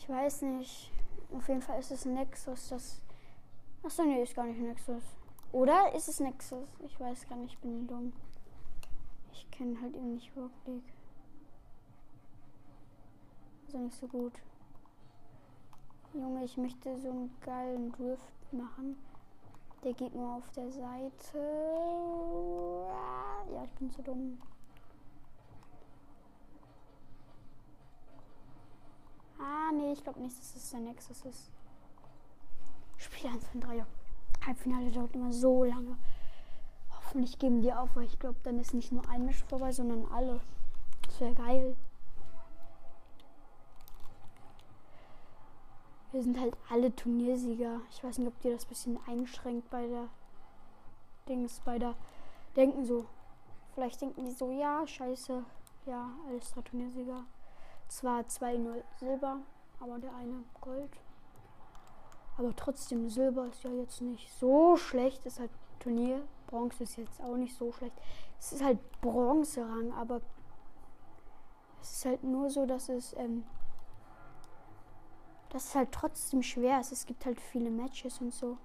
Ich 0.05 0.11
weiß 0.25 0.43
nicht. 0.43 0.91
Auf 1.37 1.49
jeden 1.49 1.61
Fall 1.61 1.79
ist 1.79 1.91
es 1.91 2.05
Nexus. 2.07 2.69
Das. 2.71 3.01
Achso, 3.83 4.05
nee, 4.05 4.23
ist 4.23 4.35
gar 4.35 4.47
nicht 4.47 4.61
Nexus. 4.61 5.03
Oder 5.53 5.95
ist 5.95 6.09
es 6.09 6.21
Nexus? 6.21 6.67
Ich 6.85 6.99
weiß 6.99 7.29
gar 7.29 7.37
nicht, 7.37 7.55
ich 7.55 7.59
bin 7.59 7.87
dumm. 7.87 8.13
Ich 9.33 9.51
kenne 9.51 9.81
halt 9.81 9.95
eben 9.95 10.15
nicht 10.15 10.35
wirklich. 10.35 10.83
Also 13.67 13.79
nicht 13.79 13.97
so 13.97 14.07
gut. 14.07 14.33
Junge, 16.15 16.45
ich 16.45 16.57
möchte 16.57 16.99
so 16.99 17.11
einen 17.11 17.37
geilen 17.45 17.93
Drift 17.93 18.53
machen. 18.53 18.97
Der 19.83 19.93
geht 19.93 20.15
nur 20.15 20.37
auf 20.37 20.51
der 20.53 20.71
Seite. 20.71 21.39
Ja, 23.53 23.65
ich 23.65 23.73
bin 23.73 23.91
zu 23.91 24.03
dumm. 24.03 24.39
Ah, 29.45 29.73
nee, 29.73 29.93
ich 29.93 30.03
glaube 30.03 30.21
nicht, 30.21 30.39
dass 30.39 30.57
es 30.57 30.71
der 30.71 30.81
Nexus 30.81 31.23
ist. 31.27 31.51
Spiel 32.97 33.29
1 33.31 33.47
von 33.49 33.61
3. 33.61 33.85
Halbfinale 34.47 34.91
dauert 34.91 35.15
immer 35.15 35.33
so 35.33 35.65
lange. 35.65 35.99
Hoffentlich 36.91 37.39
geben 37.39 37.61
die 37.61 37.73
auf, 37.73 37.95
weil 37.95 38.05
ich 38.05 38.19
glaube, 38.19 38.39
dann 38.43 38.59
ist 38.59 38.73
nicht 38.73 38.91
nur 38.91 39.07
ein 39.11 39.27
Misch 39.27 39.45
vorbei, 39.45 39.71
sondern 39.71 40.07
alle. 40.11 40.41
Das 41.07 41.21
wäre 41.21 41.35
geil. 41.35 41.77
Wir 46.13 46.23
sind 46.23 46.41
halt 46.41 46.57
alle 46.71 46.95
Turniersieger. 46.95 47.81
Ich 47.91 48.03
weiß 48.03 48.19
nicht, 48.19 48.29
ob 48.29 48.41
dir 48.41 48.53
das 48.53 48.65
ein 48.65 48.69
bisschen 48.69 48.99
einschränkt 49.07 49.69
bei 49.69 49.87
der 49.87 50.09
Dings, 51.29 51.61
bei 51.65 51.79
der 51.79 51.95
Denken 52.57 52.87
so. 52.87 53.05
Vielleicht 53.75 54.01
denken 54.01 54.25
die 54.25 54.31
so, 54.31 54.51
ja, 54.51 54.87
scheiße. 54.87 55.45
Ja, 55.85 56.13
alles 56.29 56.51
drei 56.53 56.63
Turniersieger. 56.63 57.25
Zwar 57.89 58.23
2-0 58.23 58.83
Silber, 58.99 59.39
aber 59.81 59.99
der 59.99 60.15
eine 60.15 60.45
Gold. 60.61 60.91
Aber 62.37 62.55
trotzdem, 62.57 63.09
Silber 63.09 63.47
ist 63.47 63.63
ja 63.63 63.71
jetzt 63.71 64.01
nicht 64.01 64.33
so 64.33 64.77
schlecht. 64.77 65.25
Ist 65.27 65.39
halt 65.39 65.51
Turnier. 65.79 66.23
Bronze 66.47 66.83
ist 66.83 66.97
jetzt 66.97 67.21
auch 67.21 67.37
nicht 67.37 67.57
so 67.57 67.73
schlecht. 67.73 67.95
Es 68.39 68.53
ist 68.53 68.63
halt 68.63 68.79
Bronzerang, 69.01 69.93
aber 69.93 70.21
es 71.81 71.93
ist 71.93 72.05
halt 72.05 72.25
nur 72.25 72.51
so, 72.51 72.67
dass 72.67 72.89
es, 72.89 73.15
ähm, 73.17 73.45
dass 75.51 75.69
es 75.69 75.75
halt 75.75 75.93
trotzdem 75.93 76.43
schwer. 76.43 76.81
Es 76.81 77.07
gibt 77.07 77.25
halt 77.25 77.41
viele 77.41 77.71
Matches 77.71 78.21
und 78.21 78.33
so. 78.33 78.59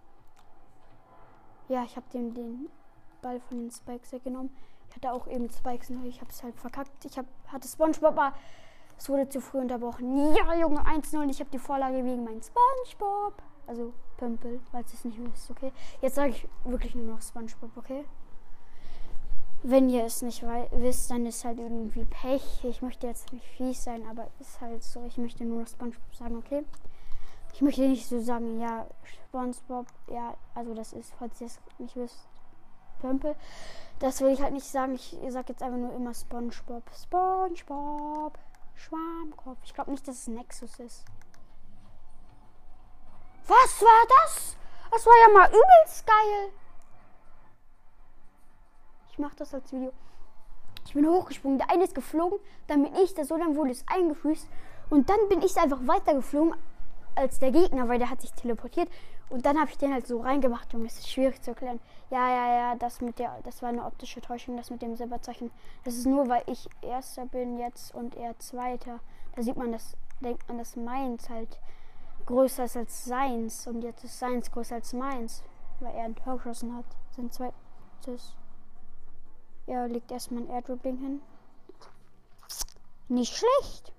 Ja, 1.68 1.84
ich 1.84 1.96
habe 1.96 2.08
dem 2.14 2.34
den 2.34 2.70
Ball 3.22 3.40
von 3.40 3.60
den 3.60 3.72
Spikes 3.72 4.12
weggenommen. 4.12 4.56
Ich 4.90 4.96
hatte 4.96 5.12
auch 5.14 5.28
eben 5.28 5.50
Spikes 5.50 5.90
noch. 5.92 6.04
Ich 6.04 6.20
habe 6.20 6.32
es 6.32 6.42
halt 6.42 6.56
verkackt. 6.60 7.06
Ich 7.06 7.18
hab, 7.18 7.26
hatte 7.48 7.68
SpongeBob 7.68 8.16
mal 8.16 8.34
es 9.00 9.08
wurde 9.10 9.30
zu 9.30 9.40
früh 9.40 9.60
unterbrochen. 9.60 10.36
Ja, 10.36 10.54
Junge, 10.56 10.82
1-0. 10.82 11.30
Ich 11.30 11.40
habe 11.40 11.50
die 11.50 11.58
Vorlage 11.58 12.04
wegen 12.04 12.26
meinem 12.26 12.42
Spongebob. 12.42 13.34
Also 13.66 13.94
Pömpel, 14.18 14.60
weil 14.72 14.84
es 14.84 15.06
nicht 15.06 15.18
wisst, 15.24 15.50
okay? 15.50 15.72
Jetzt 16.02 16.16
sage 16.16 16.32
ich 16.32 16.48
wirklich 16.66 16.96
nur 16.96 17.06
noch 17.06 17.22
Spongebob, 17.22 17.72
okay? 17.78 18.04
Wenn 19.64 19.90
ihr 19.90 20.04
es 20.04 20.22
nicht 20.22 20.44
wisst, 20.72 21.12
dann 21.12 21.26
ist 21.26 21.46
halt 21.46 21.60
irgendwie 21.60 22.04
Pech. 22.04 22.64
Ich 22.66 22.82
möchte 22.82 23.08
jetzt 23.08 23.32
nicht 23.32 23.46
fies 23.46 23.84
sein, 23.84 24.06
aber 24.10 24.28
ist 24.40 24.60
halt 24.60 24.84
so. 24.84 25.06
Ich 25.06 25.18
möchte 25.18 25.46
nur 25.46 25.62
noch 25.62 25.68
Spongebob 25.68 26.16
sagen, 26.16 26.38
okay? 26.38 26.66
Ich 27.54 27.62
möchte 27.62 27.88
nicht 27.88 28.06
so 28.06 28.20
sagen, 28.20 28.60
ja, 28.60 28.86
Spongebob, 29.04 29.86
ja, 30.08 30.36
also 30.56 30.74
das 30.74 30.94
ist, 30.94 31.14
falls 31.18 31.40
ihr 31.40 31.48
es 31.48 31.60
nicht 31.78 31.96
wisst, 31.96 32.28
Pömpel. 33.00 33.36
Das 34.00 34.20
will 34.20 34.30
ich 34.30 34.42
halt 34.42 34.54
nicht 34.54 34.66
sagen. 34.66 34.96
Ich 34.96 35.16
sage 35.30 35.54
jetzt 35.54 35.64
einfach 35.64 35.78
nur 35.78 35.94
immer 35.94 36.14
Spongebob. 36.14 36.84
Spongebob. 36.94 38.38
Schwarmkopf. 38.80 39.60
Ich 39.64 39.74
glaube 39.74 39.92
nicht, 39.92 40.08
dass 40.08 40.16
es 40.16 40.28
Nexus 40.28 40.80
ist. 40.80 41.06
Was 43.46 43.82
war 43.82 44.08
das? 44.24 44.56
Das 44.92 45.06
war 45.06 45.14
ja 45.28 45.34
mal 45.34 45.50
übelst 45.50 46.08
geil. 46.08 46.52
Ich 49.12 49.20
mache 49.20 49.36
das 49.36 49.54
als 49.54 49.72
Video. 49.72 49.92
Ich 50.86 50.94
bin 50.94 51.08
hochgesprungen. 51.08 51.58
Der 51.58 51.70
eine 51.70 51.84
ist 51.84 51.94
geflogen. 51.94 52.40
Dann 52.68 52.84
bin 52.84 52.96
ich 52.96 53.14
da 53.14 53.26
so, 53.26 53.38
dann 53.38 53.56
wurde 53.56 53.72
es 53.72 53.86
eingefüßt. 53.88 54.48
Und 54.90 55.10
dann 55.10 55.20
bin 55.30 55.42
ich 55.42 55.58
einfach 55.58 55.80
weitergeflogen 55.86 56.56
als 57.16 57.40
der 57.40 57.52
Gegner, 57.52 57.90
weil 57.90 58.00
der 58.00 58.10
hat 58.10 58.22
sich 58.22 58.32
teleportiert. 58.32 58.90
Und 59.30 59.46
dann 59.46 59.60
habe 59.60 59.70
ich 59.70 59.78
den 59.78 59.94
halt 59.94 60.08
so 60.08 60.22
reingemacht, 60.22 60.74
Junge. 60.74 60.86
Das 60.86 60.98
ist 60.98 61.10
schwierig 61.10 61.42
zu 61.42 61.52
erklären. 61.52 61.80
Ja, 62.10 62.30
ja, 62.30 62.54
ja, 62.54 62.76
das 62.76 63.00
mit 63.00 63.20
der, 63.20 63.40
das 63.44 63.62
war 63.62 63.70
eine 63.70 63.86
optische 63.86 64.22
Täuschung, 64.22 64.58
das 64.58 64.72
mit 64.72 64.82
dem 64.82 64.96
Silberzeichen. 64.96 65.52
Das 65.84 65.94
ist 65.94 66.08
nur, 66.08 66.28
weil 66.28 66.44
ich 66.48 66.68
Erster 66.82 67.26
bin 67.28 67.60
jetzt 67.60 67.94
und 67.94 68.16
er 68.16 68.38
Zweiter. 68.40 69.00
Da 69.36 69.44
sieht 69.44 69.56
man 69.56 69.72
das, 69.72 69.96
denkt 70.20 70.48
man, 70.48 70.58
dass 70.58 70.76
meins 70.76 71.30
halt 71.30 71.60
größer 72.26 72.64
ist 72.64 72.78
als 72.78 73.06
seins. 73.06 73.68
Und 73.68 73.84
jetzt 73.84 74.04
ist 74.04 74.18
seins 74.18 74.50
größer 74.52 74.76
als 74.76 74.94
meins, 74.94 75.44
weil 75.80 75.94
er 75.94 76.06
ein 76.06 76.16
Tor 76.16 76.38
geschossen 76.38 76.76
hat. 76.76 76.86
Sein 77.16 77.30
zweites. 77.32 78.36
Er 79.68 79.88
legt 79.88 80.12
erstmal 80.12 80.42
ein 80.42 80.50
Airdribbling 80.50 80.98
hin. 80.98 81.22
Nicht 83.10 83.36
schlecht. 83.36 83.94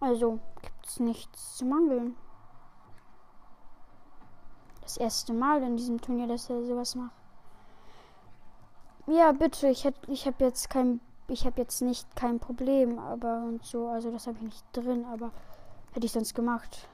Also 0.00 0.38
gibt 0.60 0.86
es 0.86 1.00
nichts 1.00 1.56
zu 1.56 1.64
mangeln. 1.64 2.16
Das 4.82 4.96
erste 4.96 5.32
Mal 5.32 5.62
in 5.62 5.76
diesem 5.76 6.00
Turnier, 6.00 6.26
dass 6.26 6.50
er 6.50 6.62
sowas 6.64 6.94
macht. 6.94 7.12
Ja, 9.06 9.32
bitte, 9.32 9.68
ich 9.68 9.84
hätte 9.84 10.10
ich 10.10 10.26
habe 10.26 10.44
jetzt 10.44 10.70
kein 10.70 11.00
ich 11.28 11.46
habe 11.46 11.60
jetzt 11.60 11.80
nicht 11.82 12.14
kein 12.14 12.38
Problem, 12.40 12.98
aber 12.98 13.44
und 13.44 13.64
so, 13.64 13.86
also 13.88 14.10
das 14.10 14.26
habe 14.26 14.36
ich 14.38 14.44
nicht 14.44 14.64
drin, 14.72 15.04
aber 15.12 15.30
hätte 15.92 16.06
ich 16.06 16.12
sonst 16.12 16.34
gemacht. 16.34 16.88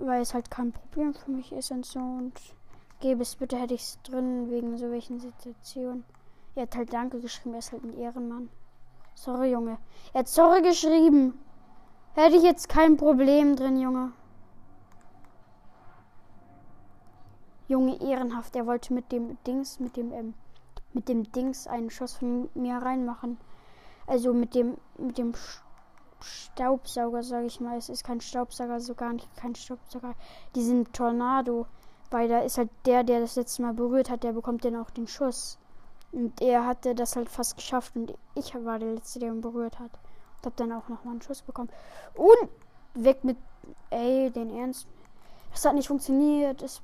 Weil 0.00 0.22
es 0.22 0.34
halt 0.34 0.50
kein 0.50 0.72
Problem 0.72 1.14
für 1.14 1.30
mich 1.30 1.52
ist 1.52 1.70
und 1.70 1.86
so 1.86 2.00
und 2.00 2.32
Gäbe 3.00 3.22
es 3.22 3.36
bitte, 3.36 3.56
hätte 3.56 3.74
ich 3.74 3.82
es 3.82 3.98
drin 4.02 4.50
wegen 4.50 4.78
so 4.78 4.90
welchen 4.90 5.18
Situationen. 5.18 6.04
Er 6.54 6.62
hat 6.62 6.76
halt 6.76 6.92
Danke 6.92 7.20
geschrieben, 7.20 7.54
er 7.54 7.58
ist 7.58 7.72
halt 7.72 7.82
ein 7.82 7.98
Ehrenmann. 7.98 8.48
Sorry, 9.14 9.50
Junge. 9.50 9.78
Er 10.12 10.20
hat 10.20 10.28
sorry 10.28 10.62
geschrieben. 10.62 11.38
Hätte 12.14 12.36
ich 12.36 12.42
jetzt 12.42 12.68
kein 12.68 12.96
Problem 12.96 13.56
drin, 13.56 13.80
Junge. 13.80 14.12
Junge, 17.68 18.00
ehrenhaft. 18.00 18.56
Er 18.56 18.66
wollte 18.66 18.92
mit 18.92 19.12
dem 19.12 19.36
Dings, 19.46 19.80
mit 19.80 19.96
dem, 19.96 20.12
ähm, 20.12 20.34
mit 20.92 21.08
dem 21.08 21.30
Dings 21.32 21.66
einen 21.66 21.90
Schuss 21.90 22.14
von 22.14 22.48
mir 22.54 22.76
reinmachen. 22.76 23.38
Also 24.06 24.34
mit 24.34 24.54
dem, 24.54 24.76
mit 24.98 25.18
dem 25.18 25.32
Staubsauger, 26.20 27.22
sage 27.22 27.46
ich 27.46 27.60
mal. 27.60 27.78
Es 27.78 27.88
ist 27.88 28.04
kein 28.04 28.20
Staubsauger, 28.20 28.80
so 28.80 28.94
gar 28.94 29.12
nicht 29.12 29.34
kein 29.36 29.54
Staubsauger. 29.54 30.14
Diesen 30.54 30.92
Tornado. 30.92 31.66
Weil 32.10 32.28
da 32.28 32.40
ist 32.40 32.58
halt 32.58 32.70
der, 32.84 33.04
der 33.04 33.20
das 33.20 33.36
letzte 33.36 33.62
Mal 33.62 33.72
berührt 33.72 34.10
hat, 34.10 34.22
der 34.22 34.32
bekommt 34.32 34.64
dann 34.64 34.76
auch 34.76 34.90
den 34.90 35.06
Schuss. 35.06 35.58
Und 36.12 36.42
er 36.42 36.66
hatte 36.66 36.94
das 36.94 37.16
halt 37.16 37.30
fast 37.30 37.56
geschafft 37.56 37.96
und 37.96 38.12
ich 38.34 38.54
war 38.54 38.78
der 38.78 38.94
Letzte, 38.94 39.18
der 39.18 39.32
ihn 39.32 39.40
berührt 39.40 39.78
hat. 39.78 39.90
Und 40.36 40.46
hab 40.46 40.56
dann 40.56 40.72
auch 40.72 40.88
nochmal 40.88 41.12
einen 41.12 41.22
Schuss 41.22 41.40
bekommen. 41.40 41.70
Und 42.14 42.50
weg 42.94 43.24
mit, 43.24 43.38
ey, 43.88 44.30
den 44.30 44.54
Ernst. 44.54 44.86
Das 45.52 45.64
hat 45.64 45.74
nicht 45.74 45.88
funktioniert. 45.88 46.60
Es 46.60 46.82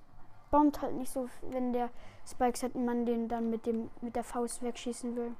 bombt 0.50 0.80
halt 0.82 0.94
nicht 0.94 1.12
so, 1.12 1.28
wenn 1.42 1.72
der 1.72 1.90
Spikes 2.26 2.62
hat, 2.62 2.74
man 2.74 3.06
den 3.06 3.28
dann 3.28 3.50
mit 3.50 3.66
dem, 3.66 3.90
mit 4.00 4.16
der 4.16 4.24
Faust 4.24 4.62
wegschießen 4.62 5.16
will. 5.16 5.34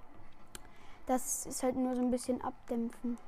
Das 1.06 1.46
ist 1.46 1.62
halt 1.62 1.76
nur 1.76 1.94
so 1.94 2.02
ein 2.02 2.10
bisschen 2.10 2.42
abdämpfen. 2.42 3.18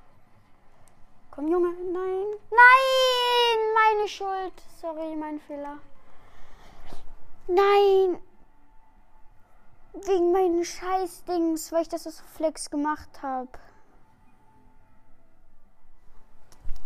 Komm, 1.30 1.48
Junge. 1.48 1.68
Nein. 1.68 2.26
Nein! 2.50 3.74
Meine 3.74 4.08
Schuld. 4.08 4.52
Sorry, 4.80 5.16
mein 5.16 5.38
Fehler. 5.40 5.78
Nein! 7.46 8.20
Wegen 9.92 10.32
meinen 10.32 10.64
Scheißdings, 10.64 11.72
weil 11.72 11.82
ich 11.82 11.88
das 11.88 12.06
aus 12.06 12.20
Flex 12.20 12.70
gemacht 12.70 13.22
habe. 13.22 13.48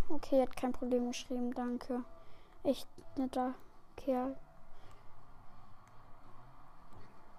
Okay, 0.09 0.41
hat 0.41 0.55
kein 0.55 0.71
Problem 0.71 1.07
geschrieben, 1.07 1.53
danke. 1.53 2.03
Echt 2.63 2.87
netter 3.17 3.53
Kerl. 3.95 4.35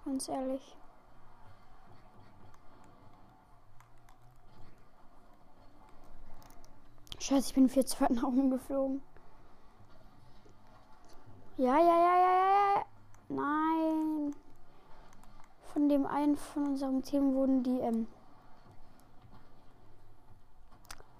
Ganz 0.07 0.29
ehrlich. 0.29 0.77
Scheiße, 7.19 7.49
ich 7.49 7.53
bin 7.53 7.67
vier 7.67 7.85
zweiten 7.85 8.17
Augen 8.23 8.49
geflogen. 8.49 9.01
Ja, 11.57 11.77
ja, 11.77 11.83
ja, 11.83 12.17
ja, 12.17 12.37
ja, 12.37 12.75
ja. 12.77 12.85
Nein. 13.27 14.35
Von 15.73 15.89
dem 15.89 16.05
einen 16.05 16.37
von 16.37 16.67
unserem 16.67 17.03
Team 17.03 17.33
wurden 17.33 17.63
die, 17.63 17.79
ähm, 17.81 18.07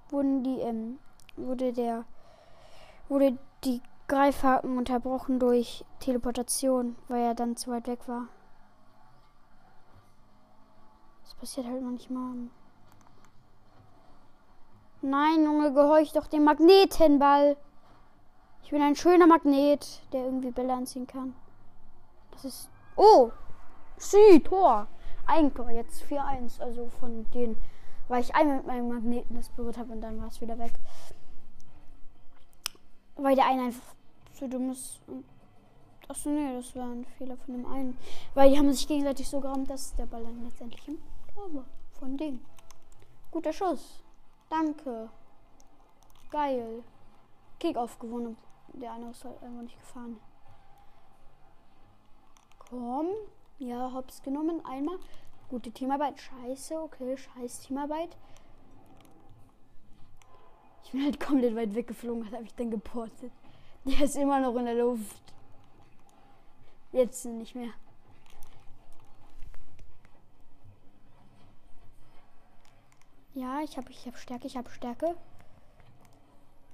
wurden 0.08 0.44
die, 0.46 0.62
ähm, 0.62 1.00
wurde 1.36 1.74
der, 1.74 2.06
wurde 3.10 3.38
die 3.66 3.82
Greifhaken 4.08 4.78
unterbrochen 4.78 5.40
durch 5.40 5.84
Teleportation, 6.00 6.96
weil 7.10 7.22
er 7.22 7.36
dann 7.36 7.58
zu 7.58 7.70
weit 7.70 7.88
weg 7.88 8.08
war. 8.08 8.30
Das 11.27 11.27
passiert 11.40 11.68
halt 11.68 11.82
manchmal. 11.82 12.50
Nein, 15.02 15.44
Junge, 15.44 15.74
gehorch 15.74 16.12
doch 16.14 16.28
dem 16.28 16.44
Magnetenball. 16.44 17.56
Ich 18.64 18.72
bin 18.72 18.82
ein 18.82 18.96
schöner 18.96 19.28
Magnet, 19.28 20.02
der 20.12 20.26
irgendwie 20.26 20.52
Bälle 20.52 20.74
anziehen 20.74 21.08
kann. 21.08 21.34
Das 22.32 22.46
ist. 22.46 22.70
Oh! 22.96 23.32
Sie, 23.98 24.40
Tor! 24.44 24.88
Eigentor, 25.26 25.70
jetzt 25.70 26.04
4-1. 26.04 26.60
Also 26.60 26.90
von 27.00 27.30
denen, 27.32 27.58
weil 28.08 28.22
ich 28.22 28.36
einmal 28.36 28.58
mit 28.58 28.68
meinem 28.68 28.90
Magneten 28.90 29.36
das 29.36 29.50
berührt 29.50 29.78
habe 29.78 29.94
und 29.94 30.02
dann 30.02 30.20
war 30.20 30.28
es 30.28 30.42
wieder 30.42 30.58
weg. 30.58 30.74
Weil 33.16 33.36
der 33.36 33.46
eine 33.46 33.64
einfach 33.64 33.96
zu 34.34 34.50
dumm 34.50 34.72
ist. 34.72 35.00
Achso, 36.08 36.30
nee, 36.30 36.56
das 36.56 36.76
war 36.76 36.88
ein 36.88 37.06
Fehler 37.18 37.38
von 37.38 37.54
dem 37.54 37.66
einen. 37.66 37.98
Weil 38.34 38.50
die 38.50 38.58
haben 38.58 38.72
sich 38.72 38.88
gegenseitig 38.88 39.28
so 39.30 39.40
gerammt, 39.40 39.70
dass 39.70 39.96
der 39.96 40.06
Ball 40.06 40.24
dann 40.24 40.44
letztendlich 40.44 40.88
im 40.88 40.98
War. 41.38 41.66
Von 42.00 42.18
denen. 42.18 42.46
Guter 43.32 43.54
Schuss. 43.54 44.04
Danke. 44.50 45.10
Geil. 46.30 46.84
Kick-Off 47.60 48.00
gewonnen. 48.00 48.38
Der 48.74 48.92
andere 48.92 49.12
ist 49.12 49.24
halt 49.24 49.42
einfach 49.42 49.62
nicht 49.62 49.80
gefahren. 49.80 50.20
Komm. 52.60 53.08
Ja, 53.60 53.92
hops 53.94 54.22
genommen. 54.22 54.64
Einmal. 54.66 55.00
Gute 55.50 55.72
Teamarbeit. 55.72 56.20
Scheiße, 56.20 56.82
okay. 56.82 57.18
Scheiß 57.18 57.62
Teamarbeit. 57.62 58.18
Ich 60.84 60.92
bin 60.92 61.04
halt 61.04 61.20
komplett 61.20 61.54
weit 61.54 61.76
weggeflogen, 61.76 62.26
hat 62.26 62.34
habe 62.34 62.46
ich 62.46 62.56
dann 62.56 62.72
geportet. 62.72 63.34
Der 63.84 64.02
ist 64.02 64.16
immer 64.16 64.40
noch 64.40 64.56
in 64.56 64.66
der 64.66 64.76
Luft. 64.76 65.34
Jetzt 66.94 67.26
nicht 67.26 67.56
mehr. 67.56 67.72
Ja, 73.38 73.62
ich 73.62 73.78
habe 73.78 73.92
ich 73.92 74.08
hab 74.08 74.18
Stärke, 74.18 74.48
ich 74.48 74.58
habe 74.58 74.68
Stärke. 74.72 75.16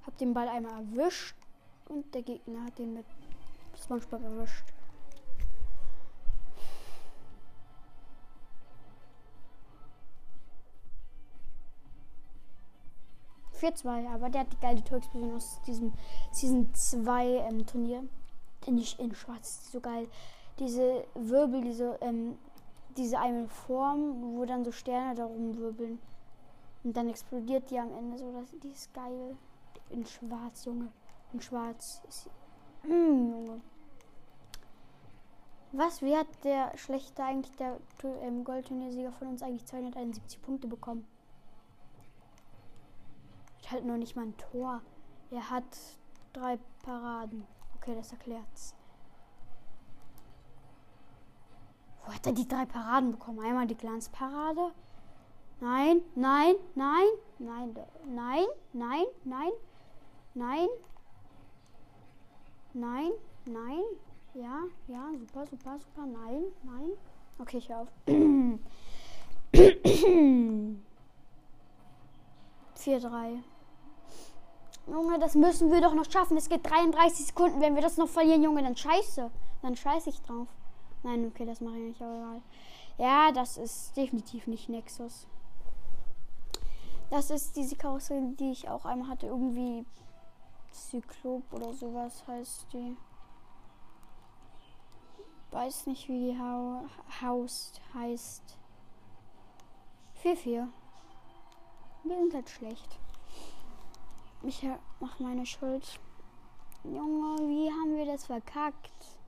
Hab 0.06 0.16
den 0.16 0.32
Ball 0.32 0.48
einmal 0.48 0.80
erwischt 0.80 1.36
und 1.90 2.14
der 2.14 2.22
Gegner 2.22 2.64
hat 2.64 2.78
den 2.78 2.94
mit 2.94 3.04
Spongebob 3.78 4.22
erwischt. 4.22 4.64
4-2, 13.60 14.08
aber 14.14 14.30
der 14.30 14.40
hat 14.40 14.52
die 14.54 14.60
geile 14.60 14.82
Torexplosion 14.82 15.36
aus 15.36 15.60
diesem 15.66 15.92
Season 16.32 16.72
2 16.72 17.26
ähm, 17.26 17.66
Turnier. 17.66 18.04
Nicht 18.66 18.98
in 18.98 19.14
schwarz, 19.14 19.70
so 19.70 19.80
geil. 19.80 20.08
Diese 20.58 21.04
Wirbel, 21.12 21.60
diese, 21.60 21.98
ähm, 22.00 22.38
diese 22.96 23.18
eine 23.18 23.48
Form, 23.48 24.38
wo 24.38 24.46
dann 24.46 24.64
so 24.64 24.72
Sterne 24.72 25.14
darum 25.14 25.58
wirbeln. 25.58 25.98
Und 26.84 26.94
dann 26.96 27.08
explodiert 27.08 27.70
die 27.70 27.78
am 27.78 27.92
Ende 27.92 28.18
so. 28.18 28.30
Das, 28.32 28.50
die 28.62 28.68
ist 28.68 28.92
geil. 28.92 29.36
In 29.88 30.04
schwarz, 30.06 30.66
Junge. 30.66 30.92
In 31.32 31.40
schwarz. 31.40 32.02
Mm, 32.84 33.30
Junge. 33.30 33.60
Was, 35.72 36.02
wie 36.02 36.16
hat 36.16 36.28
der 36.44 36.76
schlechte 36.76 37.24
eigentlich, 37.24 37.56
der 37.56 37.80
ähm, 38.22 38.44
Goldturniersieger 38.44 39.10
von 39.10 39.28
uns 39.28 39.42
eigentlich 39.42 39.64
271 39.66 40.40
Punkte 40.40 40.68
bekommen? 40.68 41.04
Hat 43.64 43.72
halt 43.72 43.86
noch 43.86 43.96
nicht 43.96 44.14
mal 44.14 44.26
ein 44.26 44.36
Tor. 44.36 44.82
Er 45.30 45.50
hat 45.50 45.64
drei 46.32 46.58
Paraden. 46.84 47.46
Okay, 47.76 47.94
das 47.96 48.12
erklärt's. 48.12 48.74
Wo 52.04 52.12
hat 52.12 52.26
er 52.26 52.34
die 52.34 52.46
drei 52.46 52.66
Paraden 52.66 53.12
bekommen? 53.12 53.40
Einmal 53.40 53.66
die 53.66 53.76
Glanzparade. 53.76 54.72
Nein, 55.64 56.02
nein, 56.14 56.56
nein, 56.74 57.06
nein, 57.38 57.74
nein, 58.04 58.44
nein, 58.74 59.06
nein, 59.24 59.52
nein, 60.34 60.68
nein, 62.74 63.12
nein. 63.46 63.82
Ja, 64.34 64.58
ja, 64.88 65.10
super, 65.18 65.46
super, 65.46 65.78
super. 65.78 66.04
Nein, 66.04 66.44
nein. 66.64 66.90
Okay, 67.38 67.56
ich 67.56 67.74
auf. 67.74 67.88
4-3. 68.06 68.58
Junge, 74.86 75.18
das 75.18 75.34
müssen 75.34 75.72
wir 75.72 75.80
doch 75.80 75.94
noch 75.94 76.10
schaffen. 76.10 76.36
Es 76.36 76.50
geht 76.50 76.68
33 76.68 77.24
Sekunden. 77.24 77.62
Wenn 77.62 77.74
wir 77.74 77.80
das 77.80 77.96
noch 77.96 78.10
verlieren, 78.10 78.42
Junge, 78.42 78.62
dann 78.62 78.76
scheiße. 78.76 79.30
Dann 79.62 79.76
scheiße 79.76 80.10
ich 80.10 80.20
drauf. 80.20 80.48
Nein, 81.04 81.26
okay, 81.26 81.46
das 81.46 81.62
mache 81.62 81.78
ich 81.78 81.84
nicht, 81.84 82.02
aber 82.02 82.16
egal. 82.16 82.42
Ja, 82.98 83.32
das 83.32 83.56
ist 83.56 83.96
definitiv 83.96 84.46
nicht 84.46 84.68
Nexus. 84.68 85.26
Das 87.10 87.30
ist 87.30 87.56
diese 87.56 87.76
Karosserie, 87.76 88.34
die 88.38 88.50
ich 88.50 88.68
auch 88.68 88.84
einmal 88.84 89.08
hatte. 89.08 89.26
Irgendwie 89.26 89.84
Zyklop 90.72 91.52
oder 91.52 91.72
sowas 91.72 92.24
heißt 92.26 92.66
die. 92.72 92.96
Weiß 95.50 95.86
nicht, 95.86 96.08
wie 96.08 96.32
die 96.32 96.38
Haus 97.22 97.72
heißt. 97.94 98.58
4-4. 100.22 100.68
Wir 102.02 102.16
sind 102.16 102.34
halt 102.34 102.50
schlecht. 102.50 102.98
Ich 104.42 104.66
mach 105.00 105.18
meine 105.20 105.46
Schuld. 105.46 106.00
Junge, 106.82 107.38
wie 107.48 107.70
haben 107.70 107.96
wir 107.96 108.04
das 108.04 108.26
verkackt? 108.26 109.18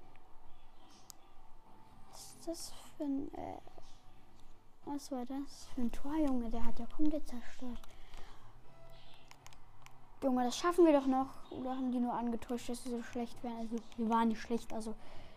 Was 2.11 2.35
ist 2.35 2.49
das 2.49 2.73
für 2.97 3.05
ein. 3.05 3.33
Äh, 3.35 3.76
was 4.87 5.11
war 5.13 5.27
das 5.27 5.67
für 5.75 5.83
ein 5.83 5.93
Tor, 5.93 6.17
Junge? 6.17 6.51
Der 6.51 6.65
hat 6.65 6.79
ja 6.79 6.87
komplett 6.87 7.27
zerstört. 7.29 7.81
Junge, 10.23 10.45
das 10.45 10.57
schaffen 10.57 10.87
wir 10.87 10.93
doch 10.93 11.07
noch. 11.07 11.29
Oder 11.51 11.71
haben 11.71 11.93
die 11.93 11.99
nur 11.99 12.15
angetäuscht, 12.15 12.69
dass 12.69 12.83
sie 12.83 12.91
so 12.91 13.03
schlecht 13.03 13.43
wären? 13.43 13.59
Also, 13.59 13.77
wir 13.97 14.09
waren 14.09 14.29
nicht 14.29 14.41
schlecht. 14.41 14.73
Also, 14.73 14.95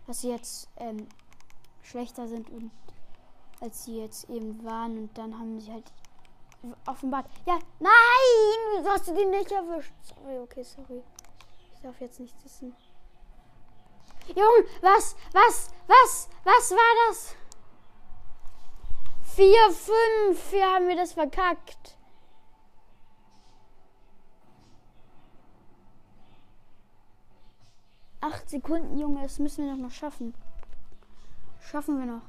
dass 0.07 0.21
sie 0.21 0.29
jetzt 0.29 0.69
ähm, 0.77 1.07
schlechter 1.81 2.27
sind 2.27 2.49
und 2.49 2.71
als 3.59 3.83
sie 3.83 3.99
jetzt 3.99 4.29
eben 4.29 4.63
waren 4.63 4.97
und 4.97 5.17
dann 5.17 5.37
haben 5.37 5.59
sie 5.59 5.71
halt 5.71 5.91
offenbart. 6.87 7.25
Ja, 7.45 7.59
nein! 7.79 8.77
Wieso 8.77 8.89
hast 8.89 9.07
du 9.07 9.15
die 9.15 9.25
nicht 9.25 9.51
erwischt? 9.51 9.91
Sorry, 10.01 10.39
okay, 10.39 10.63
sorry. 10.63 11.03
Ich 11.73 11.81
darf 11.81 11.99
jetzt 11.99 12.19
nicht 12.19 12.35
wissen. 12.43 12.75
Junge, 14.27 14.65
was, 14.81 15.15
was, 15.33 15.71
was, 15.87 16.29
was 16.43 16.71
war 16.71 17.09
das? 17.09 17.35
4, 19.39 19.71
5. 19.71 20.51
Wir 20.51 20.65
haben 20.65 20.89
wir 20.89 20.97
das 20.97 21.13
verkackt. 21.13 21.95
Acht 28.19 28.49
Sekunden, 28.49 28.99
Junge, 28.99 29.21
das 29.21 29.39
müssen 29.39 29.63
wir 29.63 29.71
doch 29.71 29.79
noch 29.81 29.91
schaffen. 29.91 30.33
Schaffen 31.61 31.99
wir 31.99 32.05
noch. 32.05 32.21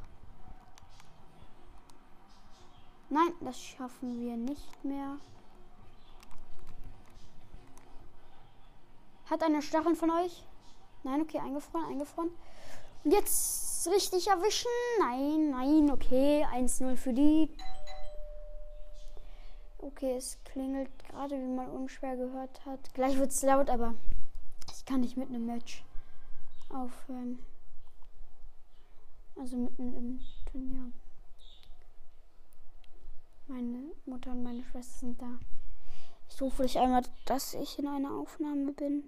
Nein, 3.08 3.32
das 3.40 3.60
schaffen 3.60 4.20
wir 4.20 4.36
nicht 4.36 4.84
mehr. 4.84 5.16
Hat 9.28 9.42
eine 9.42 9.62
Stacheln 9.62 9.96
von 9.96 10.12
euch? 10.12 10.46
Nein, 11.02 11.22
okay, 11.22 11.40
eingefroren, 11.40 11.86
eingefroren. 11.86 12.30
Jetzt 13.04 13.86
richtig 13.88 14.28
erwischen. 14.28 14.70
Nein, 15.00 15.50
nein, 15.50 15.90
okay. 15.90 16.44
1-0 16.52 16.96
für 16.96 17.12
die. 17.12 17.50
Okay, 19.78 20.16
es 20.16 20.38
klingelt 20.44 20.90
gerade, 20.98 21.36
wie 21.36 21.46
man 21.46 21.68
unschwer 21.70 22.16
gehört 22.16 22.64
hat. 22.66 22.92
Gleich 22.92 23.16
wird 23.18 23.30
es 23.30 23.42
laut, 23.42 23.70
aber 23.70 23.94
ich 24.76 24.84
kann 24.84 25.00
nicht 25.00 25.16
mit 25.16 25.28
einem 25.28 25.46
Match 25.46 25.82
aufhören. 26.68 27.38
Also 29.36 29.56
mitten 29.56 29.94
im 29.94 30.20
Turnier. 30.50 30.92
Meine 33.48 33.92
Mutter 34.04 34.32
und 34.32 34.42
meine 34.42 34.62
Schwester 34.62 34.98
sind 34.98 35.22
da. 35.22 35.38
Ich 36.28 36.40
rufe 36.42 36.62
dich 36.62 36.78
einmal, 36.78 37.02
dass 37.24 37.54
ich 37.54 37.78
in 37.78 37.88
einer 37.88 38.14
Aufnahme 38.14 38.72
bin. 38.72 39.04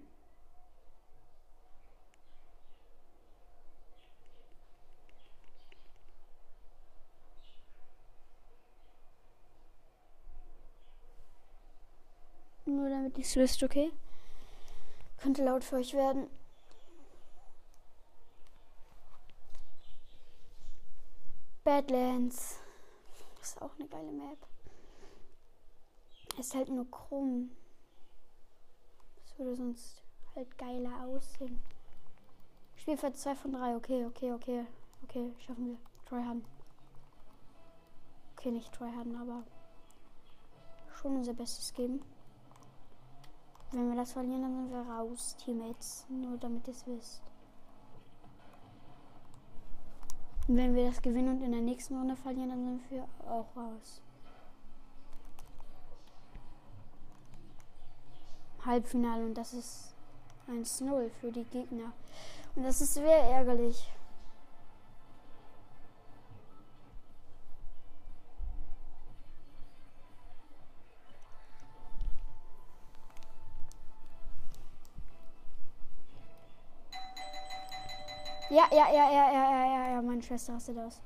Nur 12.77 12.89
damit 12.89 13.19
ihr 13.19 13.25
es 13.25 13.37
wisst, 13.37 13.63
okay? 13.63 13.93
Könnte 15.19 15.45
laut 15.45 15.63
für 15.63 15.77
euch 15.77 15.93
werden. 15.93 16.29
Badlands. 21.65 22.59
Ist 23.43 23.61
auch 23.61 23.71
eine 23.79 23.87
geile 23.89 24.11
Map. 24.11 24.39
Ist 26.39 26.55
halt 26.55 26.71
nur 26.71 26.91
krumm. 26.91 27.51
Das 29.17 29.39
würde 29.39 29.57
sonst 29.57 30.03
halt 30.35 30.57
geiler 30.57 31.05
aussehen. 31.05 31.63
Spielfeld 32.77 33.19
2 33.19 33.35
von 33.35 33.53
3. 33.53 33.77
Okay, 33.77 34.07
okay, 34.07 34.33
okay. 34.33 34.67
Okay, 35.05 35.33
schaffen 35.45 35.67
wir. 35.67 35.79
Tryharden. 36.07 36.45
Okay, 38.33 38.51
nicht 38.51 38.73
tryharden, 38.73 39.15
aber 39.17 39.45
schon 40.95 41.17
unser 41.17 41.35
Bestes 41.35 41.75
geben. 41.75 42.03
Wenn 43.73 43.89
wir 43.89 43.97
das 43.97 44.13
verlieren, 44.13 44.43
dann 44.43 44.55
sind 44.55 44.71
wir 44.71 44.93
raus, 44.93 45.35
Teammates. 45.39 46.07
Nur 46.11 46.37
damit 46.37 46.69
ihr 46.69 46.75
es 46.75 46.87
wisst. 46.87 47.23
Und 50.47 50.57
wenn 50.57 50.75
wir 50.75 50.87
das 50.87 51.01
gewinnen 51.01 51.37
und 51.37 51.43
in 51.43 51.53
der 51.53 51.61
nächsten 51.63 51.97
Runde 51.97 52.17
verlieren, 52.17 52.51
dann 52.51 52.65
sind 52.65 52.91
wir 52.91 53.09
auch 53.27 53.47
raus. 53.57 54.03
Halbfinale 58.65 59.25
und 59.25 59.35
das 59.35 59.55
ist 59.55 59.95
1-0 60.49 61.09
für 61.21 61.33
die 61.33 61.45
Gegner. 61.45 61.93
Und 62.55 62.65
das 62.65 62.81
ist 62.81 62.95
sehr 62.95 63.19
ärgerlich. 63.31 63.89
Ja, 78.53 78.69
ja, 78.71 78.87
ja, 78.93 79.11
ja, 79.11 79.33
ja, 79.33 79.51
ja, 79.51 79.65
ja, 79.65 79.93
ja, 79.93 80.03
meine 80.03 80.23
Schwester 80.23 80.53
hasst 80.53 80.69
das. 80.69 81.01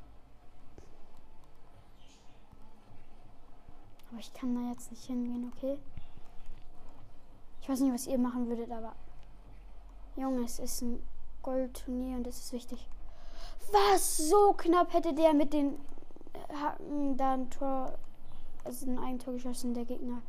Aber 4.10 4.18
ich 4.18 4.34
kann 4.34 4.52
da 4.56 4.72
jetzt 4.72 4.90
nicht 4.90 5.04
hingehen, 5.04 5.52
okay? 5.54 5.78
Ich 7.60 7.68
weiß 7.68 7.78
nicht, 7.78 7.94
was 7.94 8.08
ihr 8.08 8.18
machen 8.18 8.48
würdet, 8.48 8.68
aber. 8.72 8.96
Junge, 10.16 10.42
es 10.42 10.58
ist 10.58 10.82
ein 10.82 11.00
Goldturnier 11.44 12.16
und 12.16 12.26
es 12.26 12.38
ist 12.40 12.52
wichtig. 12.52 12.88
Was? 13.70 14.16
So 14.16 14.52
knapp 14.54 14.92
hätte 14.92 15.14
der 15.14 15.32
mit 15.32 15.52
den 15.52 15.78
Hacken 16.52 17.16
da 17.16 17.34
ein 17.34 17.48
Tor, 17.50 17.96
also 18.64 18.90
ein 18.90 18.98
Eigentor 18.98 19.34
geschossen, 19.34 19.72
der 19.72 19.84
Gegner. 19.84 20.20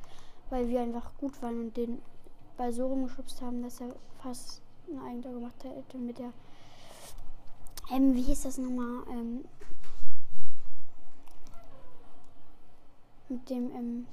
Weil 0.52 0.70
wir 0.70 0.82
einfach 0.82 1.18
gut 1.18 1.42
waren 1.42 1.62
und 1.62 1.78
den 1.78 2.00
Ball 2.58 2.72
so 2.72 2.86
rumgeschubst 2.86 3.42
haben, 3.42 3.64
dass 3.64 3.82
er 3.82 3.96
fast 4.22 4.62
ein 4.88 5.00
Eigentor 5.00 5.32
gemacht 5.34 5.64
hätte 5.64 5.98
mit 5.98 6.20
der 6.20 6.32
ähm, 7.92 8.16
wie 8.16 8.22
hieß 8.22 8.44
das 8.44 8.58
nochmal? 8.58 9.04
Ähm, 9.10 9.46
mit 13.30 13.50
dem, 13.50 13.72
ähm, 13.72 14.08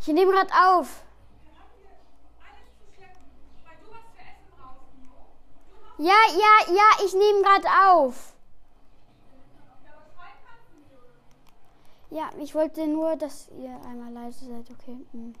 ich 0.00 0.06
nehme 0.08 0.32
gerade 0.32 0.50
auf. 0.52 1.02
Ja, 5.98 6.14
ja, 6.30 6.74
ja, 6.74 7.04
ich 7.04 7.12
nehme 7.12 7.42
gerade 7.42 7.66
auf. 7.90 8.34
Ja, 12.10 12.30
ich 12.38 12.54
wollte 12.54 12.86
nur, 12.86 13.16
dass 13.16 13.48
ihr 13.48 13.78
einmal 13.84 14.12
leise 14.12 14.46
seid, 14.46 14.70
okay. 14.70 14.96
Hm. 15.12 15.34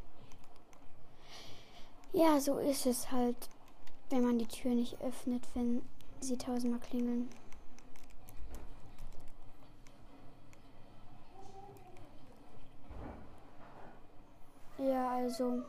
Ja, 2.12 2.40
so 2.40 2.58
ist 2.58 2.86
es 2.86 3.10
halt, 3.12 3.48
wenn 4.10 4.24
man 4.24 4.38
die 4.38 4.46
Tür 4.46 4.74
nicht 4.74 5.00
öffnet, 5.00 5.46
wenn 5.54 5.82
sie 6.20 6.36
tausendmal 6.36 6.80
klingeln. 6.80 7.30
Ja, 14.78 15.10
also. 15.10 15.62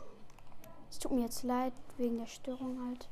Es 0.90 1.00
tut 1.00 1.12
mir 1.12 1.22
jetzt 1.22 1.44
leid, 1.44 1.74
wegen 1.98 2.18
der 2.18 2.28
Störung 2.28 2.80
halt. 2.88 3.08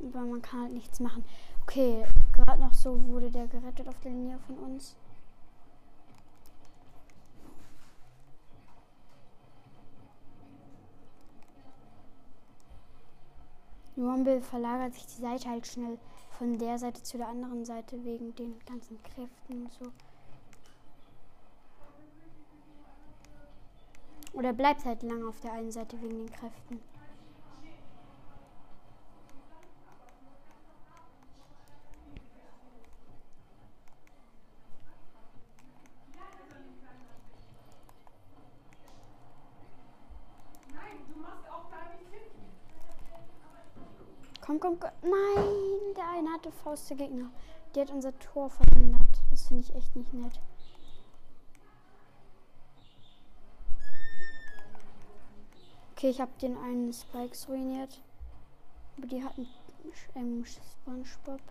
Aber 0.00 0.20
man 0.20 0.42
kann 0.42 0.62
halt 0.62 0.72
nichts 0.72 1.00
machen. 1.00 1.24
Okay, 1.62 2.04
gerade 2.32 2.60
noch 2.60 2.72
so 2.72 3.02
wurde 3.06 3.30
der 3.30 3.46
gerettet 3.46 3.88
auf 3.88 3.98
der 4.00 4.12
Linie 4.12 4.38
von 4.46 4.58
uns. 4.58 4.96
Rumble 13.96 14.40
verlagert 14.40 14.94
sich 14.94 15.06
die 15.06 15.20
Seite 15.20 15.50
halt 15.50 15.66
schnell 15.66 15.98
von 16.30 16.58
der 16.58 16.78
Seite 16.78 17.02
zu 17.02 17.18
der 17.18 17.28
anderen 17.28 17.64
Seite 17.66 18.02
wegen 18.02 18.34
den 18.34 18.58
ganzen 18.64 19.02
Kräften 19.02 19.66
und 19.66 19.72
so. 19.72 19.92
Oder 24.40 24.54
bleibt 24.54 24.86
halt 24.86 25.02
lang 25.02 25.22
auf 25.28 25.38
der 25.40 25.52
einen 25.52 25.70
Seite 25.70 26.00
wegen 26.00 26.16
den 26.16 26.32
Kräften. 26.32 26.80
Komm, 44.40 44.58
komm, 44.58 44.80
komm. 44.80 44.90
Nein, 45.02 45.94
der 45.94 46.08
eine 46.16 46.32
hatte 46.32 46.50
Faust 46.50 46.88
der 46.88 46.96
Gegner. 46.96 47.30
Der 47.74 47.82
hat 47.82 47.90
unser 47.90 48.18
Tor 48.18 48.48
verhindert. 48.48 49.00
Das 49.30 49.48
finde 49.48 49.64
ich 49.64 49.74
echt 49.74 49.94
nicht 49.94 50.14
nett. 50.14 50.40
Okay, 56.00 56.08
ich 56.08 56.20
habe 56.22 56.32
den 56.40 56.56
einen 56.56 56.94
Spikes 56.94 57.46
ruiniert. 57.46 58.00
Aber 58.96 59.06
die 59.06 59.22
hatten 59.22 59.46
ähm, 60.14 60.46
Spongebob. 60.46 61.42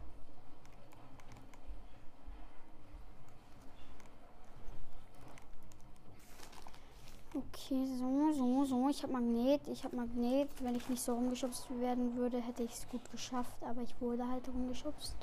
Okay, 7.36 7.86
so, 8.00 8.32
so, 8.34 8.66
so. 8.66 8.90
Ich 8.90 9.04
habe 9.04 9.14
Magnet. 9.14 9.68
Ich 9.68 9.84
habe 9.84 9.96
Magnet. 9.96 10.50
Wenn 10.64 10.74
ich 10.74 10.90
nicht 10.90 11.04
so 11.04 11.14
rumgeschubst 11.14 11.70
werden 11.80 12.16
würde, 12.18 12.42
hätte 12.42 12.64
ich 12.64 12.72
es 12.72 12.90
gut 12.90 13.08
geschafft. 13.12 13.62
Aber 13.62 13.84
ich 13.84 14.02
wurde 14.02 14.28
halt 14.28 14.48
rumgeschubst. 14.48 15.16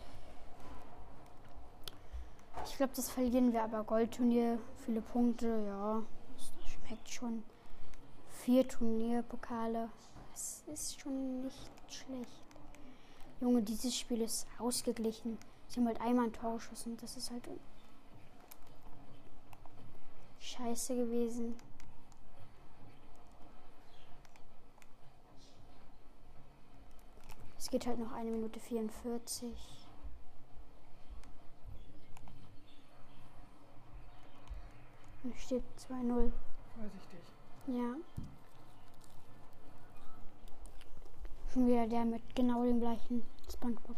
Ich 2.65 2.77
glaube, 2.77 2.93
das 2.94 3.11
verlieren 3.11 3.53
wir 3.53 3.65
aber. 3.65 3.82
Goldturnier, 3.82 4.61
viele 4.85 5.01
Punkte, 5.01 5.48
ja. 5.66 6.01
Das 6.36 6.70
schmeckt 6.70 7.09
schon. 7.09 7.43
Vier 8.47 8.68
Turnierpokale. 8.68 9.90
Das 10.31 10.62
ist 10.68 11.01
schon 11.01 11.43
nicht 11.43 11.68
schlecht. 11.89 12.44
Junge, 13.40 13.60
dieses 13.60 13.98
Spiel 13.98 14.20
ist 14.20 14.47
ausgeglichen. 14.60 15.36
Sie 15.66 15.81
haben 15.81 15.89
halt 15.89 16.01
einmal 16.01 16.27
ein 16.27 16.32
Tor 16.32 16.55
geschossen. 16.55 16.97
Das 17.01 17.16
ist 17.16 17.32
halt 17.32 17.43
scheiße 20.39 20.94
gewesen. 20.94 21.56
Es 27.59 27.68
geht 27.68 27.85
halt 27.85 27.98
noch 27.98 28.12
eine 28.12 28.31
Minute 28.31 28.60
44. 28.60 29.51
Da 35.24 35.36
steht 35.36 35.64
2-0. 35.90 36.31
Vorsichtig. 36.77 37.20
Ja. 37.66 37.97
Schon 41.57 41.69
wieder 41.69 41.87
der 41.87 42.05
mit 42.05 42.20
genau 42.35 42.65
dem 42.65 42.81
gleichen 42.81 43.23
Spongebob. 43.51 43.97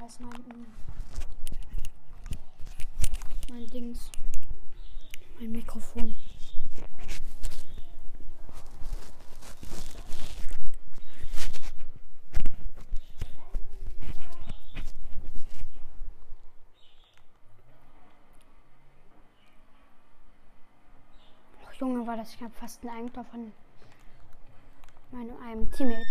Das 0.00 0.10
ist 0.14 0.20
mein, 0.20 0.66
mein 3.52 3.66
Dings. 3.68 4.10
Mein 5.38 5.52
Mikrofon. 5.52 6.16
Och, 21.72 21.80
Junge, 21.80 22.06
war 22.06 22.11
das 22.22 22.36
knapp 22.36 22.54
fast 22.54 22.84
ein 22.84 22.88
Eigentor 22.88 23.24
von 23.24 23.52
meinem 25.10 25.36
einem 25.42 25.68
Teammate. 25.72 26.06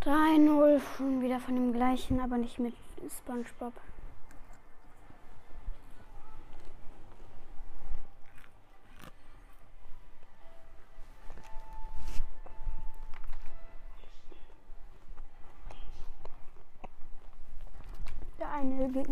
Drei 0.00 0.36
null 0.36 0.82
schon 0.96 1.22
wieder 1.22 1.40
von 1.40 1.54
dem 1.54 1.72
gleichen, 1.72 2.20
aber 2.20 2.36
nicht 2.36 2.58
mit 2.58 2.74
SpongeBob. 3.08 3.72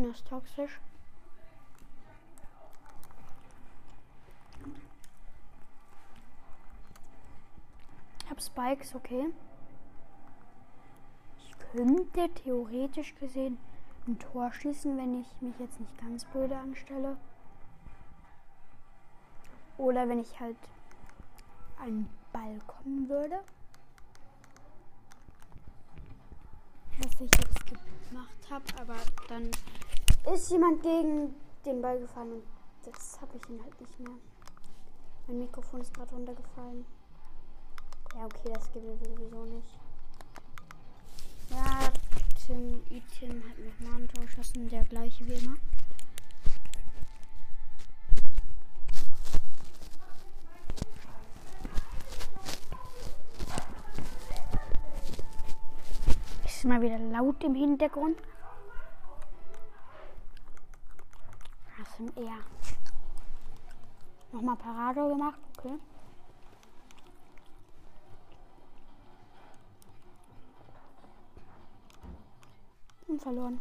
Gegner 0.08 0.14
ist 0.14 0.26
toxisch. 0.26 0.80
Ich 8.24 8.30
hab 8.30 8.40
Spikes, 8.40 8.94
okay. 8.94 9.26
Ich 11.38 11.58
könnte 11.72 12.28
theoretisch 12.34 13.14
gesehen 13.16 13.58
ein 14.06 14.18
Tor 14.18 14.52
schießen, 14.52 14.96
wenn 14.96 15.20
ich 15.20 15.26
mich 15.40 15.58
jetzt 15.58 15.78
nicht 15.78 15.98
ganz 15.98 16.24
blöde 16.26 16.56
anstelle. 16.56 17.16
Oder 19.76 20.08
wenn 20.08 20.20
ich 20.20 20.40
halt 20.40 20.56
einen 21.80 22.08
Ball 22.32 22.58
kommen 22.66 23.08
würde. 23.08 23.40
Was 27.00 27.20
ich 27.20 27.30
jetzt 27.38 27.66
gemacht 28.10 28.50
habe, 28.50 28.64
aber 28.80 28.96
dann 29.28 29.50
ist 30.26 30.50
jemand 30.50 30.82
gegen 30.82 31.34
den 31.64 31.82
Ball 31.82 31.98
gefallen 31.98 32.32
und 32.32 32.42
das 32.84 33.20
habe 33.20 33.36
ich 33.36 33.48
ihn 33.48 33.62
halt 33.62 33.80
nicht 33.80 34.00
mehr. 34.00 34.14
Mein 35.26 35.38
Mikrofon 35.40 35.80
ist 35.80 35.92
gerade 35.92 36.14
runtergefallen. 36.14 36.86
Ja, 38.14 38.24
okay, 38.24 38.50
das 38.52 38.72
geht 38.72 38.82
sowieso 38.82 39.44
nicht. 39.44 39.78
Ja, 41.50 41.90
Tim, 42.46 42.82
Itim 42.90 43.42
hat 43.48 43.58
nochmal 43.58 44.00
ein 44.00 44.08
Tor 44.08 44.24
geschossen, 44.24 44.68
der 44.68 44.84
gleiche 44.84 45.26
wie 45.26 45.34
immer. 45.34 45.56
Ist 56.44 56.64
mal 56.64 56.80
wieder 56.80 56.98
laut 56.98 57.44
im 57.44 57.54
Hintergrund. 57.54 58.16
Eher. 61.98 62.38
Nochmal 64.30 64.56
Parado 64.56 65.08
gemacht, 65.08 65.40
okay. 65.58 65.74
Und 73.08 73.20
verloren. 73.20 73.60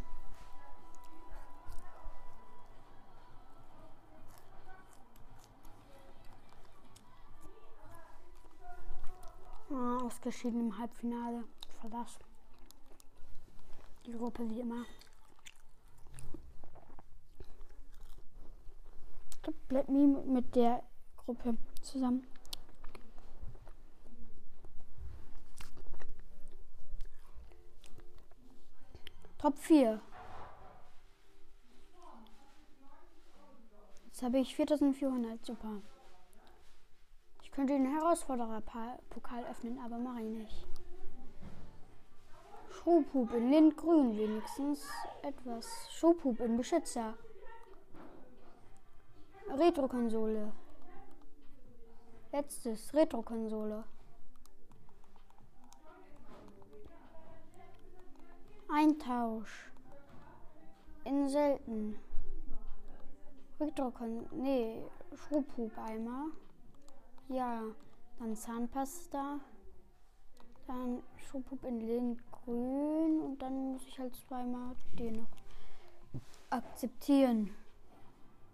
Ah, 9.70 9.98
ausgeschieden 10.04 10.60
im 10.60 10.78
Halbfinale. 10.78 11.44
Verlass. 11.80 12.18
Die 14.06 14.12
Gruppe 14.12 14.48
wie 14.48 14.60
immer. 14.60 14.84
Bleibt 19.68 19.88
nie 19.88 20.06
mit 20.06 20.54
der 20.54 20.82
Gruppe 21.16 21.56
zusammen. 21.82 22.26
Top 29.38 29.56
4. 29.56 30.00
Jetzt 34.06 34.22
habe 34.22 34.38
ich 34.38 34.56
4400. 34.56 35.46
Super. 35.46 35.80
Ich 37.42 37.52
könnte 37.52 37.72
den 37.72 37.86
Herausforderer-Pokal 37.86 39.44
öffnen, 39.44 39.78
aber 39.78 39.98
mache 39.98 40.22
ich 40.22 40.30
nicht. 40.30 40.66
Schubhub 42.70 43.32
in 43.32 43.50
Lindgrün 43.50 44.18
wenigstens 44.18 44.88
etwas. 45.22 45.88
Schubhub 45.92 46.40
in 46.40 46.56
Beschützer. 46.56 47.14
Retro-Konsole. 49.56 50.52
Letztes 52.32 52.92
Retro-Konsole. 52.92 53.84
Eintausch. 58.68 59.72
In 61.04 61.28
selten. 61.28 61.98
Retro-Konsole. 63.58 64.28
Nee, 64.32 64.84
Schubhub-Eimer. 65.14 66.26
Ja, 67.28 67.62
dann 68.18 68.36
Zahnpasta. 68.36 69.40
Dann 70.66 71.02
Schubhub 71.16 71.64
in 71.64 71.80
Lindgrün. 71.80 73.20
Und 73.20 73.38
dann 73.40 73.72
muss 73.72 73.86
ich 73.86 73.98
halt 73.98 74.14
zweimal 74.14 74.76
den 74.98 75.14
noch 75.14 75.28
akzeptieren. 76.50 77.54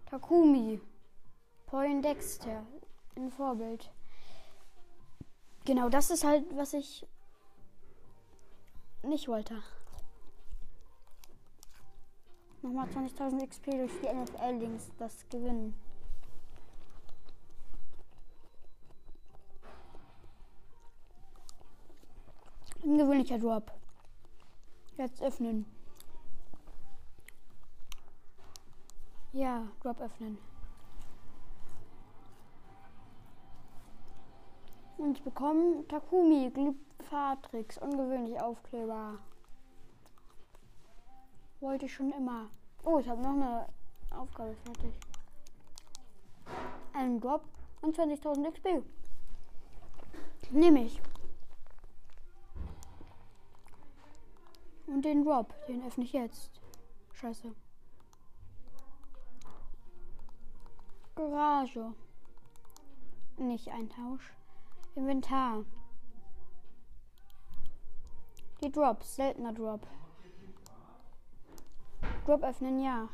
Takumi. 0.05 0.79
Poindexter. 1.65 2.65
Ein 3.15 3.31
Vorbild. 3.31 3.91
Genau, 5.65 5.89
das 5.89 6.11
ist 6.11 6.23
halt, 6.23 6.45
was 6.55 6.73
ich 6.73 7.05
nicht 9.03 9.27
wollte. 9.27 9.63
Nochmal 12.61 12.87
20.000 12.87 13.47
XP 13.47 13.65
durch 13.71 13.91
die 14.01 14.13
NFL-Links, 14.13 14.91
das 14.97 15.27
gewinnen. 15.29 15.75
Ein 22.83 22.97
gewöhnlicher 22.97 23.39
Drop. 23.39 23.71
Jetzt 24.97 25.21
öffnen. 25.21 25.65
Ja, 29.35 29.67
Drop 29.81 29.99
öffnen. 29.99 30.37
Und 34.97 35.17
ich 35.17 35.23
bekomme 35.25 35.85
Takumi, 35.89 36.49
Glyphatrix, 36.53 37.77
ungewöhnlich 37.79 38.41
Aufkleber. 38.41 39.19
Wollte 41.59 41.85
ich 41.85 41.93
schon 41.93 42.13
immer. 42.13 42.49
Oh, 42.85 42.97
ich 42.99 43.09
habe 43.09 43.21
noch 43.21 43.33
eine 43.33 43.67
Aufgabe 44.11 44.55
fertig. 44.63 44.93
Ein 46.93 47.19
Drop 47.19 47.43
und 47.81 47.93
20.000 47.93 48.51
XP. 48.53 48.85
Nehme 50.51 50.85
ich. 50.85 51.01
Und 54.87 55.03
den 55.03 55.25
Drop, 55.25 55.53
den 55.67 55.85
öffne 55.85 56.05
ich 56.05 56.13
jetzt. 56.13 56.61
Scheiße. 57.11 57.53
Garage. 61.15 61.93
Nicht 63.37 63.69
ein 63.69 63.89
Tausch. 63.89 64.33
Inventar. 64.95 65.63
Die 68.61 68.71
Drops, 68.71 69.15
seltener 69.15 69.53
Drop. 69.53 69.87
Drop 72.25 72.43
öffnen, 72.43 72.81
ja. 72.81 73.07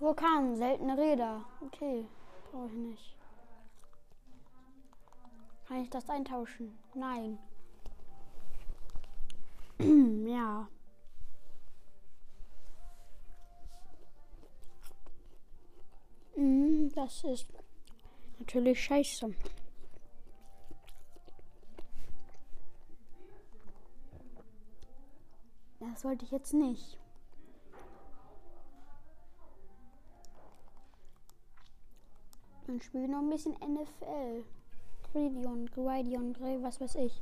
Vulkan, 0.00 0.56
seltene 0.56 0.98
Räder. 0.98 1.44
Okay, 1.60 2.06
brauche 2.50 2.66
ich 2.66 2.72
nicht. 2.72 3.16
Kann 5.68 5.82
ich 5.82 5.90
das 5.90 6.10
eintauschen? 6.10 6.76
Nein. 6.94 7.38
ja. 10.26 10.68
Das 16.36 17.24
ist 17.24 17.46
natürlich 18.38 18.82
scheiße. 18.82 19.34
Das 25.80 26.04
wollte 26.04 26.24
ich 26.24 26.32
jetzt 26.32 26.54
nicht. 26.54 26.98
Dann 32.66 32.80
spiele 32.80 33.08
noch 33.08 33.18
ein 33.18 33.30
bisschen 33.30 33.52
NFL. 33.52 34.44
Gridion, 35.12 35.66
Gridion, 35.66 36.34
was 36.62 36.80
weiß 36.80 36.96
ich. 36.96 37.20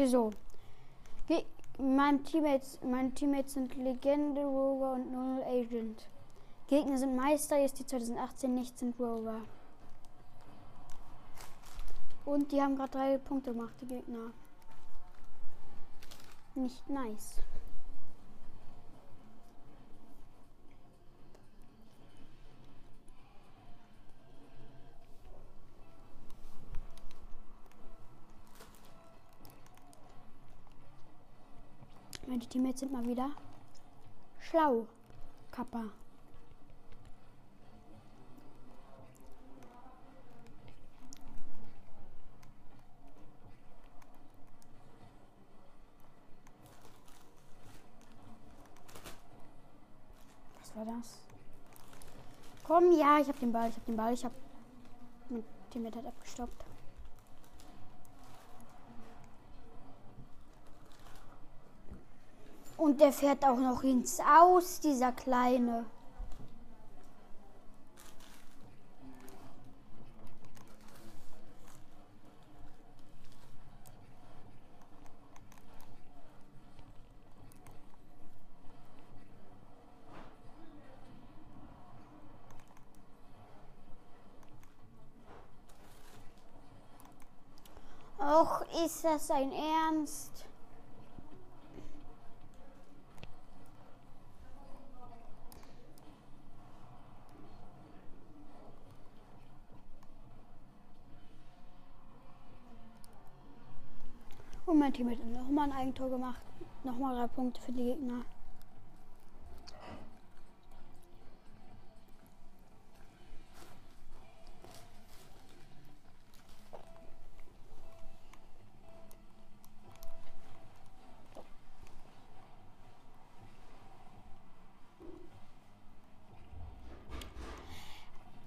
Okay, 0.00 0.08
so. 0.08 0.30
Ge 1.28 1.44
mein 1.78 2.24
Teammates, 2.24 2.78
meine 2.82 3.10
Teammates 3.10 3.52
sind 3.52 3.76
Legende, 3.76 4.40
Rover 4.40 4.94
und 4.94 5.12
Null 5.12 5.42
Agent. 5.42 6.08
Gegner 6.68 6.96
sind 6.96 7.14
Meister, 7.16 7.58
jetzt 7.58 7.78
die 7.78 7.84
2018 7.84 8.54
nicht 8.54 8.78
sind 8.78 8.98
Rover. 8.98 9.42
Und 12.24 12.50
die 12.50 12.62
haben 12.62 12.76
gerade 12.76 12.92
drei 12.92 13.18
Punkte 13.18 13.52
gemacht, 13.52 13.74
die 13.82 13.88
Gegner. 13.88 14.32
Nicht 16.54 16.88
nice. 16.88 17.34
Meine 32.40 32.48
Teammates 32.48 32.80
sind 32.80 32.90
mal 32.90 33.04
wieder 33.04 33.32
schlau. 34.38 34.86
Kappa. 35.50 35.84
Was 50.60 50.76
war 50.76 50.86
das? 50.86 51.18
Komm, 52.64 52.92
ja, 52.98 53.18
ich 53.18 53.28
hab 53.28 53.38
den 53.38 53.52
Ball, 53.52 53.68
ich 53.68 53.76
hab 53.76 53.84
den 53.84 53.96
Ball, 53.98 54.14
ich 54.14 54.24
hab. 54.24 54.32
Mein 55.28 55.44
Teammate 55.70 55.98
hat 55.98 56.06
abgestoppt. 56.06 56.69
Und 62.80 62.98
der 62.98 63.12
fährt 63.12 63.44
auch 63.44 63.58
noch 63.58 63.82
ins 63.82 64.20
Aus, 64.20 64.80
dieser 64.80 65.12
Kleine. 65.12 65.84
Och, 88.18 88.62
ist 88.82 89.04
das 89.04 89.30
ein 89.30 89.52
Ernst? 89.52 90.49
Hat 105.08 105.24
nochmal 105.24 105.70
ein 105.70 105.76
Eigentor 105.76 106.10
gemacht. 106.10 106.42
Nochmal 106.84 107.16
drei 107.16 107.26
Punkte 107.26 107.60
für 107.62 107.72
die 107.72 107.84
Gegner. 107.84 108.24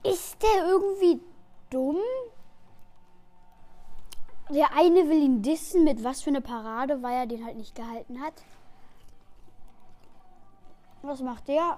Ist 0.04 0.42
der 0.44 0.68
irgendwie 0.68 1.20
dumm? 1.72 1.98
Der 4.50 4.76
dissen 5.54 5.84
mit 5.84 6.04
was 6.04 6.24
für 6.24 6.32
eine 6.32 6.42
Parade, 6.42 7.04
weil 7.04 7.14
er 7.14 7.28
den 7.28 7.46
halt 7.46 7.58
nicht 7.58 7.76
gehalten 7.76 8.20
hat. 8.20 8.34
Was 11.04 11.22
macht 11.22 11.48
der? 11.48 11.78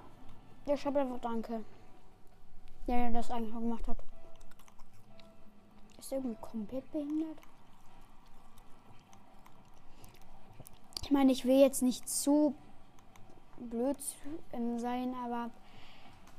Der 0.66 0.78
schreibt 0.78 0.98
einfach 0.98 1.20
Danke. 1.20 1.66
Der, 2.88 2.96
der 2.96 3.12
das 3.12 3.32
auch 3.32 3.40
gemacht 3.40 3.86
hat. 3.88 3.98
Ist 6.00 6.12
der 6.12 6.20
irgendwie 6.20 6.38
komplett 6.40 6.90
behindert? 6.92 7.40
Ich 11.04 11.12
meine, 11.12 11.34
ich 11.34 11.44
will 11.44 11.60
jetzt 11.60 11.82
nicht 11.82 12.08
zu 12.08 12.56
blöd 13.58 13.98
sein, 14.78 15.16
aber 15.24 15.50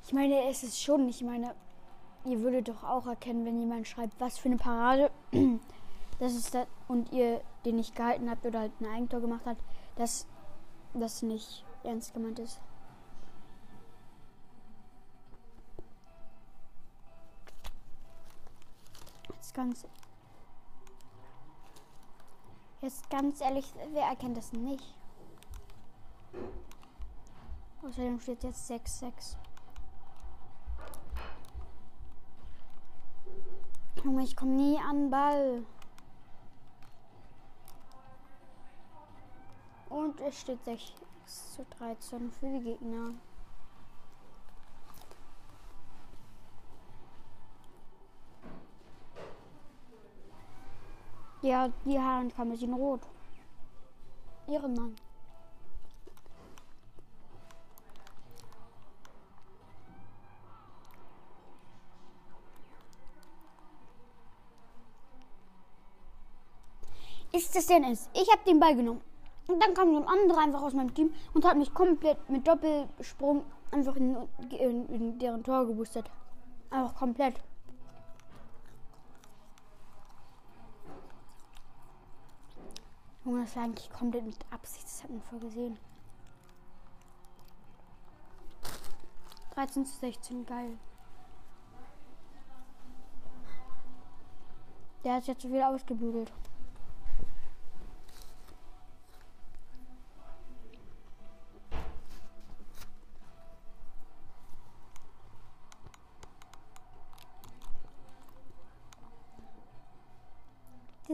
ich 0.07 0.13
meine, 0.13 0.49
es 0.49 0.63
ist 0.63 0.81
schon, 0.81 1.09
ich 1.09 1.23
meine, 1.23 1.55
ihr 2.25 2.41
würdet 2.41 2.69
doch 2.69 2.83
auch 2.83 3.07
erkennen, 3.07 3.45
wenn 3.45 3.61
jemand 3.61 3.87
schreibt, 3.87 4.19
was 4.21 4.39
für 4.39 4.49
eine 4.49 4.57
Parade 4.57 5.11
das 6.19 6.35
ist 6.35 6.55
das 6.55 6.67
und 6.89 7.13
ihr 7.13 7.43
den 7.65 7.77
nicht 7.77 7.95
gehalten 7.95 8.31
habt 8.31 8.47
oder 8.47 8.61
halt 8.61 8.81
ein 8.81 8.87
Eigentor 8.87 9.21
gemacht 9.21 9.47
habt, 9.47 9.63
dass 9.97 10.27
das 10.95 11.23
nicht 11.23 11.65
ernst 11.85 12.15
gemeint 12.15 12.39
ist. 12.39 12.61
Jetzt 19.29 19.55
ganz 19.55 19.87
Jetzt 22.87 23.11
ganz 23.11 23.41
ehrlich, 23.41 23.73
wer 23.93 24.05
erkennt 24.05 24.37
das 24.37 24.53
nicht? 24.53 24.95
Außerdem 27.83 28.21
steht 28.21 28.45
jetzt 28.45 28.71
6-6. 28.71 29.37
Junge, 34.05 34.23
ich 34.23 34.37
komme 34.37 34.53
nie 34.53 34.79
an 34.79 35.11
Ball. 35.11 35.65
Und 39.97 40.21
es 40.21 40.43
steht 40.43 40.63
6 40.63 40.93
zu 41.55 41.65
13 41.79 42.31
für 42.31 42.51
die 42.51 42.61
Gegner. 42.61 43.15
Ja, 51.41 51.71
die 51.87 51.99
Haare 51.99 52.29
kam 52.29 52.49
ein 52.49 52.51
bisschen 52.51 52.75
rot. 52.75 53.01
Ihre 54.47 54.69
Mann. 54.69 54.95
Ist 67.33 67.57
das 67.57 67.67
denn 67.67 67.85
es? 67.85 68.11
Ich 68.13 68.31
habe 68.31 68.45
den 68.45 68.61
Ball 68.61 68.77
genommen. 68.77 69.16
Und 69.49 69.63
dann 69.63 69.75
kam 69.75 69.93
so 69.93 70.01
ein 70.01 70.09
anderer 70.09 70.41
einfach 70.41 70.63
aus 70.63 70.75
meinem 70.75 70.93
Team 70.95 71.15
und 71.35 71.45
hat 71.45 71.57
mich 71.57 71.73
komplett 71.73 72.29
mit 72.29 72.47
Doppelsprung 72.47 73.45
einfach 73.71 73.97
in, 73.97 74.17
in, 74.51 74.89
in 74.89 75.19
deren 75.19 75.45
Tor 75.45 75.67
geboostet. 75.67 76.11
Einfach 76.71 76.97
komplett. 76.97 77.41
Junge, 83.25 83.43
das 83.43 83.57
war 83.57 83.65
eigentlich 83.65 83.91
komplett 83.93 84.25
mit 84.25 84.37
Absicht. 84.51 84.85
Das 84.85 85.03
hat 85.03 85.11
man 85.11 85.23
voll 85.23 85.41
gesehen. 85.41 85.79
13 89.55 89.87
zu 89.87 89.97
16, 90.01 90.45
geil. 90.45 90.77
Der 95.03 95.15
hat 95.15 95.27
jetzt 95.27 95.43
so 95.43 95.49
viel 95.49 95.63
ausgebügelt. 95.63 96.31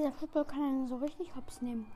Dieser 0.02 0.14
Football 0.14 0.44
kann 0.46 0.62
einen 0.62 0.88
so 0.88 0.96
richtig 0.96 1.32
hops 1.36 1.62
nehmen. 1.62 1.86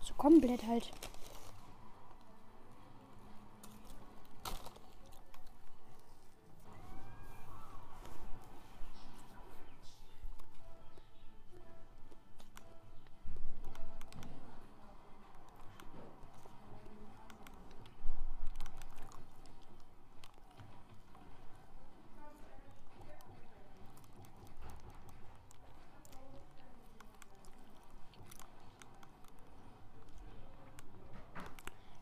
So 0.00 0.14
komplett 0.14 0.66
halt. 0.66 0.90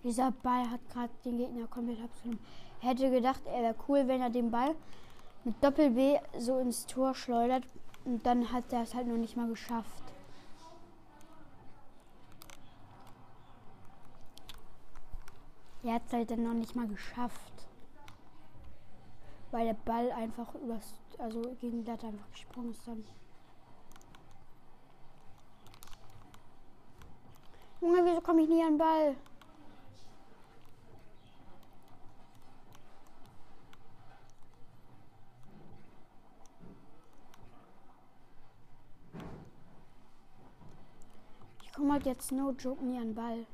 Dieser 0.04 0.32
Ball 0.32 0.70
hat 0.70 0.86
gerade 0.90 1.12
den 1.24 1.38
Gegner 1.38 1.66
komplett 1.66 2.04
abgenommen. 2.04 2.44
Hätte 2.80 3.10
gedacht, 3.10 3.40
er 3.46 3.62
wäre 3.62 3.74
cool, 3.88 4.06
wenn 4.06 4.20
er 4.20 4.28
den 4.28 4.50
Ball 4.50 4.74
mit 5.44 5.64
Doppel-B 5.64 6.18
so 6.38 6.58
ins 6.58 6.84
Tor 6.84 7.14
schleudert. 7.14 7.64
Und 8.04 8.24
dann 8.26 8.52
hat 8.52 8.70
er 8.70 8.82
es 8.82 8.94
halt 8.94 9.06
noch 9.06 9.16
nicht 9.16 9.34
mal 9.34 9.48
geschafft. 9.48 10.02
Er 15.82 15.94
hat 15.94 16.02
es 16.06 16.12
halt 16.12 16.30
dann 16.30 16.42
noch 16.42 16.52
nicht 16.52 16.76
mal 16.76 16.86
geschafft. 16.86 17.66
Weil 19.52 19.66
der 19.66 19.74
Ball 19.74 20.12
einfach 20.12 20.54
übers, 20.56 21.00
also 21.16 21.40
gegen 21.62 21.82
die 21.82 21.90
Latte 21.90 22.08
einfach 22.08 22.30
gesprungen 22.30 22.72
ist 22.72 22.86
dann. 22.86 23.04
Junge, 27.80 28.04
wieso 28.04 28.20
komme 28.20 28.42
ich 28.42 28.48
nie 28.50 28.62
an 28.62 28.72
den 28.72 28.78
Ball? 28.78 29.16
komme 41.74 41.82
halt 41.94 42.06
jetzt 42.06 42.32
no 42.32 42.50
joke 42.50 42.84
nie 42.84 42.98
an 42.98 43.14
Ball. 43.14 43.46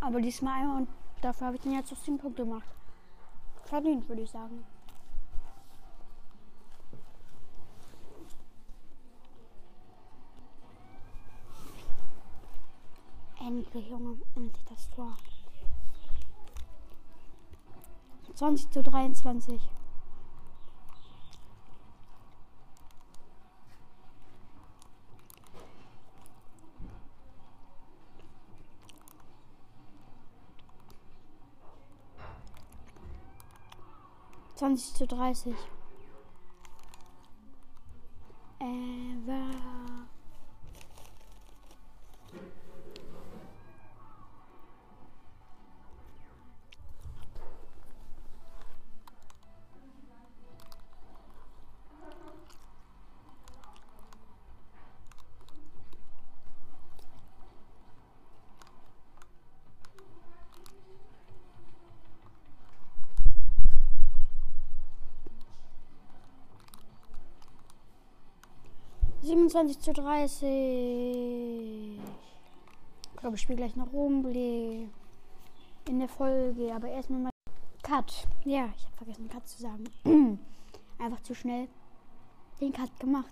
Aber 0.00 0.20
diesmal 0.20 0.60
einmal 0.60 0.78
und 0.78 0.88
dafür 1.20 1.46
habe 1.46 1.56
ich 1.56 1.62
den 1.62 1.72
jetzt 1.72 1.92
auf 1.92 2.02
10 2.02 2.18
Punkte 2.18 2.42
gemacht. 2.42 2.68
Verdient, 3.64 4.08
würde 4.08 4.22
ich 4.22 4.30
sagen. 4.30 4.64
Endlich, 13.38 13.88
Junge, 13.88 14.18
endlich 14.34 14.64
das 14.64 14.90
Tor. 14.90 15.16
20 18.34 18.70
zu 18.70 18.82
23. 18.82 19.60
20 34.62 34.94
zu 34.94 35.06
30. 35.08 35.54
27 69.32 69.80
zu 69.80 69.94
30. 69.94 70.46
Ich 73.14 73.16
glaube, 73.16 73.36
ich 73.36 73.40
spiele 73.40 73.56
gleich 73.56 73.76
noch 73.76 73.90
Rumblick 73.90 74.90
in 75.88 75.98
der 75.98 76.08
Folge. 76.08 76.70
Aber 76.74 76.88
erstmal 76.88 77.20
mal 77.20 77.30
Cut. 77.82 78.28
Ja, 78.44 78.68
ich 78.76 78.84
habe 78.84 78.96
vergessen, 78.96 79.30
Cut 79.30 79.48
zu 79.48 79.62
sagen. 79.62 79.84
Einfach 80.98 81.22
zu 81.22 81.34
schnell 81.34 81.66
den 82.60 82.74
Cut 82.74 82.90
gemacht. 83.00 83.30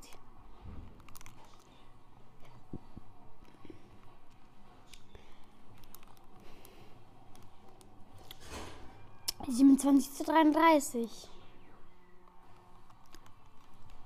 Siebenundzwanzig 9.48 10.14
zu 10.14 10.24
dreiunddreißig. 10.24 11.28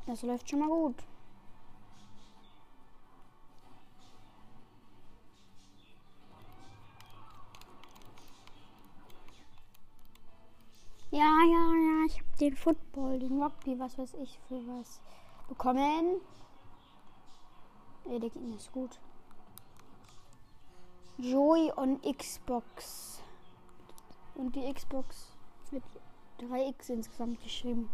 Das 0.07 0.23
läuft 0.23 0.51
schon 0.51 0.59
mal 0.59 0.69
gut. 0.69 0.97
Den 12.45 12.57
Football, 12.57 13.19
den 13.19 13.43
Rugby, 13.43 13.79
was 13.79 13.97
weiß 13.99 14.15
ich 14.15 14.39
für 14.49 14.61
was 14.67 15.01
bekommen. 15.49 16.21
Ey, 18.05 18.21
der 18.21 18.31
Gegner 18.31 18.57
ist 18.57 18.73
gut. 18.73 19.01
Joy 21.17 21.73
on 21.77 22.01
Xbox. 22.03 23.23
Und 24.35 24.55
die 24.57 24.73
Xbox 24.73 25.37
mit 25.71 25.83
3x 26.41 26.91
insgesamt 26.91 27.41
geschrieben. 27.43 27.89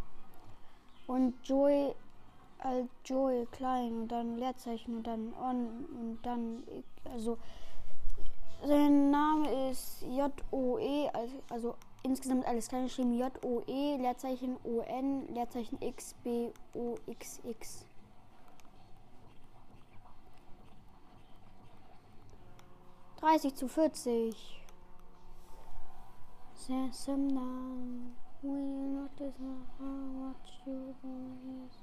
Und 1.06 1.34
Joy 1.46 1.94
als 2.58 2.88
Joy 3.04 3.46
klein 3.52 4.02
und 4.02 4.08
dann 4.08 4.36
Leerzeichen 4.36 4.96
und 4.96 5.06
dann 5.06 5.32
on 5.34 5.86
und 5.98 6.18
dann 6.22 6.62
also 7.04 7.38
sein 8.62 9.10
Name 9.10 9.70
ist 9.70 10.02
J-O-E, 10.02 11.08
also, 11.08 11.42
also 11.48 11.74
insgesamt 12.02 12.46
alles 12.46 12.68
klein 12.68 12.84
geschrieben. 12.84 13.18
J-O-E, 13.18 13.96
Leerzeichen 13.96 14.56
O-N, 14.64 15.26
Leerzeichen 15.34 15.80
X-B-O-X-X. 15.80 16.54
Dreißig 23.16 23.54
zu 23.54 23.68
vierzig. 23.68 24.64
Sesam 26.54 27.26
now. 27.26 28.10
We 28.42 28.48
notice 28.48 29.34
how 29.78 29.86
much 29.86 30.62
you 30.64 30.94
want. 31.02 31.74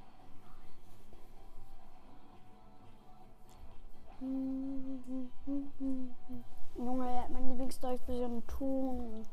Junge, 6.75 7.27
mein 7.31 7.49
Lieblingsdolchversion 7.49 8.47
Tun 8.47 9.23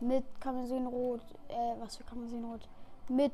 mit 0.00 0.24
Rot, 0.44 1.22
äh, 1.48 1.80
was 1.80 1.96
für 1.96 2.04
Rot? 2.14 2.68
Mit 3.08 3.32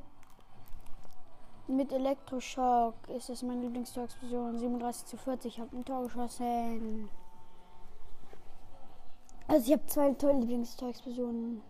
mit 1.69 1.91
Elektroschock 1.93 2.95
ist 3.09 3.29
das 3.29 3.43
meine 3.43 3.63
Lieblingsdolchversion 3.63 4.57
37 4.57 5.07
zu 5.07 5.17
40. 5.17 5.55
Ich 5.55 5.61
habe 5.61 5.77
ein 5.77 5.85
Tor 5.85 6.05
geschossen. 6.05 7.09
Also 9.49 9.67
ich 9.67 9.73
habe 9.73 9.87
zwei 9.87 10.13
tolle 10.13 10.41
Lieblingstorexplosionen. 10.41 11.63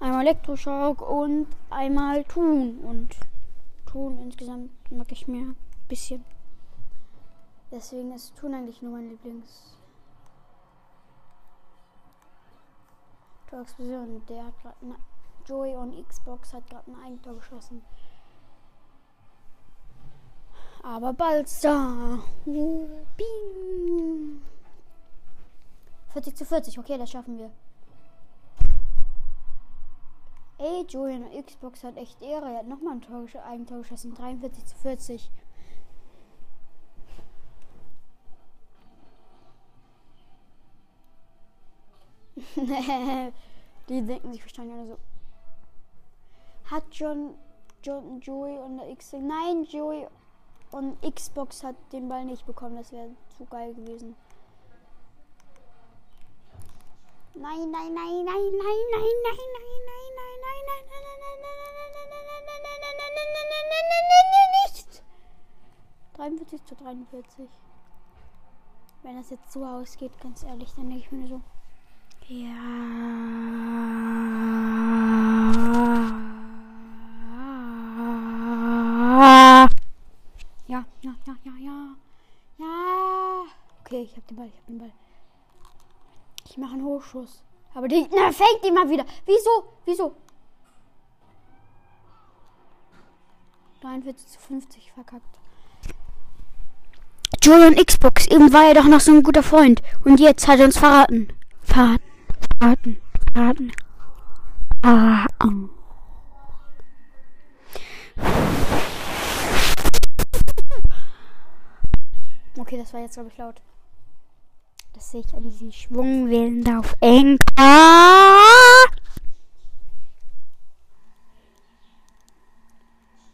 Einmal 0.00 0.26
Elektroschock 0.26 1.08
und 1.08 1.46
einmal 1.70 2.24
Tun. 2.24 2.78
Und 2.78 3.16
Tun 3.86 4.18
insgesamt 4.18 4.70
mag 4.90 5.10
ich 5.12 5.28
mir 5.28 5.54
bisschen. 5.86 6.24
Deswegen 7.70 8.12
ist 8.12 8.36
Tun 8.36 8.54
eigentlich 8.54 8.82
nur 8.82 8.92
mein 8.92 9.08
Lieblings. 9.08 9.77
Tor-Explosion. 13.48 14.22
Der 14.26 14.46
hat 14.46 14.58
gerade 14.60 14.76
Joey 15.46 15.74
und 15.74 16.08
Xbox 16.08 16.52
hat 16.52 16.68
gerade 16.68 16.90
ein 16.90 17.02
Eigentor 17.04 17.34
geschossen. 17.34 17.82
Aber. 20.82 21.12
Bing. 23.16 24.40
40 26.12 26.36
zu 26.36 26.44
40, 26.44 26.78
okay, 26.78 26.98
das 26.98 27.10
schaffen 27.10 27.38
wir. 27.38 27.50
Ey, 30.58 30.84
Julian 30.88 31.24
Xbox 31.44 31.84
hat 31.84 31.96
echt 31.96 32.20
Ehre. 32.20 32.50
Er 32.50 32.58
hat 32.58 32.66
nochmal 32.66 32.94
ein 32.94 33.00
Tor, 33.00 33.26
Eigentor 33.44 33.78
geschossen. 33.78 34.14
43 34.14 34.66
zu 34.66 34.76
40. 34.76 35.30
Die 43.88 44.02
denken 44.02 44.32
sich 44.32 44.42
wahrscheinlich 44.42 44.74
alle 44.74 44.86
so. 44.86 44.98
Hat 46.70 46.84
John, 46.90 47.34
John, 47.82 48.20
Joey 48.20 48.58
und 48.58 48.78
der 48.78 48.90
X. 48.90 49.12
Nein, 49.12 49.64
Joey 49.64 50.06
und 50.70 51.00
Xbox 51.02 51.64
hat 51.64 51.76
den 51.92 52.08
Ball 52.08 52.24
nicht 52.24 52.44
bekommen. 52.44 52.76
Das 52.76 52.92
wäre 52.92 53.10
zu 53.36 53.44
geil 53.46 53.74
gewesen. 53.74 54.14
Nein, 57.34 57.70
nein, 57.70 57.94
nein, 57.94 57.94
nein, 57.94 58.24
nein, 58.24 58.24
nein, 58.24 59.08
nein, 59.22 59.38
nein, 59.48 59.68
nein, 59.68 60.28
nein, 60.38 60.64
nein, 60.66 60.84
nein, 60.84 61.00
nein, 61.00 61.06
nein, 61.40 61.78
nicht. 64.64 65.02
43 66.14 66.64
zu 66.64 66.74
43. 66.74 67.48
Wenn 69.02 69.16
das 69.16 69.30
jetzt 69.30 69.52
so 69.52 69.64
ausgeht, 69.64 70.18
ganz 70.20 70.42
ehrlich, 70.42 70.72
dann 70.74 70.90
denke 70.90 71.04
ich 71.04 71.12
mir 71.12 71.28
so. 71.28 71.40
Ja. 72.30 72.44
Ja, 80.66 80.84
ja, 81.00 81.14
ja, 81.26 81.36
ja, 81.42 81.52
ja. 81.58 81.96
Ja. 82.58 83.44
Okay, 83.80 84.02
ich 84.02 84.14
hab 84.14 84.26
den 84.26 84.36
Ball, 84.36 84.46
ich 84.46 84.58
hab 84.58 84.66
den 84.66 84.78
Ball. 84.78 84.92
Ich 86.50 86.58
mache 86.58 86.74
einen 86.74 86.84
Hochschuss. 86.84 87.42
Aber 87.72 87.88
die. 87.88 88.06
Na, 88.14 88.30
fängt 88.30 88.62
immer 88.66 88.90
wieder. 88.90 89.06
Wieso? 89.24 89.72
Wieso? 89.86 90.14
43 93.80 94.26
zu 94.26 94.38
50 94.38 94.92
verkackt. 94.92 95.38
Julian 97.42 97.76
Xbox, 97.76 98.26
eben 98.26 98.52
war 98.52 98.66
er 98.66 98.74
doch 98.74 98.84
noch 98.84 99.00
so 99.00 99.12
ein 99.12 99.22
guter 99.22 99.42
Freund. 99.42 99.80
Und 100.04 100.20
jetzt 100.20 100.46
hat 100.46 100.58
er 100.58 100.66
uns 100.66 100.76
verraten. 100.76 101.32
Verraten. 101.62 102.07
Warten, 102.60 103.00
warten. 103.34 103.72
Ah, 104.82 105.26
oh. 105.44 105.68
Okay, 112.58 112.76
das 112.76 112.92
war 112.92 113.00
jetzt, 113.00 113.14
glaube 113.14 113.30
ich, 113.30 113.38
laut. 113.38 113.62
Das 114.92 115.10
sehe 115.12 115.20
ich 115.20 115.32
an 115.34 115.44
diesen 115.44 115.70
Schwungwellen 115.70 116.64
da 116.64 116.80
auf 116.80 116.96
Enker. 117.00 117.38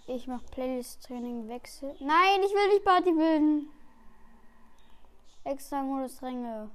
Ich 0.06 0.26
mache 0.26 0.44
Playlist-Training 0.50 1.48
Wechsel. 1.48 1.96
Nein, 2.00 2.42
ich 2.44 2.52
will 2.52 2.68
nicht 2.68 2.84
Party 2.84 3.10
bilden. 3.12 3.68
Extra 5.44 5.82
Modus 5.82 6.22
Ränge. 6.22 6.70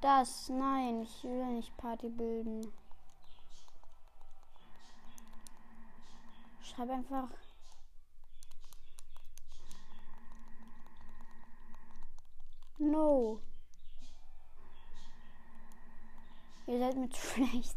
Das, 0.00 0.48
nein, 0.48 1.02
ich 1.02 1.24
will 1.24 1.54
nicht 1.54 1.76
Party 1.76 2.08
bilden. 2.08 2.72
Schreib 6.62 6.90
einfach. 6.90 7.28
No. 12.78 13.40
Ihr 16.66 16.78
seid 16.78 16.96
mit 16.96 17.16
schlecht. 17.16 17.76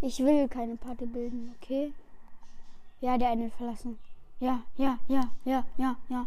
Ich 0.00 0.20
will 0.20 0.46
keine 0.48 0.76
Party 0.76 1.06
bilden, 1.06 1.56
okay? 1.56 1.92
Ja, 3.00 3.18
der 3.18 3.30
eine 3.30 3.50
verlassen. 3.50 3.98
Ja, 4.38 4.62
ja, 4.76 4.98
ja, 5.08 5.28
ja, 5.44 5.64
ja, 5.76 5.96
ja. 6.08 6.26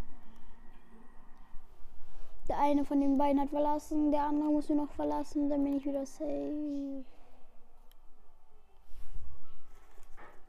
Der 2.52 2.60
eine 2.60 2.84
von 2.84 3.00
den 3.00 3.18
beiden 3.18 3.40
hat 3.40 3.50
verlassen, 3.50 4.12
der 4.12 4.24
andere 4.24 4.50
muss 4.50 4.68
nur 4.68 4.84
noch 4.86 4.92
verlassen, 4.92 5.50
dann 5.50 5.64
bin 5.64 5.78
ich 5.78 5.86
wieder 5.86 6.06
safe. 6.06 7.06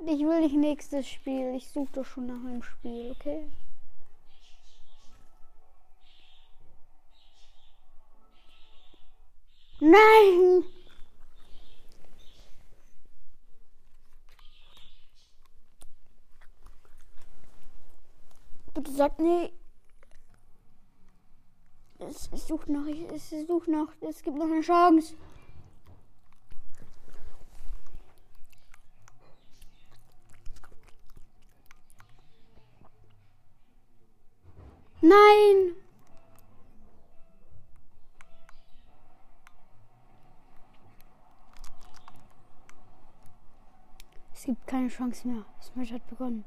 Ich 0.04 0.18
will 0.18 0.40
nicht 0.40 0.56
nächstes 0.56 1.08
Spiel. 1.08 1.54
Ich 1.54 1.68
suche 1.68 1.92
doch 1.92 2.04
schon 2.04 2.26
nach 2.26 2.44
einem 2.44 2.60
Spiel, 2.60 3.12
okay? 3.12 3.48
Nein! 9.78 10.64
Bitte 18.74 18.90
sag 18.90 19.20
nee 19.20 19.52
es, 22.08 22.28
es 22.32 22.46
sucht 22.46 22.68
noch, 22.68 22.86
es 22.86 23.30
sucht 23.30 23.68
noch, 23.68 23.88
es 24.00 24.22
gibt 24.22 24.36
noch 24.36 24.46
eine 24.46 24.60
Chance. 24.60 25.14
Nein! 35.00 35.74
Es 44.32 44.46
gibt 44.46 44.66
keine 44.66 44.88
Chance 44.88 45.28
mehr. 45.28 45.44
Das 45.58 45.74
Match 45.76 45.92
hat 45.92 46.06
begonnen. 46.08 46.44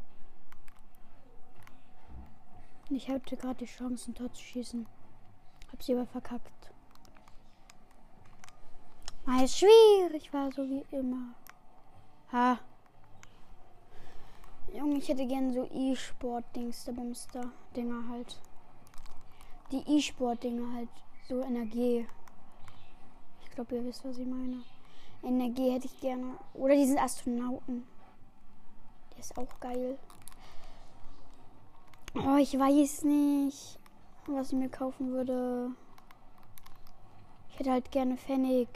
Ich 2.90 3.10
hatte 3.10 3.36
gerade 3.36 3.60
die 3.60 3.66
Chance, 3.66 4.12
ein 4.12 4.16
Tor 4.16 4.32
zu 4.34 4.44
schießen. 4.44 4.86
Hab 5.72 5.84
sie 5.84 5.94
aber 5.94 6.06
verkackt. 6.06 6.52
Ist 9.46 9.60
schwierig 9.60 10.34
war 10.34 10.52
so 10.52 10.68
wie 10.68 10.84
immer. 10.90 11.36
Ha. 12.32 12.58
Junge, 14.74 14.98
ich 14.98 15.08
hätte 15.08 15.28
gern 15.28 15.54
so 15.54 15.70
E-Sport-Dings, 15.72 16.86
der 16.86 16.94
Bumster. 16.94 17.52
Dinger 17.76 18.10
halt. 18.10 18.40
Die 19.72 19.84
E-Sport-Dinger 19.86 20.74
halt. 20.74 20.90
So 21.30 21.42
Energie. 21.44 22.08
Ich 23.44 23.52
glaube, 23.52 23.76
ihr 23.76 23.86
wisst, 23.86 24.04
was 24.04 24.18
ich 24.18 24.26
meine. 24.26 24.64
Energie 25.22 25.72
hätte 25.72 25.86
ich 25.86 26.00
gerne. 26.00 26.38
Oder 26.56 26.74
diesen 26.74 26.98
Astronauten. 26.98 27.86
Der 29.12 29.20
ist 29.20 29.38
auch 29.38 29.60
geil. 29.60 30.00
Oh, 32.16 32.38
ich 32.38 32.58
weiß 32.58 33.04
nicht, 33.04 33.78
was 34.28 34.52
ich 34.52 34.58
mir 34.58 34.70
kaufen 34.70 35.12
würde. 35.12 35.72
Ich 37.50 37.60
hätte 37.60 37.72
halt 37.72 37.92
gerne 37.92 38.18
Pfennig. 38.18 38.68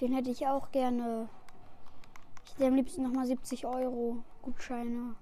Den 0.00 0.12
hätte 0.12 0.30
ich 0.30 0.46
auch 0.46 0.70
gerne. 0.70 1.28
Ich 2.44 2.54
hätte 2.54 2.66
am 2.66 2.74
liebsten 2.74 3.02
nochmal 3.02 3.26
70 3.26 3.66
Euro 3.66 4.22
Gutscheine. 4.42 5.16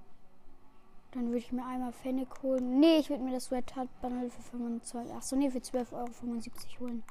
Dann 1.13 1.27
würde 1.27 1.39
ich 1.39 1.53
mir 1.53 1.65
einmal 1.65 1.93
Pfennig 1.93 2.29
holen. 2.43 2.81
Nee, 2.81 2.99
ich 2.99 3.09
würde 3.09 3.23
mir 3.23 3.33
das 3.33 3.53
Red 3.53 3.77
Hat 3.77 3.89
Bundle 4.01 4.31
für 4.31 4.43
25. 4.43 5.15
Achso, 5.15 5.37
nee, 5.37 5.51
für 5.51 5.59
12,75 5.59 5.93
Euro 5.95 6.81
holen. 6.81 7.05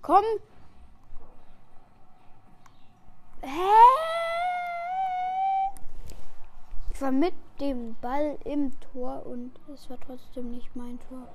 Komm! 0.00 0.24
Hä? 3.42 4.11
Ich 6.94 7.00
war 7.00 7.10
mit 7.10 7.34
dem 7.58 7.96
Ball 8.02 8.38
im 8.44 8.78
Tor 8.78 9.24
und 9.24 9.52
es 9.72 9.88
war 9.88 9.98
trotzdem 9.98 10.50
nicht 10.50 10.76
mein 10.76 10.98
Tor. 11.08 11.26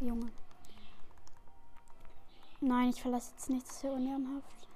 Junge. 0.00 0.30
Nein, 2.60 2.90
ich 2.90 3.00
verlasse 3.00 3.32
jetzt 3.32 3.48
nichts, 3.48 3.80
das 3.80 3.84
ist 3.84 3.96
unehrenhaft. 3.96 4.68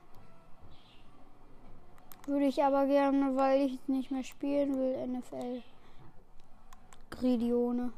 Würde 2.27 2.47
ich 2.47 2.65
aber 2.65 2.87
gerne, 2.87 3.37
weil 3.37 3.67
ich 3.67 3.89
nicht 3.89 4.11
mehr 4.11 4.25
spielen 4.25 4.79
will, 4.79 5.07
NFL. 5.07 5.63
Gridione. 7.11 7.93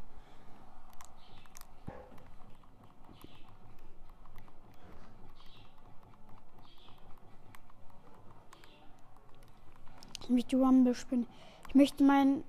Möchte 10.32 10.56
Rumble 10.56 10.94
spielen. 10.94 11.26
Ich 11.68 11.74
möchte 11.74 12.04
mein. 12.04 12.44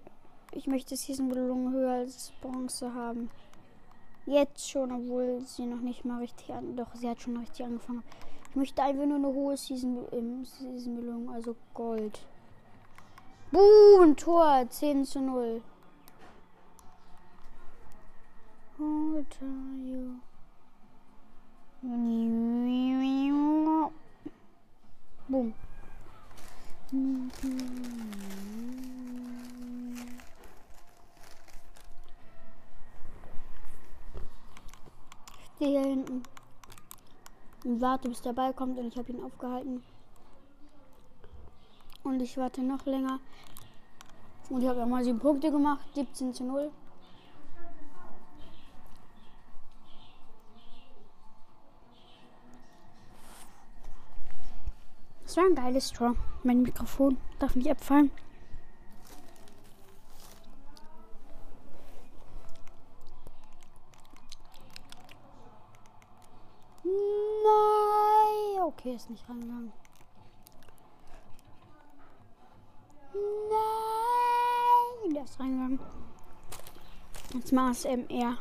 Ich 0.52 0.68
möchte 0.68 0.96
Season 0.96 1.30
Belohnung 1.30 1.72
höher 1.72 1.94
als 1.94 2.32
Bronze 2.42 2.94
haben. 2.94 3.30
Jetzt 4.26 4.70
schon, 4.70 4.92
obwohl 4.92 5.42
sie 5.42 5.66
noch 5.66 5.82
nicht 5.82 6.06
mal 6.06 6.20
richtig 6.20 6.54
an. 6.54 6.76
Doch, 6.76 6.94
sie 6.96 7.10
hat 7.10 7.22
schon 7.22 7.38
richtig 7.38 7.66
angefangen. 7.66 8.04
Ich 8.50 8.56
möchte 8.56 8.84
einfach 8.84 9.06
nur 9.06 9.18
eine 9.18 9.28
hohe 9.28 9.58
Season, 9.58 10.06
ähm, 10.12 10.46
Season 10.46 10.96
Belohnung, 10.96 11.34
also 11.34 11.56
Gold. 11.74 12.26
Boom, 13.52 14.16
Tor, 14.16 14.66
10 14.70 15.06
zu 15.06 15.22
0. 15.22 15.62
Hold 18.78 19.40
you. 19.86 20.20
Boom. 25.30 25.54
Stehe 35.56 35.80
hier 35.80 35.90
hinten 35.90 36.24
und 37.64 37.82
warte, 37.82 38.10
bis 38.10 38.22
der 38.22 38.34
Ball 38.34 38.54
kommt 38.54 38.78
und 38.78 38.88
ich 38.88 38.98
habe 38.98 39.12
ihn 39.12 39.24
aufgehalten. 39.24 39.84
Und 42.04 42.22
ich 42.22 42.38
warte 42.38 42.62
noch 42.62 42.86
länger. 42.86 43.20
Und 44.50 44.62
ich 44.62 44.68
habe 44.68 44.80
ja 44.80 44.86
mal 44.86 45.04
sieben 45.04 45.20
Punkte 45.20 45.50
gemacht, 45.50 45.88
17 45.96 46.34
zu 46.34 46.44
0. 46.44 46.70
Das 55.34 55.38
war 55.38 55.50
ein 55.50 55.56
geiles 55.56 55.92
Tor. 55.92 56.16
Mein 56.44 56.62
Mikrofon 56.62 57.18
darf 57.40 57.56
nicht 57.56 57.68
abfallen. 57.68 58.12
Okay, 68.62 68.94
ist 68.94 69.10
nicht 69.10 69.28
rangegangen. 69.28 69.74
Nein, 75.02 75.14
der 75.16 75.24
ist 75.24 75.40
reingegangen. 75.40 75.80
Jetzt 77.34 77.52
mal 77.52 77.74
SMR. 77.74 78.38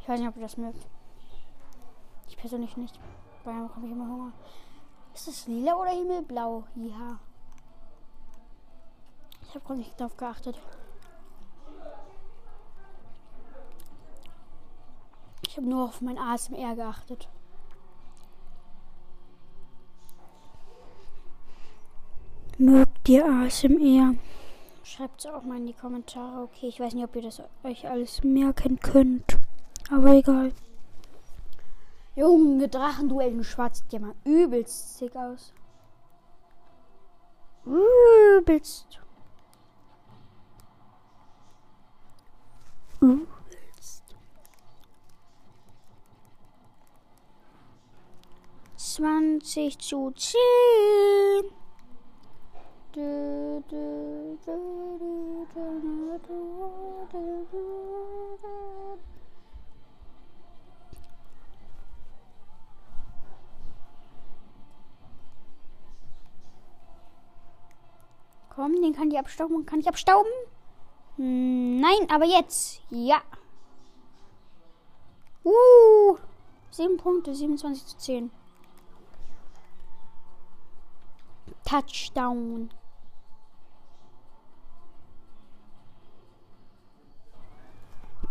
Ich 0.00 0.08
weiß 0.08 0.18
nicht, 0.18 0.28
ob 0.30 0.36
ihr 0.36 0.42
das 0.42 0.56
mögt. 0.56 0.99
Ich 2.40 2.42
persönlich 2.42 2.74
nicht. 2.78 2.98
Bei 3.44 3.50
einem 3.50 3.68
habe 3.68 3.84
ich 3.84 3.92
immer 3.92 4.06
Hunger. 4.06 4.32
Ist 5.12 5.28
das 5.28 5.46
lila 5.46 5.74
oder 5.74 5.90
himmelblau? 5.90 6.64
Ja. 6.74 7.18
Ich 9.42 9.54
habe 9.54 9.68
gar 9.68 9.74
nicht 9.76 10.00
darauf 10.00 10.16
geachtet. 10.16 10.58
Ich 15.46 15.58
habe 15.58 15.68
nur 15.68 15.84
auf 15.84 16.00
mein 16.00 16.16
ASMR 16.16 16.76
geachtet. 16.76 17.28
Mögt 22.56 23.06
ihr 23.06 23.26
ASMR? 23.26 24.14
Schreibt 24.82 25.20
es 25.20 25.26
auch 25.26 25.42
mal 25.42 25.58
in 25.58 25.66
die 25.66 25.74
Kommentare. 25.74 26.44
Okay, 26.44 26.68
ich 26.68 26.80
weiß 26.80 26.94
nicht, 26.94 27.04
ob 27.04 27.14
ihr 27.16 27.22
das 27.22 27.42
euch 27.64 27.86
alles 27.86 28.24
merken 28.24 28.80
könnt. 28.80 29.36
Aber 29.90 30.14
egal. 30.14 30.54
Junge, 32.16 32.68
Drachenduell 32.68 33.32
in 33.32 33.44
Schwarz 33.44 33.78
sieht 33.78 33.92
ja 33.92 34.00
mal 34.00 34.14
übelst 34.24 34.98
sick 34.98 35.14
aus. 35.16 35.52
Übelst. 37.64 39.00
Uh. 43.00 43.26
20 48.76 49.78
zu 49.78 50.10
10. 50.10 50.40
Komm, 68.60 68.82
den 68.82 68.92
kann 68.92 69.10
ich 69.10 69.18
abstauben. 69.18 69.64
Kann 69.64 69.80
ich 69.80 69.88
abstauben? 69.88 70.30
Nein, 71.16 72.10
aber 72.10 72.26
jetzt. 72.26 72.82
Ja. 72.90 73.22
Uh. 75.42 76.18
7 76.70 76.98
Punkte, 76.98 77.34
27 77.34 77.86
zu 77.86 77.96
10. 77.96 78.30
Touchdown. 81.64 82.68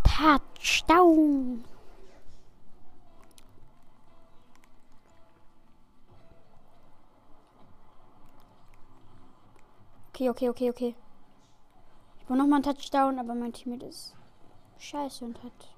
Touchdown. 0.04 1.64
Okay, 10.20 10.28
okay, 10.28 10.50
okay, 10.50 10.68
okay. 10.68 10.94
Ich 12.18 12.26
brauche 12.26 12.36
nochmal 12.36 12.62
einen 12.62 12.76
Touchdown, 12.76 13.18
aber 13.18 13.34
mein 13.34 13.54
Teammate 13.54 13.86
ist 13.86 14.14
scheiße 14.76 15.24
und 15.24 15.42
hat. 15.42 15.70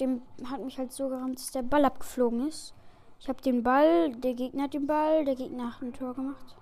Dem 0.00 0.22
hat 0.44 0.60
mich 0.64 0.76
halt 0.76 0.92
so 0.92 1.08
gerammt, 1.08 1.38
dass 1.38 1.52
der 1.52 1.62
Ball 1.62 1.84
abgeflogen 1.84 2.48
ist. 2.48 2.74
Ich 3.20 3.28
habe 3.28 3.40
den 3.42 3.62
Ball, 3.62 4.10
der 4.10 4.34
Gegner 4.34 4.64
hat 4.64 4.74
den 4.74 4.88
Ball, 4.88 5.24
der 5.24 5.36
Gegner 5.36 5.72
hat 5.72 5.82
ein 5.82 5.92
Tor 5.92 6.14
gemacht. 6.14 6.56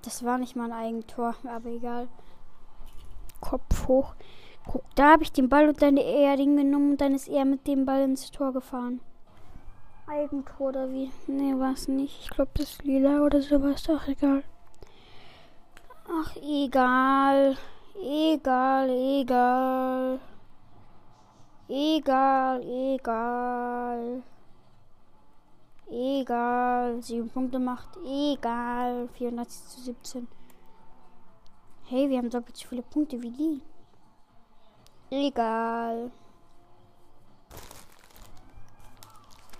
Das 0.00 0.24
war 0.24 0.38
nicht 0.38 0.56
mal 0.56 0.72
ein 0.72 0.86
Eigentor, 0.86 1.34
aber 1.44 1.68
egal. 1.68 2.08
Kopf 3.42 3.88
hoch. 3.88 4.14
Guck, 4.66 4.84
da 4.94 5.12
habe 5.12 5.22
ich 5.22 5.32
den 5.32 5.50
Ball 5.50 5.68
und 5.68 5.82
dann 5.82 5.98
er 5.98 6.38
den 6.38 6.56
genommen 6.56 6.92
und 6.92 7.00
dann 7.02 7.14
ist 7.14 7.28
er 7.28 7.44
mit 7.44 7.66
dem 7.66 7.84
Ball 7.84 8.04
ins 8.04 8.30
Tor 8.30 8.54
gefahren. 8.54 9.00
Eigentor 10.06 10.68
oder 10.68 10.90
wie? 10.90 11.10
Nee, 11.26 11.52
war 11.58 11.72
es 11.72 11.88
nicht. 11.88 12.22
Ich 12.22 12.30
glaube, 12.30 12.52
das 12.54 12.70
ist 12.70 12.84
lila 12.84 13.20
oder 13.20 13.42
sowas. 13.42 13.82
Doch, 13.82 14.08
egal. 14.08 14.44
Ach, 16.10 16.36
egal. 16.36 17.56
Egal, 17.94 18.88
egal. 18.88 20.20
Egal, 21.68 22.62
egal. 22.62 24.22
Egal. 25.90 27.02
Sieben 27.02 27.28
Punkte 27.28 27.58
macht. 27.58 27.98
Egal. 28.06 29.08
84 29.12 29.68
zu 29.68 29.80
17. 29.82 30.28
Hey, 31.84 32.08
wir 32.08 32.18
haben 32.18 32.30
doppelt 32.30 32.56
so 32.56 32.66
viele 32.66 32.82
Punkte 32.82 33.20
wie 33.20 33.30
die. 33.30 33.60
Egal. 35.10 36.10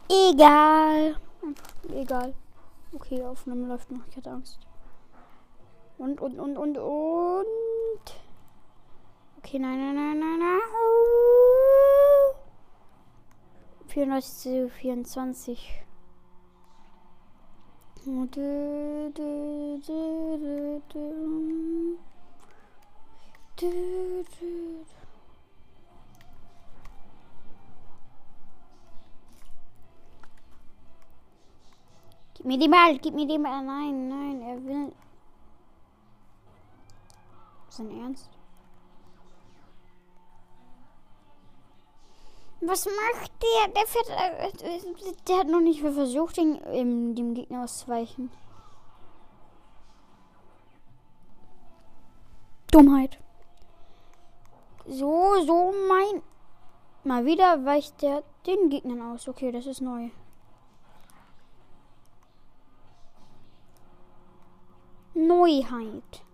Egal. 0.09 1.16
egal. 1.93 2.35
Okay, 2.95 3.23
Aufnahme 3.23 3.66
läuft 3.66 3.91
noch. 3.91 4.07
Ich 4.09 4.16
hatte 4.16 4.31
Angst. 4.31 4.68
Und, 5.99 6.20
und, 6.20 6.39
und, 6.39 6.57
und, 6.57 6.79
und. 6.79 7.47
Okay, 9.39 9.59
nein, 9.59 9.79
nein, 9.79 9.95
nein, 9.97 10.19
nein, 10.19 10.39
nein. 10.39 10.61
94 13.89 14.35
zu 14.35 14.69
24. 14.69 15.85
Du, 18.05 18.27
du, 18.27 19.12
du, 19.12 19.81
du, 19.85 20.83
du. 20.89 21.99
Du, 23.57 23.66
du. 23.66 24.87
Gib 32.35 32.47
mir 32.47 32.57
die 32.59 32.69
Ball, 32.69 32.99
gib 32.99 33.15
mir 33.15 33.27
die 33.27 33.37
Ball. 33.37 33.65
Nein, 33.65 34.09
nein, 34.09 34.43
er 34.43 34.65
will. 34.65 34.93
Sein 37.79 37.97
Ernst? 38.03 38.29
Was 42.61 42.87
macht 42.87 43.31
der? 43.41 43.73
Der, 43.73 43.87
fährt, 43.87 44.09
äh, 44.09 45.13
der 45.29 45.39
hat 45.39 45.47
noch 45.47 45.61
nicht 45.61 45.81
versucht, 45.81 46.39
den, 46.39 47.15
dem 47.15 47.35
Gegner 47.35 47.63
auszuweichen. 47.63 48.33
Dummheit. 52.73 53.21
So, 54.85 55.41
so 55.47 55.73
mein. 55.89 56.23
Mal 57.05 57.27
wieder 57.27 57.65
weicht 57.65 58.03
der 58.03 58.25
den 58.45 58.71
Gegnern 58.71 59.03
aus. 59.03 59.29
Okay, 59.29 59.53
das 59.53 59.67
ist 59.67 59.81
neu. 59.83 60.11
Neuheit. 65.15 66.25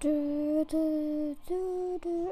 Du, 0.00 0.64
du, 0.64 1.36
du, 1.48 1.98
du, 2.00 2.28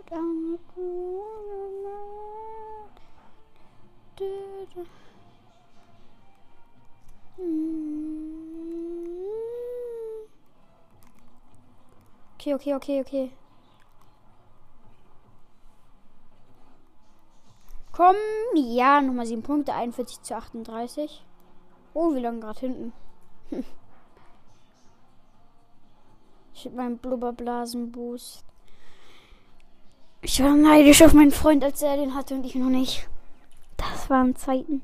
Okay, 12.39 12.55
okay, 12.55 12.75
okay, 12.75 13.01
okay. 13.01 13.33
Komm, 17.91 18.15
ja, 18.55 19.01
nochmal 19.01 19.27
7 19.27 19.43
Punkte, 19.43 19.75
41 19.75 20.23
zu 20.23 20.37
38. 20.37 21.25
Oh, 21.95 22.15
wie 22.15 22.21
lange 22.21 22.39
gerade 22.39 22.61
hinten. 22.61 22.93
Ich 26.57 26.65
hab 26.65 26.73
meinen 26.73 26.97
Blubberblasen-Boost. 26.97 28.43
Ich 30.23 30.43
war 30.43 30.55
neidisch 30.55 31.03
auf 31.03 31.13
meinen 31.13 31.31
Freund, 31.31 31.63
als 31.63 31.83
er 31.83 31.99
den 31.99 32.15
hatte 32.15 32.35
und 32.35 32.47
ich 32.47 32.55
noch 32.55 32.71
nicht. 32.71 33.07
Das 33.77 34.09
war 34.09 34.23
im 34.23 34.35
zweiten. 34.35 34.81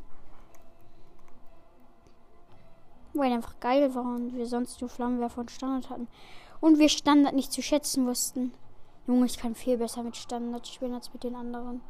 Weil 3.15 3.33
einfach 3.33 3.59
geil 3.59 3.95
war 3.95 4.05
und 4.05 4.37
wir 4.37 4.45
sonst 4.45 4.83
nur 4.83 4.91
Flammenwerfer 4.91 5.41
und 5.41 5.51
Standard 5.51 5.89
hatten. 5.89 6.09
Und 6.61 6.79
wir 6.79 6.91
Standard 6.91 7.35
nicht 7.35 7.51
zu 7.51 7.63
schätzen 7.63 8.07
wussten. 8.07 8.53
Junge, 9.07 9.25
ich 9.25 9.39
kann 9.39 9.55
viel 9.55 9.79
besser 9.79 10.03
mit 10.03 10.15
Standard 10.15 10.69
spielen 10.69 10.93
als 10.93 11.11
mit 11.15 11.25
den 11.25 11.35
anderen. 11.35 11.81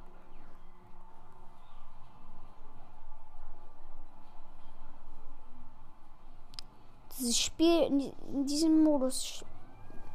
Dieses 7.19 7.37
Spiel 7.37 8.13
in 8.33 8.47
diesem 8.47 8.85
Modus 8.85 9.45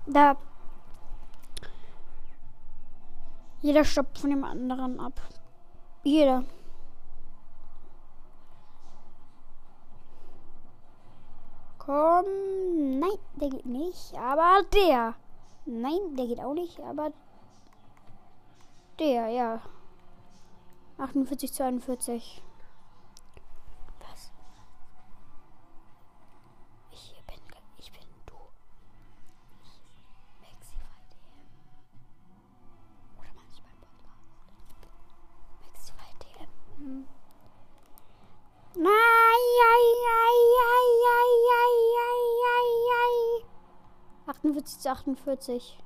da. 0.07 0.37
Jeder 3.61 3.83
stoppt 3.83 4.19
von 4.19 4.29
dem 4.29 4.43
anderen 4.43 4.99
ab. 4.99 5.21
Jeder. 6.03 6.43
Komm. 11.79 12.25
Nein, 12.99 13.17
der 13.35 13.49
geht 13.49 13.65
nicht. 13.65 14.13
Aber 14.15 14.63
der. 14.73 15.15
Nein, 15.65 16.15
der 16.15 16.27
geht 16.27 16.39
auch 16.39 16.53
nicht. 16.53 16.79
Aber 16.81 17.11
der, 18.99 19.29
ja. 19.29 19.61
48 20.97 22.43
zu 38.77 38.89
41. 44.43 44.79
zu 44.79 44.89
48. 44.91 45.77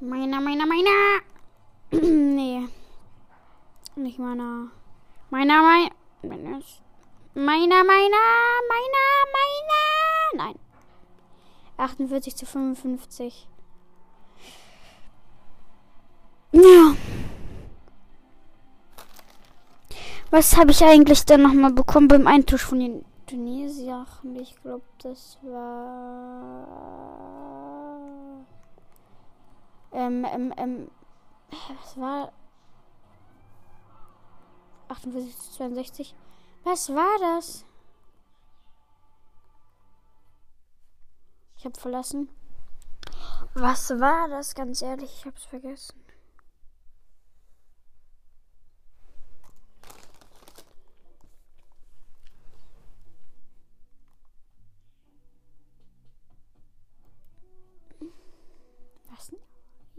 Meiner, 0.00 0.40
meiner, 0.40 0.66
meiner. 0.66 1.20
nee. 1.90 2.68
Nicht 3.96 4.18
meiner. 4.18 4.68
Meiner, 5.30 5.62
meiner. 6.22 6.60
Meiner, 7.62 7.84
meiner, 7.84 8.18
meiner, 8.68 9.06
meiner. 9.36 10.46
Nein. 10.46 10.58
48 11.76 12.34
zu 12.34 12.44
55. 12.44 13.48
Ja. 16.50 16.96
Was 20.32 20.56
habe 20.56 20.72
ich 20.72 20.82
eigentlich 20.82 21.24
dann 21.24 21.42
nochmal 21.42 21.72
bekommen 21.72 22.08
beim 22.08 22.26
Eintausch 22.26 22.64
von 22.64 22.80
den 22.80 23.04
Turniersachen? 23.28 24.34
Ich 24.40 24.60
glaube, 24.60 24.82
das 24.98 25.38
war. 25.42 26.66
Ähm, 29.92 30.26
ähm, 30.34 30.52
ähm. 30.56 30.90
Was 31.78 31.96
war. 31.96 32.32
48 34.88 35.38
zu 35.38 35.52
62. 35.52 36.16
Was 36.64 36.88
war 36.90 37.18
das? 37.18 37.64
Ich 41.56 41.64
habe 41.64 41.78
verlassen. 41.78 42.28
Was 43.54 43.90
war 43.90 44.28
das? 44.28 44.54
Ganz 44.54 44.82
ehrlich, 44.82 45.12
ich 45.18 45.26
habe 45.26 45.36
es 45.36 45.44
vergessen. 45.44 46.02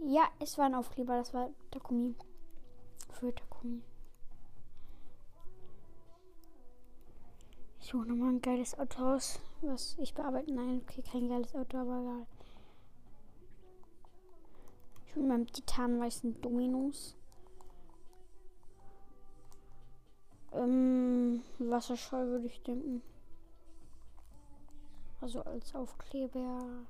Ja, 0.06 0.28
es 0.40 0.58
war 0.58 0.66
ein 0.66 0.76
Aufkleber, 0.76 1.18
das 1.18 1.34
war 1.34 1.50
Takumi. 1.72 2.14
Für 3.10 3.34
Takumi. 3.34 3.82
Ich 7.84 7.90
suche 7.90 8.08
nochmal 8.08 8.30
ein 8.30 8.42
geiles 8.42 8.80
Auto 8.80 9.04
aus, 9.04 9.42
was 9.62 9.98
ich 10.00 10.14
bearbeite. 10.14 10.54
Nein, 10.54 10.82
okay, 10.84 11.02
kein 11.02 11.28
geiles 11.28 11.54
Auto, 11.54 11.78
aber 11.80 12.00
egal. 12.00 12.26
Ich 15.06 15.16
will 15.18 15.24
meinem 15.24 15.48
titanweißen 15.48 16.40
Dominos. 16.40 17.18
Ähm, 20.54 21.44
Wasserscheu 21.60 22.26
würde 22.28 22.48
ich 22.48 22.64
denken. 22.64 23.02
Also 25.20 25.42
als 25.42 25.76
Aufkleber. 25.76 26.86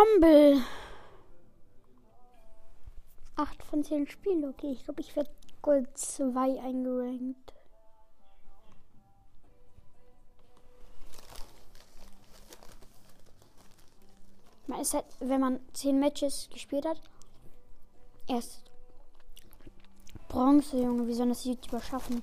Rumble. 0.00 0.62
8 3.36 3.62
von 3.64 3.84
10 3.84 4.06
Spielen. 4.06 4.44
Okay, 4.44 4.72
ich 4.72 4.84
glaube, 4.84 5.00
ich 5.00 5.14
werde 5.14 5.30
Gold 5.60 5.88
2 5.98 6.60
eingerankt. 6.60 7.52
Man 14.66 14.80
ist 14.80 14.94
halt, 14.94 15.04
wenn 15.18 15.40
man 15.40 15.60
10 15.74 15.98
Matches 15.98 16.48
gespielt 16.50 16.86
hat, 16.86 17.00
erst 18.26 18.70
Bronze, 20.28 20.78
Junge. 20.80 21.08
Wie 21.08 21.14
sollen 21.14 21.30
das 21.30 21.44
YouTuber 21.44 21.82
schaffen? 21.82 22.22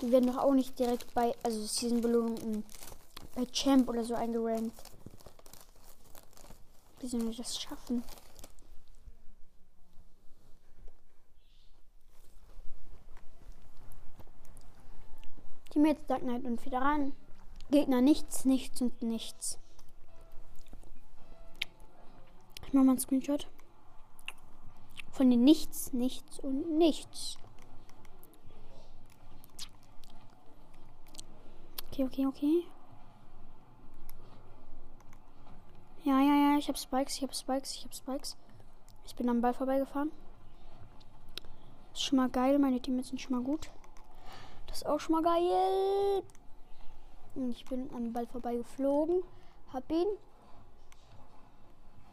Die 0.00 0.10
werden 0.10 0.26
doch 0.26 0.38
auch 0.38 0.54
nicht 0.54 0.76
direkt 0.78 1.14
bei, 1.14 1.34
also 1.44 1.60
Season 1.62 2.00
Belohnungen 2.00 2.64
bei 3.34 3.44
Champ 3.46 3.88
oder 3.88 4.02
so 4.02 4.14
eingerankt. 4.14 4.95
Wie 7.06 7.10
sollen 7.10 7.30
wir 7.30 7.36
das 7.36 7.56
schaffen? 7.56 8.02
Teammates 15.70 16.04
Dark 16.08 16.22
Knight 16.22 16.44
und 16.44 16.60
Federalen. 16.60 17.14
Gegner 17.70 18.00
nichts, 18.00 18.44
nichts 18.44 18.80
und 18.82 19.00
nichts. 19.02 19.60
Ich 22.66 22.72
mache 22.72 22.84
mal 22.84 22.90
einen 22.90 22.98
Screenshot. 22.98 23.46
Von 25.12 25.30
den 25.30 25.44
Nichts, 25.44 25.92
Nichts 25.92 26.40
und 26.40 26.76
Nichts. 26.76 27.38
Okay, 31.92 32.04
okay, 32.04 32.26
okay. 32.26 32.66
Ja, 36.06 36.20
ja, 36.20 36.35
ja, 36.56 36.60
ich 36.60 36.68
habe 36.68 36.78
Spikes, 36.78 37.16
ich 37.16 37.22
habe 37.22 37.34
Spikes, 37.34 37.74
ich 37.74 37.84
habe 37.84 37.94
Spikes. 37.94 38.36
Ich 39.04 39.14
bin 39.14 39.28
am 39.28 39.40
Ball 39.40 39.52
vorbeigefahren. 39.52 40.10
Ist 41.92 42.02
schon 42.02 42.16
mal 42.16 42.28
geil, 42.30 42.58
meine 42.58 42.80
Teammates 42.80 43.08
sind 43.08 43.20
schon 43.20 43.36
mal 43.36 43.42
gut. 43.42 43.70
Das 44.66 44.78
ist 44.78 44.86
auch 44.86 44.98
schon 44.98 45.14
mal 45.14 45.22
geil. 45.22 46.22
Ich 47.50 47.64
bin 47.66 47.90
am 47.94 48.12
Ball 48.12 48.26
vorbeigeflogen. 48.26 49.22
Hab 49.72 49.90
ihn. 49.90 50.06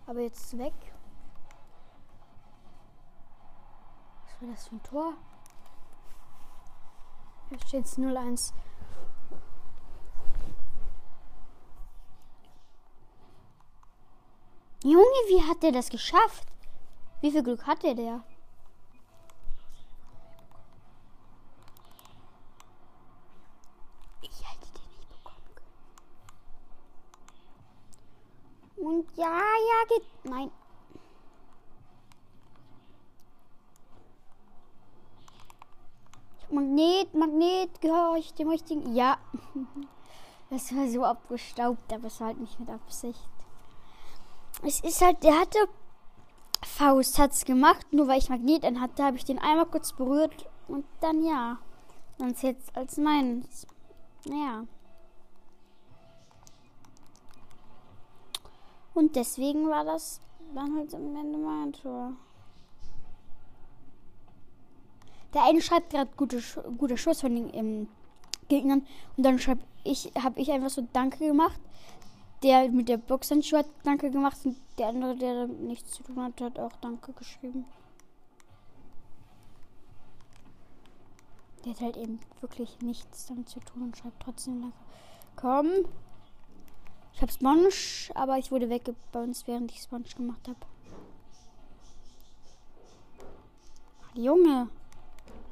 Aber 0.05 0.19
jetzt 0.19 0.57
weg. 0.57 0.73
Was 4.25 4.41
war 4.41 4.49
das 4.49 4.67
für 4.67 4.75
ein 4.75 4.83
Tor? 4.83 5.13
Jetzt 7.49 7.67
steht 7.69 7.85
es 7.85 7.97
0-1. 7.97 8.53
Junge, 14.85 15.05
wie 15.29 15.41
hat 15.41 15.63
der 15.63 15.71
das 15.71 15.89
geschafft? 15.89 16.45
Wie 17.21 17.31
viel 17.31 17.41
Glück 17.41 17.65
hatte 17.65 17.95
der? 17.95 18.21
Ich 24.21 24.43
hätte 24.43 24.67
den 24.73 24.97
nicht 24.97 25.07
bekommen. 25.07 25.37
Und 28.75 29.09
ja, 29.15 29.39
ja, 29.39 29.85
geht. 29.87 30.05
Nein. 30.25 30.51
Magnet, 36.49 37.13
Magnet, 37.13 37.79
gehöre 37.79 38.17
ich 38.17 38.33
dem 38.33 38.49
richtigen. 38.49 38.93
Ja. 38.93 39.17
Das 40.49 40.75
war 40.75 40.87
so 40.87 41.03
abgestaubt, 41.03 41.91
aber 41.91 42.05
es 42.05 42.19
war 42.19 42.27
halt 42.27 42.39
nicht 42.39 42.59
mit 42.59 42.69
Absicht 42.69 43.32
es 44.61 44.79
ist 44.81 45.01
halt, 45.01 45.23
der 45.23 45.39
hatte 45.39 45.57
Faust 46.65 47.19
hat's 47.19 47.45
gemacht, 47.45 47.91
nur 47.91 48.07
weil 48.07 48.19
ich 48.19 48.29
Magnet 48.29 48.63
an 48.63 48.79
hatte, 48.79 49.03
habe 49.03 49.17
ich 49.17 49.25
den 49.25 49.39
einmal 49.39 49.65
kurz 49.65 49.93
berührt 49.93 50.49
und 50.67 50.85
dann 51.01 51.23
ja. 51.23 51.59
Dann 52.17 52.35
jetzt 52.41 52.75
als 52.75 52.97
meins. 52.97 53.67
Ja. 54.25 54.65
Und 58.93 59.15
deswegen 59.15 59.67
war 59.69 59.83
das 59.83 60.21
dann 60.53 60.75
halt 60.77 60.93
am 60.93 61.15
Ende 61.15 61.37
mein 61.39 61.73
Tor. 61.73 62.13
Der 65.33 65.43
eine 65.45 65.61
schreibt 65.61 65.89
gerade 65.89 66.11
gute, 66.15 66.41
guter 66.77 66.97
Schuss 66.97 67.21
von 67.21 67.35
den 67.35 67.53
ähm, 67.53 67.87
Gegnern 68.49 68.85
und 69.17 69.23
dann 69.25 69.39
schreibe 69.39 69.63
ich, 69.83 70.11
habe 70.21 70.39
ich 70.39 70.51
einfach 70.51 70.69
so 70.69 70.87
Danke 70.93 71.25
gemacht 71.25 71.59
der 72.43 72.69
mit 72.69 72.89
der 72.89 72.97
Boxhandschuhe 72.97 73.59
hat 73.59 73.67
Danke 73.83 74.11
gemacht 74.11 74.37
und 74.43 74.57
der 74.77 74.87
andere, 74.89 75.15
der 75.15 75.47
nichts 75.47 75.93
zu 75.93 76.03
tun 76.03 76.21
hat, 76.21 76.41
hat 76.41 76.59
auch 76.59 76.73
Danke 76.81 77.13
geschrieben. 77.13 77.65
Der 81.63 81.71
hat 81.71 81.81
halt 81.81 81.97
eben 81.97 82.19
wirklich 82.41 82.77
nichts 82.81 83.27
damit 83.27 83.47
zu 83.47 83.61
tun 83.61 83.83
und 83.83 83.97
schreibt 83.97 84.21
trotzdem 84.21 84.61
Danke. 84.61 84.77
Komm. 85.35 85.67
Ich 87.13 87.21
hab 87.21 87.31
Sponge, 87.31 87.69
aber 88.15 88.37
ich 88.37 88.51
wurde 88.51 88.69
weggebounced, 88.69 89.47
während 89.47 89.71
ich 89.71 89.81
Sponge 89.81 90.05
gemacht 90.15 90.47
habe. 90.47 90.59
Junge, 94.15 94.67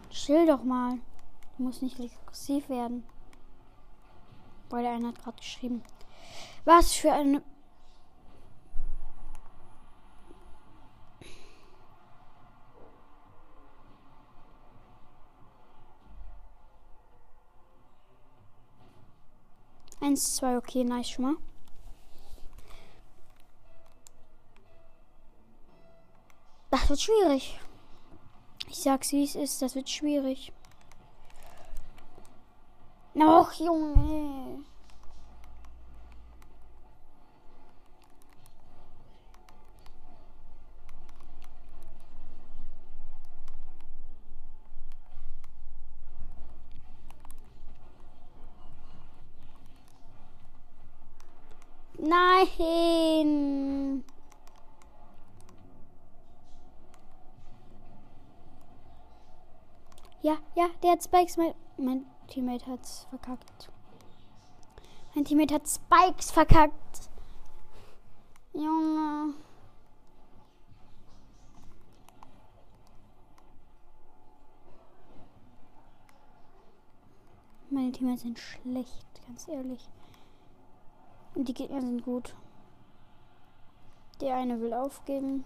chill 0.09 0.45
doch 0.45 0.63
mal. 0.63 0.99
Du 1.57 1.63
musst 1.63 1.81
nicht 1.81 1.99
aggressiv 1.99 2.68
werden. 2.68 3.03
Boah, 4.69 4.81
der 4.81 4.91
eine 4.91 5.09
hat 5.09 5.23
gerade 5.23 5.38
geschrieben. 5.38 5.84
Was 6.63 6.93
für 6.93 7.11
eine. 7.11 7.41
Eins, 19.99 20.35
zwei, 20.35 20.57
okay, 20.57 20.83
nice 20.83 21.09
schon 21.09 21.25
mal. 21.25 21.35
Das 26.71 26.89
wird 26.89 27.01
schwierig. 27.01 27.59
Ich 28.67 28.77
sag's 28.77 29.11
wie 29.11 29.23
es 29.23 29.35
ist, 29.35 29.61
das 29.61 29.75
wird 29.75 29.89
schwierig. 29.89 30.51
Noch, 33.13 33.51
Junge. 33.53 34.63
Nein. 52.11 54.03
Ja, 60.21 60.38
ja, 60.55 60.67
der 60.83 60.91
hat 60.91 61.03
Spikes. 61.03 61.38
Mein, 61.38 61.53
mein 61.77 62.05
Teammate 62.27 62.67
hat's 62.67 63.07
verkackt. 63.09 63.71
Mein 65.15 65.23
Teammate 65.23 65.53
hat 65.55 65.69
Spikes 65.69 66.31
verkackt. 66.31 67.09
Junge. 68.53 69.33
Meine 77.69 77.93
Teammates 77.93 78.23
sind 78.23 78.38
schlecht, 78.38 79.07
ganz 79.25 79.47
ehrlich. 79.47 79.88
Und 81.35 81.47
die 81.47 81.53
Gegner 81.53 81.81
sind 81.81 82.03
gut. 82.03 82.35
Der 84.19 84.35
eine 84.35 84.59
will 84.59 84.73
aufgeben. 84.73 85.45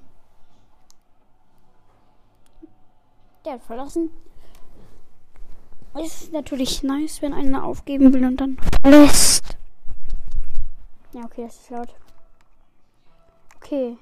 Der 3.45 3.53
hat 3.53 3.63
verlassen. 3.63 4.09
Ist 5.97 6.33
natürlich 6.33 6.83
nice, 6.83 7.21
wenn 7.21 7.33
einer 7.33 7.63
aufgeben 7.63 8.13
will 8.13 8.25
und 8.25 8.37
dann 8.37 8.57
lässt. 8.83 9.57
Ja, 11.13 11.23
okay, 11.23 11.45
das 11.45 11.55
ist 11.55 11.69
laut. 11.69 11.95
Okay. 13.55 13.97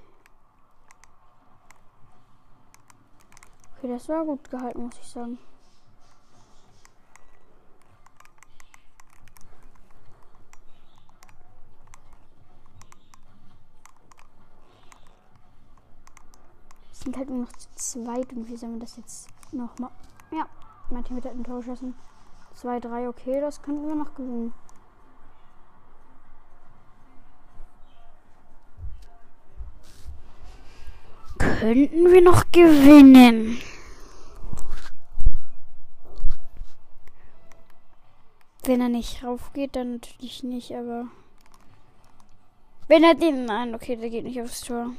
Okay, 3.77 3.87
das 3.89 4.09
war 4.09 4.25
gut 4.25 4.49
gehalten, 4.49 4.85
muss 4.85 4.97
ich 4.99 5.07
sagen. 5.07 5.37
sind 17.03 17.17
halt 17.17 17.29
nur 17.29 17.39
noch 17.39 17.51
zu 17.53 17.67
zweit 17.75 18.31
und 18.33 18.47
wie 18.47 18.55
sollen 18.55 18.73
wir 18.73 18.79
das 18.79 18.97
jetzt 18.97 19.27
noch 19.51 19.77
mal? 19.77 19.91
Ja, 20.31 20.47
mein 20.89 21.03
Team 21.03 21.17
wird 21.17 21.25
halt 21.25 21.35
ein 21.35 21.43
Tor 21.43 21.59
geschossen. 21.59 21.95
2, 22.55 22.79
3, 22.79 23.09
okay, 23.09 23.41
das 23.41 23.61
könnten 23.61 23.87
wir 23.87 23.95
noch 23.95 24.13
gewinnen. 24.15 24.53
Könnten 31.37 32.11
wir 32.11 32.21
noch 32.21 32.51
gewinnen? 32.51 33.57
Wenn 38.65 38.79
er 38.79 38.89
nicht 38.89 39.23
raufgeht, 39.23 39.75
dann 39.75 39.93
natürlich 39.93 40.43
nicht, 40.43 40.73
aber. 40.73 41.07
Wenn 42.87 43.03
er 43.03 43.15
den. 43.15 43.45
Nein, 43.45 43.75
okay, 43.75 43.97
der 43.97 44.09
geht 44.09 44.23
nicht 44.23 44.41
aufs 44.41 44.61
Tor. 44.61 44.91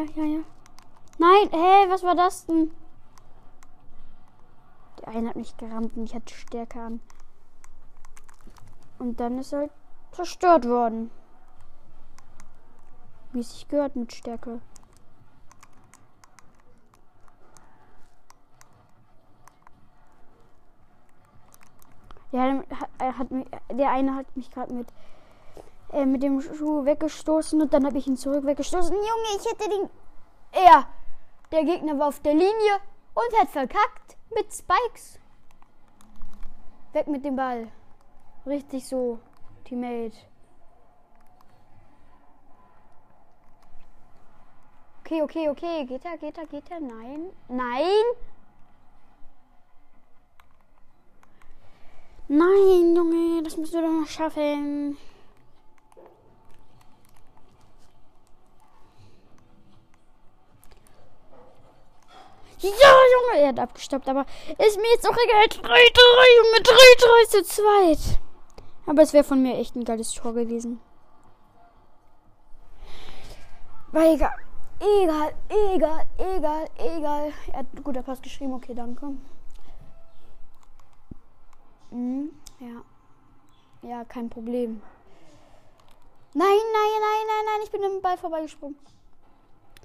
Ja, 0.00 0.06
ja, 0.16 0.24
ja. 0.24 0.44
Nein, 1.18 1.50
hä, 1.52 1.90
was 1.90 2.02
war 2.02 2.14
das 2.14 2.46
denn? 2.46 2.70
Der 4.98 5.08
eine 5.08 5.28
hat 5.28 5.36
mich 5.36 5.54
gerammt 5.58 5.94
und 5.94 6.04
ich 6.04 6.14
hatte 6.14 6.32
Stärke 6.32 6.80
an. 6.80 7.00
Und 8.98 9.20
dann 9.20 9.38
ist 9.38 9.52
er 9.52 9.58
halt 9.60 9.72
zerstört 10.12 10.66
worden. 10.66 11.10
Wie 13.32 13.40
es 13.40 13.52
sich 13.52 13.68
gehört 13.68 13.94
mit 13.94 14.14
Stärke. 14.14 14.62
Ja, 22.32 22.62
er 22.98 23.18
hat 23.18 23.30
mich, 23.30 23.46
der 23.70 23.90
eine 23.90 24.14
hat 24.14 24.34
mich 24.34 24.50
gerade 24.50 24.72
mit, 24.72 24.90
äh, 25.92 26.06
mit 26.06 26.22
dem 26.22 26.40
Schuh 26.40 26.84
weggestoßen 26.84 27.60
und 27.60 27.72
dann 27.72 27.86
habe 27.86 27.98
ich 27.98 28.06
ihn 28.06 28.16
zurück 28.16 28.44
weggestoßen. 28.44 28.94
Junge, 28.94 29.38
ich 29.38 29.50
hätte 29.50 29.68
den. 29.68 29.90
Er, 30.52 30.86
der 31.52 31.64
Gegner 31.64 31.98
war 31.98 32.08
auf 32.08 32.20
der 32.20 32.34
Linie 32.34 32.80
und 33.14 33.40
hat 33.40 33.48
verkackt 33.48 34.16
mit 34.34 34.52
Spikes. 34.52 35.18
Weg 36.92 37.06
mit 37.06 37.24
dem 37.24 37.36
Ball. 37.36 37.68
Richtig 38.46 38.86
so, 38.86 39.18
Teammate. 39.64 40.16
Okay, 45.00 45.22
okay, 45.22 45.48
okay. 45.48 45.86
Geht 45.86 46.04
er, 46.04 46.16
geht 46.18 46.38
er, 46.38 46.46
geht 46.46 46.70
er? 46.70 46.78
Nein. 46.78 47.30
Nein. 47.48 48.04
Nein, 52.28 52.94
Junge, 52.94 53.42
das 53.42 53.56
musst 53.56 53.74
du 53.74 53.80
doch 53.80 53.90
noch 53.90 54.06
schaffen. 54.06 54.96
Ja, 62.62 62.70
Junge, 62.70 63.42
er 63.42 63.48
hat 63.48 63.58
abgestoppt, 63.58 64.08
aber 64.08 64.26
ist 64.58 64.76
mir 64.76 64.90
jetzt 64.92 65.08
auch 65.08 65.16
egal. 65.16 65.48
3, 65.48 65.62
3, 65.62 65.72
Junge, 65.72 66.62
3, 66.62 66.72
3 66.98 67.24
zu 67.28 67.42
zweit. 67.42 68.20
Aber 68.86 69.02
es 69.02 69.12
wäre 69.12 69.24
von 69.24 69.40
mir 69.42 69.56
echt 69.56 69.76
ein 69.76 69.84
geiles 69.84 70.12
Tor 70.12 70.34
gewesen. 70.34 70.80
War 73.92 74.12
egal. 74.12 74.34
Egal, 74.78 75.34
egal, 75.48 76.06
egal, 76.18 76.68
egal. 76.76 77.32
Er 77.52 77.58
hat 77.58 77.66
guter 77.82 78.02
Pass 78.02 78.22
geschrieben. 78.22 78.54
Okay, 78.54 78.74
danke. 78.74 79.06
Mhm, 81.90 82.30
ja. 82.60 83.88
Ja, 83.88 84.04
kein 84.04 84.30
Problem. 84.30 84.82
Nein, 86.34 86.46
nein, 86.46 87.00
nein, 87.00 87.26
nein, 87.26 87.44
nein. 87.46 87.60
Ich 87.64 87.70
bin 87.70 87.82
im 87.82 88.00
Ball 88.00 88.16
vorbeigesprungen. 88.16 88.78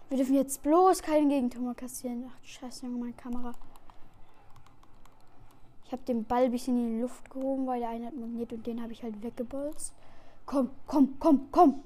Wir 0.09 0.17
dürfen 0.17 0.35
jetzt 0.35 0.61
bloß 0.61 1.01
keinen 1.01 1.29
Gegentor 1.29 1.73
kassieren. 1.73 2.29
Ach, 2.29 2.45
scheiße, 2.45 2.85
Junge, 2.85 2.99
meine 2.99 3.13
Kamera. 3.13 3.53
Ich 5.85 5.91
habe 5.91 6.03
den 6.03 6.25
Ball 6.25 6.43
ein 6.43 6.51
bisschen 6.51 6.77
in 6.77 6.95
die 6.95 7.01
Luft 7.01 7.29
gehoben, 7.29 7.65
weil 7.65 7.79
der 7.79 7.89
eine 7.89 8.07
hat 8.07 8.15
Magnet 8.15 8.53
und 8.53 8.65
den 8.67 8.81
habe 8.81 8.93
ich 8.93 9.01
halt 9.01 9.21
weggebolzt. 9.23 9.93
Komm, 10.45 10.69
komm, 10.85 11.17
komm, 11.19 11.47
komm. 11.51 11.83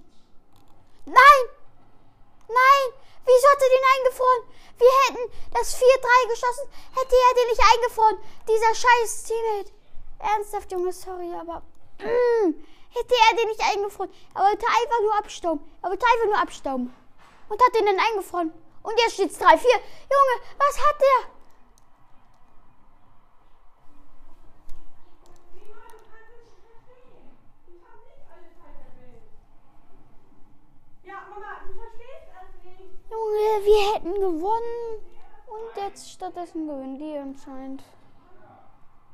Nein! 1.06 1.44
Nein! 2.48 2.88
Wieso 3.26 3.48
hat 3.48 3.62
er 3.62 3.70
den 3.70 3.88
eingefroren? 3.96 4.44
Wir 4.78 4.94
hätten 5.08 5.34
das 5.54 5.76
4-3 5.76 6.30
geschossen, 6.30 6.70
hätte 6.92 7.16
er 7.16 7.36
den 7.36 7.50
nicht 7.50 7.62
eingefroren. 7.74 8.18
Dieser 8.48 8.76
scheiß 8.76 9.24
Teammate. 9.24 9.72
Ernsthaft, 10.20 10.72
Junge, 10.72 10.92
sorry, 10.92 11.34
aber. 11.34 11.62
Mm, 12.00 12.54
hätte 12.90 13.16
er 13.30 13.38
den 13.38 13.48
nicht 13.48 13.62
eingefroren. 13.62 14.12
Er 14.34 14.42
wollte 14.42 14.66
einfach 14.66 15.02
nur 15.02 15.18
abstauben. 15.18 15.64
Er 15.82 15.90
wollte 15.90 16.06
einfach 16.06 16.26
nur 16.26 16.42
abstauben. 16.42 16.94
Und 17.50 17.62
hat 17.62 17.76
den 17.76 17.88
eingefroren. 17.88 18.54
Und 18.84 19.00
jetzt 19.00 19.16
steht's 19.16 19.42
3-4. 19.42 19.46
Junge, 19.46 20.36
was 20.58 20.80
hat 20.80 21.02
der? 21.02 21.40
Junge, 33.10 33.66
wir 33.66 33.94
hätten 33.94 34.14
gewonnen. 34.14 35.02
Und 35.48 35.76
jetzt 35.84 36.12
stattdessen 36.12 36.68
gewinnen 36.68 37.00
die 37.00 37.18
anscheinend. 37.18 37.84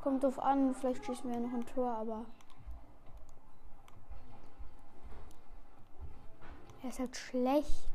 Kommt 0.04 0.24
drauf 0.24 0.38
an, 0.38 0.76
vielleicht 0.76 1.06
schießen 1.06 1.30
wir 1.30 1.40
ja 1.40 1.48
noch 1.48 1.54
ein 1.54 1.66
Tor, 1.66 1.90
aber. 1.90 2.26
Er 6.84 6.90
ist 6.90 7.00
halt 7.00 7.16
schlecht. 7.16 7.95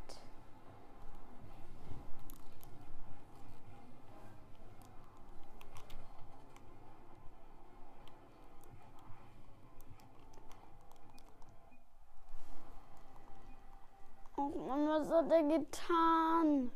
Mann, 14.48 14.88
was 14.88 15.08
hat 15.10 15.30
er 15.30 15.42
getan? 15.42 16.70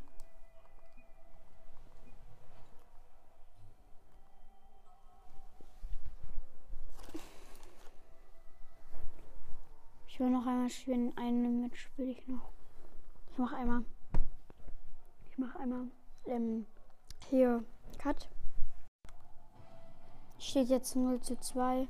Ich 10.06 10.20
will 10.20 10.30
noch 10.30 10.46
einmal 10.46 10.68
spielen. 10.68 11.16
Eine 11.16 11.48
Match 11.48 11.80
spiele 11.80 12.10
ich 12.12 12.28
noch. 12.28 12.52
Ich 13.32 13.38
mache 13.38 13.56
einmal. 13.56 13.84
Ich 15.30 15.38
mache 15.38 15.58
einmal. 15.58 15.88
Ähm, 16.26 16.66
hier. 17.30 17.64
Cut. 17.98 18.28
Steht 20.38 20.68
jetzt 20.68 20.94
0 20.94 21.20
zu 21.20 21.36
2. 21.36 21.88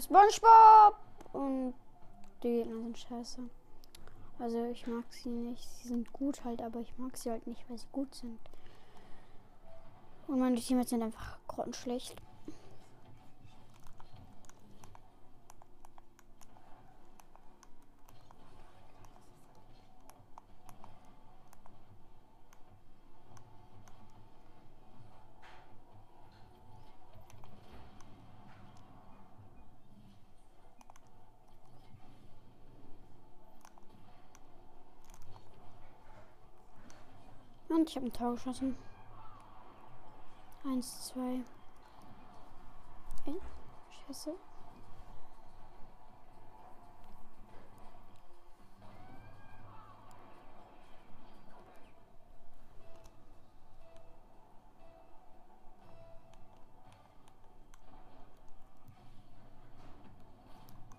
SpongeBob 0.00 0.96
und 1.32 1.74
die 2.42 2.48
Gegner 2.48 2.74
sind 2.82 2.98
scheiße. 2.98 3.42
Also 4.38 4.64
ich 4.64 4.86
mag 4.86 5.04
sie 5.10 5.28
nicht. 5.28 5.68
Sie 5.82 5.88
sind 5.88 6.12
gut 6.12 6.44
halt, 6.44 6.62
aber 6.62 6.80
ich 6.80 6.96
mag 6.96 7.16
sie 7.16 7.30
halt 7.30 7.46
nicht, 7.46 7.68
weil 7.68 7.78
sie 7.78 7.86
gut 7.92 8.14
sind. 8.14 8.38
Und 10.26 10.38
meine 10.38 10.56
Teammates 10.56 10.90
sind 10.90 11.02
einfach 11.02 11.38
grottenschlecht. 11.46 12.16
Ich 37.90 37.96
habe 37.96 38.06
ein 38.06 38.12
Tor 38.12 38.34
geschossen. 38.34 38.76
Eins, 40.64 41.08
zwei. 41.08 41.40
Ein. 43.26 43.36
Scheiße. 44.06 44.32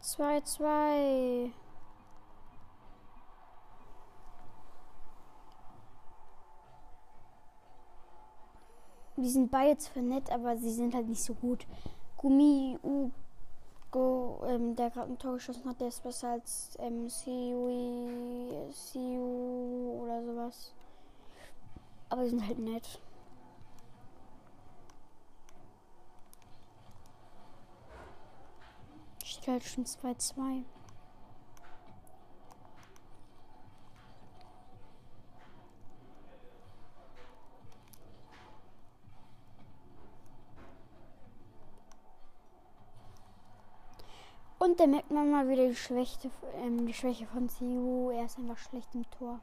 Zwei, 0.01 0.41
zwei. 0.41 1.53
Die 9.21 9.29
sind 9.29 9.51
beide 9.51 9.77
zwar 9.77 10.01
nett, 10.01 10.31
aber 10.31 10.57
sie 10.57 10.71
sind 10.71 10.95
halt 10.95 11.07
nicht 11.07 11.21
so 11.21 11.35
gut. 11.35 11.67
Gumi 12.17 12.75
Ugo, 12.81 14.43
ähm, 14.47 14.75
der 14.75 14.89
gerade 14.89 15.11
ein 15.11 15.19
Tor 15.19 15.33
geschossen 15.33 15.65
hat, 15.65 15.79
der 15.79 15.89
ist 15.89 16.01
besser 16.01 16.29
als 16.29 16.75
ähm, 16.79 17.07
Siu, 17.07 17.69
Siu 18.71 20.01
oder 20.03 20.23
sowas. 20.25 20.73
Aber 22.09 22.23
die 22.23 22.29
sind 22.29 22.47
halt 22.47 22.57
nett. 22.57 22.99
Steht 29.23 29.47
halt 29.47 29.63
schon 29.63 29.85
2-2. 29.85 30.63
Und 44.71 44.79
da 44.79 44.87
merkt 44.87 45.11
man 45.11 45.29
mal 45.29 45.49
wieder 45.49 45.67
die 45.67 45.75
Schwäche, 45.75 46.31
ähm, 46.55 46.87
die 46.87 46.93
Schwäche 46.93 47.25
von 47.25 47.49
CU. 47.49 48.09
Er 48.09 48.23
ist 48.23 48.37
einfach 48.37 48.57
schlecht 48.57 48.87
im 48.95 49.03
Tor. 49.11 49.41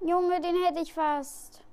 Junge, 0.00 0.42
den 0.42 0.62
hätte 0.62 0.80
ich 0.80 0.92
fast. 0.92 1.69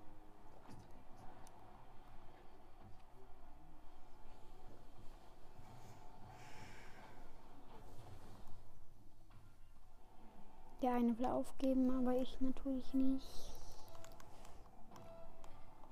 Eine 10.98 11.18
will 11.18 11.26
aufgeben, 11.28 11.92
aber 11.92 12.18
ich 12.18 12.42
natürlich 12.42 12.94
nicht. 12.94 13.28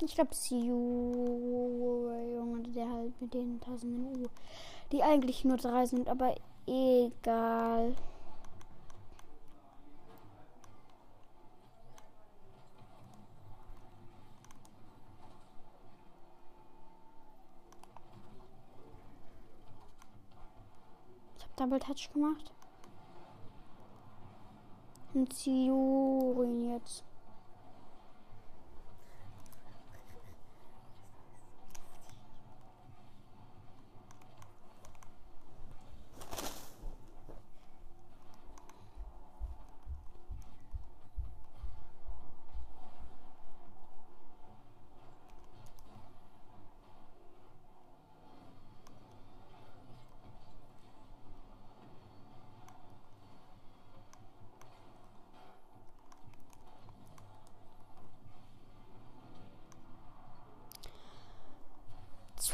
Ich 0.01 0.15
glaube, 0.15 0.33
Siu, 0.33 2.11
Junge, 2.35 2.63
der 2.63 2.89
halt 2.89 3.21
mit 3.21 3.33
den 3.33 3.61
tausenden 3.61 4.05
U, 4.05 4.27
die 4.91 5.03
eigentlich 5.03 5.45
nur 5.45 5.57
drei 5.57 5.85
sind, 5.85 6.09
aber 6.09 6.35
egal. 6.67 7.95
Ich 21.37 21.43
habe 21.43 21.53
Double 21.55 21.79
Touch 21.79 22.11
gemacht. 22.11 22.54
Und 25.15 25.31
Ziorin 25.31 26.73
jetzt. 26.73 27.05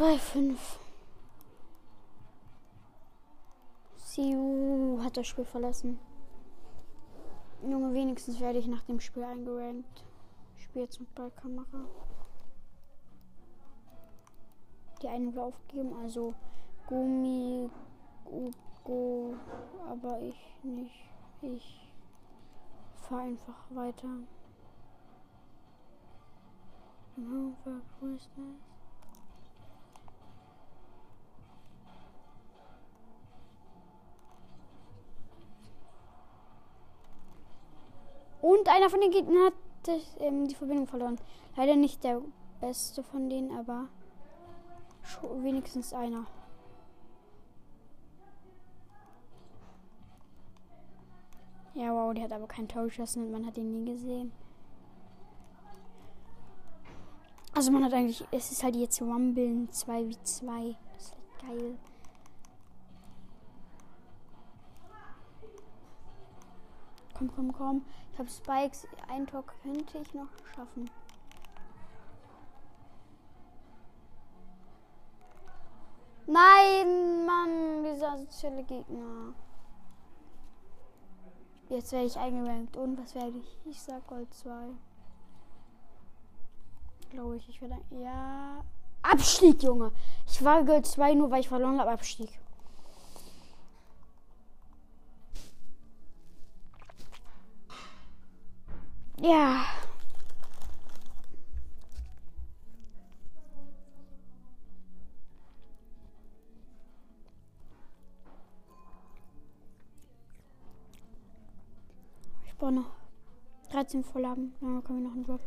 Zwei, 0.01 0.17
fünf. 0.17 0.79
Siu 3.97 4.99
hat 5.03 5.15
das 5.15 5.27
Spiel 5.27 5.45
verlassen. 5.45 5.99
Junge, 7.61 7.93
wenigstens 7.93 8.39
werde 8.39 8.57
ich 8.57 8.65
nach 8.65 8.81
dem 8.85 8.99
Spiel 8.99 9.23
eingerankt. 9.23 10.03
Ich 10.57 10.63
spiele 10.63 10.85
jetzt 10.85 10.99
mit 10.99 11.13
Ballkamera. 11.13 11.85
Die 15.03 15.07
eine 15.07 15.35
will 15.35 15.39
aufgeben, 15.41 15.93
also 16.01 16.33
Gummi, 16.87 17.69
Ugo, 18.25 19.35
aber 19.87 20.19
ich 20.19 20.63
nicht. 20.63 21.11
Ich 21.43 21.93
fahre 22.95 23.21
einfach 23.21 23.65
weiter. 23.69 24.07
Mhm, 27.17 27.55
grüßt 27.99 28.31
Und 38.41 38.67
einer 38.67 38.89
von 38.89 39.01
den 39.01 39.11
Gegnern 39.11 39.45
hat 39.45 39.53
ähm, 40.19 40.47
die 40.47 40.55
Verbindung 40.55 40.87
verloren. 40.87 41.17
Leider 41.55 41.75
nicht 41.75 42.03
der 42.03 42.21
beste 42.59 43.03
von 43.03 43.29
denen, 43.29 43.57
aber 43.57 43.87
wenigstens 45.41 45.93
einer. 45.93 46.25
Ja, 51.73 51.93
wow, 51.93 52.13
der 52.13 52.25
hat 52.25 52.33
aber 52.33 52.47
kein 52.47 52.67
Tor 52.67 52.83
geschossen 52.83 53.23
und 53.23 53.31
man 53.31 53.45
hat 53.45 53.57
ihn 53.57 53.71
nie 53.71 53.91
gesehen. 53.91 54.31
Also 57.53 57.71
man 57.71 57.83
hat 57.83 57.93
eigentlich, 57.93 58.23
es 58.31 58.51
ist 58.51 58.63
halt 58.63 58.75
jetzt 58.75 59.01
Rumblen 59.01 59.71
2 59.71 60.07
wie 60.07 60.17
2. 60.23 60.75
Das 60.93 61.03
ist 61.03 61.15
halt 61.15 61.59
geil. 61.59 61.77
Komm, 67.21 67.31
komm, 67.35 67.53
komm. 67.53 67.85
Ich 68.11 68.17
habe 68.17 68.29
Spikes. 68.29 68.87
Ein 69.07 69.27
Tor 69.27 69.43
könnte 69.45 69.99
ich 69.99 70.13
noch 70.15 70.29
schaffen. 70.55 70.89
Nein, 76.25 77.25
Mann, 77.27 77.83
dieser 77.83 78.17
soziale 78.17 78.63
Gegner. 78.63 79.35
Jetzt 81.69 81.91
werde 81.91 82.07
ich 82.07 82.17
eingerankt. 82.17 82.75
Und 82.75 82.97
was 82.97 83.13
werde 83.13 83.37
ich? 83.37 83.59
Ich 83.65 83.79
sag 83.79 84.07
Gold 84.07 84.33
2. 84.33 84.69
Glaube 87.11 87.37
ich, 87.37 87.47
ich 87.49 87.61
werde. 87.61 87.77
Ja. 87.91 88.63
Abstieg, 89.03 89.61
Junge. 89.61 89.91
Ich 90.25 90.43
war 90.43 90.63
Gold 90.63 90.87
2 90.87 91.13
nur, 91.13 91.29
weil 91.29 91.41
ich 91.41 91.49
verloren 91.49 91.79
habe. 91.79 91.91
Abstieg. 91.91 92.39
Ja. 99.21 99.65
Ich 112.47 112.55
brauche 112.57 112.71
noch 112.71 112.85
13 113.71 114.03
Vorlagen. 114.03 114.53
Dann 114.59 114.83
kommen 114.83 115.03
wir 115.03 115.07
noch 115.09 115.15
einen 115.15 115.23
Drop. 115.23 115.41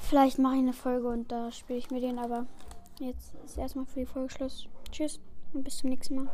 Vielleicht 0.00 0.38
mache 0.38 0.54
ich 0.54 0.60
eine 0.60 0.72
Folge 0.72 1.08
und 1.08 1.30
da 1.30 1.52
spiele 1.52 1.78
ich 1.78 1.90
mir 1.90 2.00
den, 2.00 2.18
aber 2.18 2.46
jetzt 2.98 3.34
ist 3.44 3.58
erstmal 3.58 3.86
für 3.86 4.00
die 4.00 4.06
Folge 4.06 4.30
Schluss. 4.30 4.68
Tschüss 4.90 5.20
und 5.52 5.62
bis 5.62 5.78
zum 5.78 5.90
nächsten 5.90 6.16
Mal. 6.16 6.28